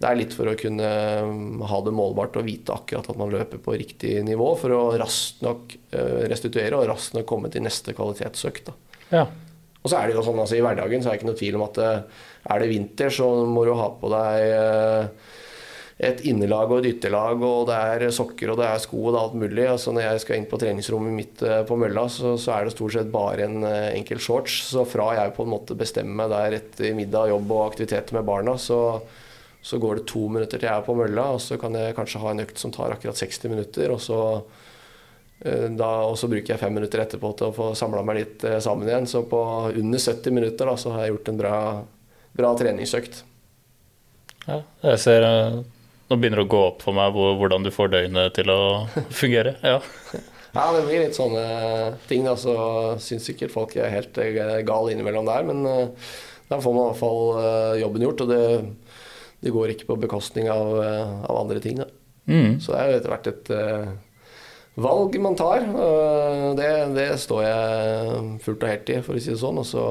det 0.01 0.09
er 0.09 0.17
litt 0.17 0.33
for 0.33 0.49
å 0.49 0.57
kunne 0.57 0.91
um, 1.27 1.61
ha 1.69 1.79
det 1.85 1.93
målbart 1.93 2.39
og 2.41 2.47
vite 2.47 2.73
akkurat 2.73 3.11
at 3.13 3.19
man 3.21 3.33
løper 3.35 3.61
på 3.61 3.77
riktig 3.77 4.15
nivå 4.25 4.55
for 4.57 4.73
å 4.73 4.81
raskt 5.01 5.43
nok 5.45 5.77
uh, 5.93 6.25
restituere 6.31 6.79
og 6.79 6.89
raskt 6.89 7.19
nok 7.19 7.29
komme 7.29 7.53
til 7.53 7.67
neste 7.67 7.93
kvalitetsøkt. 7.97 8.73
Ja. 9.13 9.27
Og 9.81 9.93
så 9.93 9.99
er 9.99 10.09
det 10.09 10.17
jo 10.17 10.25
sånn 10.25 10.41
altså 10.41 10.57
I 10.57 10.65
hverdagen 10.65 11.05
så 11.05 11.11
er 11.11 11.17
det 11.19 11.21
ikke 11.21 11.29
noe 11.29 11.41
tvil 11.43 11.61
om 11.61 11.67
at 11.69 11.83
uh, 11.85 12.25
er 12.49 12.65
det 12.65 12.73
vinter, 12.73 13.13
så 13.13 13.29
må 13.45 13.67
du 13.69 13.75
ha 13.77 13.93
på 14.01 14.15
deg 14.17 14.57
uh, 14.57 15.39
et 16.09 16.25
innelag 16.33 16.73
og 16.73 16.81
et 16.81 16.95
ytterlag, 16.95 17.45
og 17.45 17.69
det 17.69 17.79
er 17.93 18.09
sokker 18.17 18.55
og 18.55 18.61
det 18.63 18.73
er 18.73 18.81
sko 18.81 19.05
og 19.05 19.13
det 19.13 19.19
er 19.19 19.25
alt 19.27 19.41
mulig. 19.45 19.67
Altså 19.69 19.93
Når 19.93 20.07
jeg 20.07 20.23
skal 20.25 20.41
inn 20.41 20.49
på 20.49 20.65
treningsrommet 20.65 21.13
mitt 21.13 21.49
på 21.69 21.77
mølla, 21.77 22.09
så, 22.09 22.39
så, 22.41 22.57
er 22.57 22.65
det 22.65 22.73
stort 22.73 22.97
sett 22.97 23.13
bare 23.13 23.45
en 23.45 23.67
enkel 23.69 24.17
shorts. 24.17 24.63
Så 24.73 24.89
fra 24.89 25.13
jeg 25.21 25.37
på 25.37 25.45
en 25.45 25.53
måte 25.53 25.77
bestemmer 25.77 26.23
meg 26.23 26.33
der 26.33 26.63
etter 26.63 26.97
middag, 26.97 27.35
jobb 27.35 27.53
og 27.53 27.67
aktiviteter 27.67 28.17
med 28.17 28.25
barna, 28.33 28.57
så 28.57 28.81
så 29.63 29.79
går 29.79 29.97
det 29.97 30.09
to 30.09 30.27
minutter 30.29 30.59
til 30.59 30.69
jeg 30.69 30.81
er 30.81 30.85
på 30.87 30.97
mølla, 30.97 31.27
og 31.35 31.41
så 31.45 31.59
kan 31.61 31.75
jeg 31.77 31.97
kanskje 31.97 32.21
ha 32.23 32.33
en 32.33 32.43
økt 32.47 32.61
som 32.61 32.73
tar 32.73 32.95
akkurat 32.95 33.19
60 33.21 33.51
minutter. 33.53 33.93
Og 33.93 34.01
så, 34.01 34.21
eh, 35.45 35.67
da, 35.77 35.91
og 36.09 36.17
så 36.19 36.31
bruker 36.33 36.55
jeg 36.55 36.63
fem 36.63 36.73
minutter 36.75 37.03
etterpå 37.05 37.35
til 37.37 37.51
å 37.51 37.57
få 37.57 37.67
samla 37.77 38.05
meg 38.07 38.23
litt 38.23 38.47
eh, 38.49 38.61
sammen 38.65 38.89
igjen. 38.89 39.09
Så 39.11 39.27
på 39.29 39.43
under 39.69 40.01
70 40.01 40.37
minutter 40.37 40.71
da, 40.71 40.77
så 40.81 40.95
har 40.95 41.05
jeg 41.05 41.15
gjort 41.15 41.29
en 41.33 41.43
bra, 41.43 41.59
bra 42.41 42.55
treningsøkt. 42.57 43.21
Ja, 44.47 44.63
jeg 44.89 45.03
ser 45.03 45.29
eh, 45.29 45.61
Nå 46.11 46.17
begynner 46.19 46.41
det 46.41 46.49
å 46.49 46.51
gå 46.51 46.61
opp 46.73 46.81
for 46.83 46.97
meg 46.97 47.15
hvordan 47.15 47.63
du 47.63 47.69
får 47.71 47.93
døgnet 47.93 48.33
til 48.35 48.49
å 48.51 48.63
fungere. 49.21 49.53
Ja. 49.63 49.77
ja, 50.57 50.65
det 50.75 50.81
blir 50.89 51.05
litt 51.05 51.15
sånne 51.15 51.45
ting. 52.09 52.25
da, 52.27 52.33
Så 52.35 52.57
syns 52.99 53.29
sikkert 53.29 53.53
folk 53.55 53.77
er 53.79 53.93
helt 53.93 54.19
gal 54.67 54.91
innimellom 54.91 55.29
der, 55.29 55.47
men 55.47 55.63
da 56.51 56.59
får 56.59 56.75
man 56.75 56.81
i 56.81 56.89
hvert 56.89 56.99
fall 56.99 57.79
jobben 57.79 58.09
gjort. 58.09 58.25
og 58.25 58.33
det 58.33 58.43
det 59.41 59.53
går 59.55 59.73
ikke 59.73 59.89
på 59.89 59.99
bekostning 60.03 60.51
av, 60.53 60.75
eh, 60.85 61.13
av 61.25 61.37
andre 61.43 61.61
ting. 61.61 61.81
Mm. 62.27 62.61
Så 62.61 62.73
det 62.73 62.81
er 62.81 62.91
jo 62.91 62.99
etter 62.99 63.13
hvert 63.15 63.29
et 63.31 63.53
uh, 63.57 63.93
valg 64.85 65.17
man 65.23 65.39
tar. 65.39 65.65
Uh, 65.65 66.51
det, 66.59 66.69
det, 66.97 67.09
står 67.19 67.41
jeg 67.47 68.27
fullt 68.45 68.67
og 68.67 68.71
helt 68.71 68.93
i, 68.93 68.99
for 69.07 69.17
å 69.17 69.23
si 69.23 69.33
det 69.33 69.41
sånn. 69.41 69.63
Og 69.63 69.67
så 69.67 69.85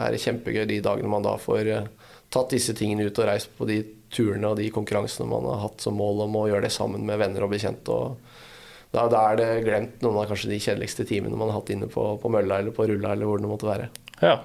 er 0.00 0.14
det 0.14 0.22
kjempegøy 0.24 0.64
de 0.70 0.80
dagene 0.84 1.12
man 1.12 1.26
da 1.26 1.36
får 1.40 1.70
uh, 1.70 1.90
tatt 2.32 2.56
disse 2.56 2.74
tingene 2.76 3.06
ut 3.06 3.20
og 3.20 3.28
reist 3.28 3.52
på 3.58 3.68
de 3.68 3.82
turene 4.14 4.50
og 4.50 4.58
de 4.58 4.70
konkurransene 4.72 5.28
man 5.28 5.46
har 5.52 5.66
hatt 5.66 5.84
som 5.84 5.98
mål 5.98 6.24
om 6.26 6.38
å 6.40 6.46
gjøre 6.48 6.66
det 6.68 6.74
sammen 6.74 7.04
med 7.06 7.20
venner 7.20 7.44
og 7.44 7.52
bekjente. 7.52 7.94
Og 7.94 8.94
da, 8.94 9.04
da, 9.10 9.24
er 9.28 9.40
det 9.40 9.50
glemt 9.66 10.04
noen 10.06 10.22
av 10.22 10.30
kanskje 10.30 10.52
de 10.52 10.62
kjedeligste 10.62 11.06
timene 11.08 11.36
man 11.36 11.50
har 11.50 11.60
hatt 11.60 11.74
inne 11.74 11.90
på, 11.90 12.06
på 12.22 12.30
mølla 12.32 12.62
eller 12.62 12.74
på 12.74 12.86
rulla 12.88 13.12
eller 13.12 13.28
hvor 13.28 13.42
det 13.42 13.50
måtte 13.50 13.68
være. 13.68 13.90
Ja, 14.22 14.38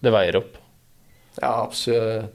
det 0.00 0.12
veier 0.14 0.40
opp. 0.40 0.56
Ja, 1.38 1.60
absolutt. 1.62 2.34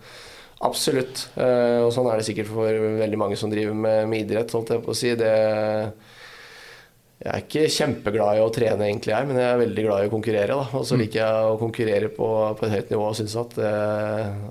Absolutt. 0.63 1.27
Eh, 1.35 1.81
og 1.83 1.91
sånn 1.93 2.07
er 2.09 2.19
det 2.19 2.27
sikkert 2.29 2.51
for 2.51 2.83
veldig 3.01 3.19
mange 3.19 3.39
som 3.39 3.51
driver 3.51 3.75
med, 3.75 4.05
med 4.11 4.23
idrett. 4.23 4.53
holdt 4.55 4.71
jeg 4.71 4.85
på 4.85 4.93
å 4.93 4.97
si. 4.97 5.11
Det, 5.19 5.33
jeg 7.15 7.31
er 7.31 7.43
ikke 7.43 7.69
kjempeglad 7.71 8.37
i 8.37 8.43
å 8.43 8.49
trene, 8.53 8.87
egentlig, 8.89 9.13
jeg, 9.13 9.27
men 9.27 9.37
jeg 9.39 9.47
er 9.47 9.59
veldig 9.61 9.83
glad 9.85 10.03
i 10.03 10.09
å 10.09 10.13
konkurrere. 10.13 10.57
Og 10.61 10.83
så 10.87 10.97
mm. 10.97 11.01
liker 11.03 11.21
jeg 11.21 11.51
å 11.51 11.59
konkurrere 11.61 12.09
på, 12.13 12.27
på 12.59 12.67
et 12.67 12.75
høyt 12.75 12.91
nivå 12.91 13.07
og 13.07 13.15
syns 13.19 13.37
at 13.39 13.55
det, 13.59 13.75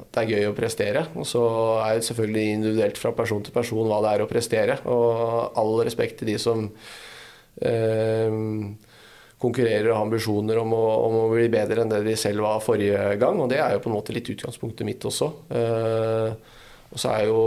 det, 0.08 0.22
er 0.22 0.32
gøy 0.32 0.48
å 0.48 0.56
prestere. 0.56 1.04
Og 1.14 1.28
så 1.28 1.44
er 1.84 1.98
det 1.98 2.08
selvfølgelig 2.08 2.56
individuelt 2.58 3.00
fra 3.00 3.12
person 3.16 3.44
til 3.44 3.56
person 3.56 3.90
hva 3.90 4.00
det 4.04 4.14
er 4.14 4.24
å 4.24 4.30
prestere. 4.30 4.78
Og 4.88 5.60
all 5.60 5.76
respekt 5.88 6.20
til 6.20 6.32
de 6.32 6.38
som 6.40 6.66
eh, 7.64 8.40
konkurrerer 9.44 9.90
og 9.90 9.98
har 9.98 10.06
ambisjoner 10.06 10.58
om 10.62 10.74
å, 10.76 10.82
om 11.06 11.16
å, 11.18 11.24
bli 11.34 11.46
bedre 11.52 11.84
enn 11.84 11.92
det 11.92 12.02
de 12.06 12.16
selv 12.18 12.44
var 12.46 12.62
forrige 12.64 13.14
gang. 13.20 13.40
Og 13.42 13.50
det 13.52 13.60
er 13.60 13.76
jo 13.76 13.82
på 13.84 13.90
en 13.90 13.96
måte 13.98 14.14
litt 14.16 14.30
utgangspunktet 14.32 14.88
mitt 14.88 15.04
også. 15.04 15.30
Uh, 15.52 16.60
og 16.94 17.00
så 17.00 17.10
er 17.16 17.26
jo 17.28 17.38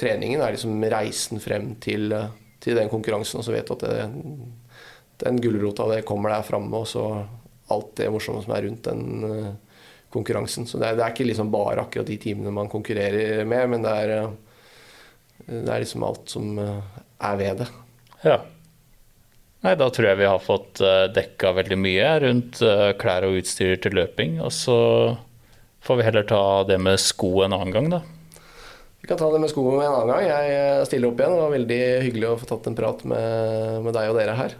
treningen 0.00 0.40
er 0.40 0.54
liksom 0.54 0.78
reisen 0.92 1.42
frem 1.42 1.74
til, 1.82 2.14
til 2.64 2.78
den 2.78 2.90
konkurransen, 2.92 3.40
og 3.40 3.46
så 3.46 3.52
vet 3.52 3.68
du 3.68 3.74
at 3.76 3.84
det, 3.84 4.06
den 5.24 5.40
gulrota 5.44 5.90
det 5.90 6.06
kommer 6.08 6.32
der 6.32 6.46
framme, 6.46 6.80
og 6.80 6.88
så 6.88 7.04
alt 7.74 7.92
det 8.00 8.08
morsomme 8.12 8.42
som 8.44 8.54
er 8.56 8.66
rundt 8.66 8.88
den 8.88 9.28
uh, 9.28 9.52
konkurransen. 10.14 10.66
Så 10.70 10.80
det 10.80 10.90
er, 10.90 10.98
det 10.98 11.06
er, 11.06 11.14
ikke 11.14 11.28
liksom 11.28 11.52
bare 11.52 11.84
akkurat 11.84 12.08
de 12.08 12.18
timene 12.22 12.54
man 12.54 12.72
konkurrerer 12.72 13.44
med, 13.48 13.68
men 13.74 13.84
det 13.84 13.94
er, 14.06 14.16
uh, 14.24 15.46
det 15.50 15.68
er 15.68 15.84
liksom 15.84 16.08
alt 16.08 16.32
som 16.32 16.58
er 16.58 17.40
ved 17.40 17.64
det. 17.64 17.70
Ja. 18.24 18.40
Nei, 19.64 19.72
da 19.80 19.86
tror 19.88 20.10
jeg 20.10 20.20
vi 20.20 20.28
har 20.28 20.42
fått 20.44 20.82
eh, 20.84 21.06
dekka 21.16 21.54
veldig 21.56 21.78
mye 21.80 22.08
rundt 22.26 22.58
uh, 22.60 22.90
klær 23.00 23.24
og 23.24 23.38
utstyr 23.38 23.78
til 23.80 23.96
løping. 23.96 24.36
Og 24.44 24.52
så 24.52 24.76
får 25.84 26.00
vi 26.00 26.04
heller 26.04 26.26
ta 26.28 26.40
det 26.68 26.76
med 26.84 27.00
sko 27.00 27.30
en 27.46 27.56
annen 27.56 27.72
gang, 27.72 27.88
da. 27.94 28.02
Vi 29.00 29.08
kan 29.08 29.20
ta 29.20 29.30
det 29.32 29.40
med 29.40 29.52
sko 29.52 29.64
en 29.78 29.86
annen 29.86 30.12
gang. 30.12 30.26
Jeg 30.28 30.52
eh, 30.58 30.84
stiller 30.88 31.08
opp 31.08 31.22
igjen. 31.22 31.32
Det 31.32 31.46
var 31.46 31.56
veldig 31.56 31.80
hyggelig 32.04 32.28
å 32.28 32.36
få 32.42 32.50
tatt 32.52 32.68
en 32.68 32.76
prat 32.76 33.04
med, 33.08 33.80
med 33.86 33.96
deg 33.96 34.12
og 34.12 34.20
dere 34.20 34.36
her. 34.42 34.56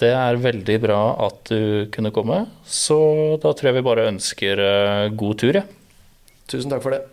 Det 0.00 0.10
er 0.16 0.40
veldig 0.42 0.78
bra 0.82 1.00
at 1.28 1.52
du 1.52 1.92
kunne 1.94 2.12
komme. 2.16 2.46
Så 2.64 2.98
da 3.44 3.52
tror 3.52 3.70
jeg 3.70 3.78
vi 3.78 3.88
bare 3.92 4.08
ønsker 4.08 4.64
god 5.20 5.42
tur, 5.44 5.60
jeg. 5.60 5.68
Ja. 5.68 5.80
Tusen 6.48 6.72
takk 6.72 6.82
for 6.84 6.96
det. 6.96 7.04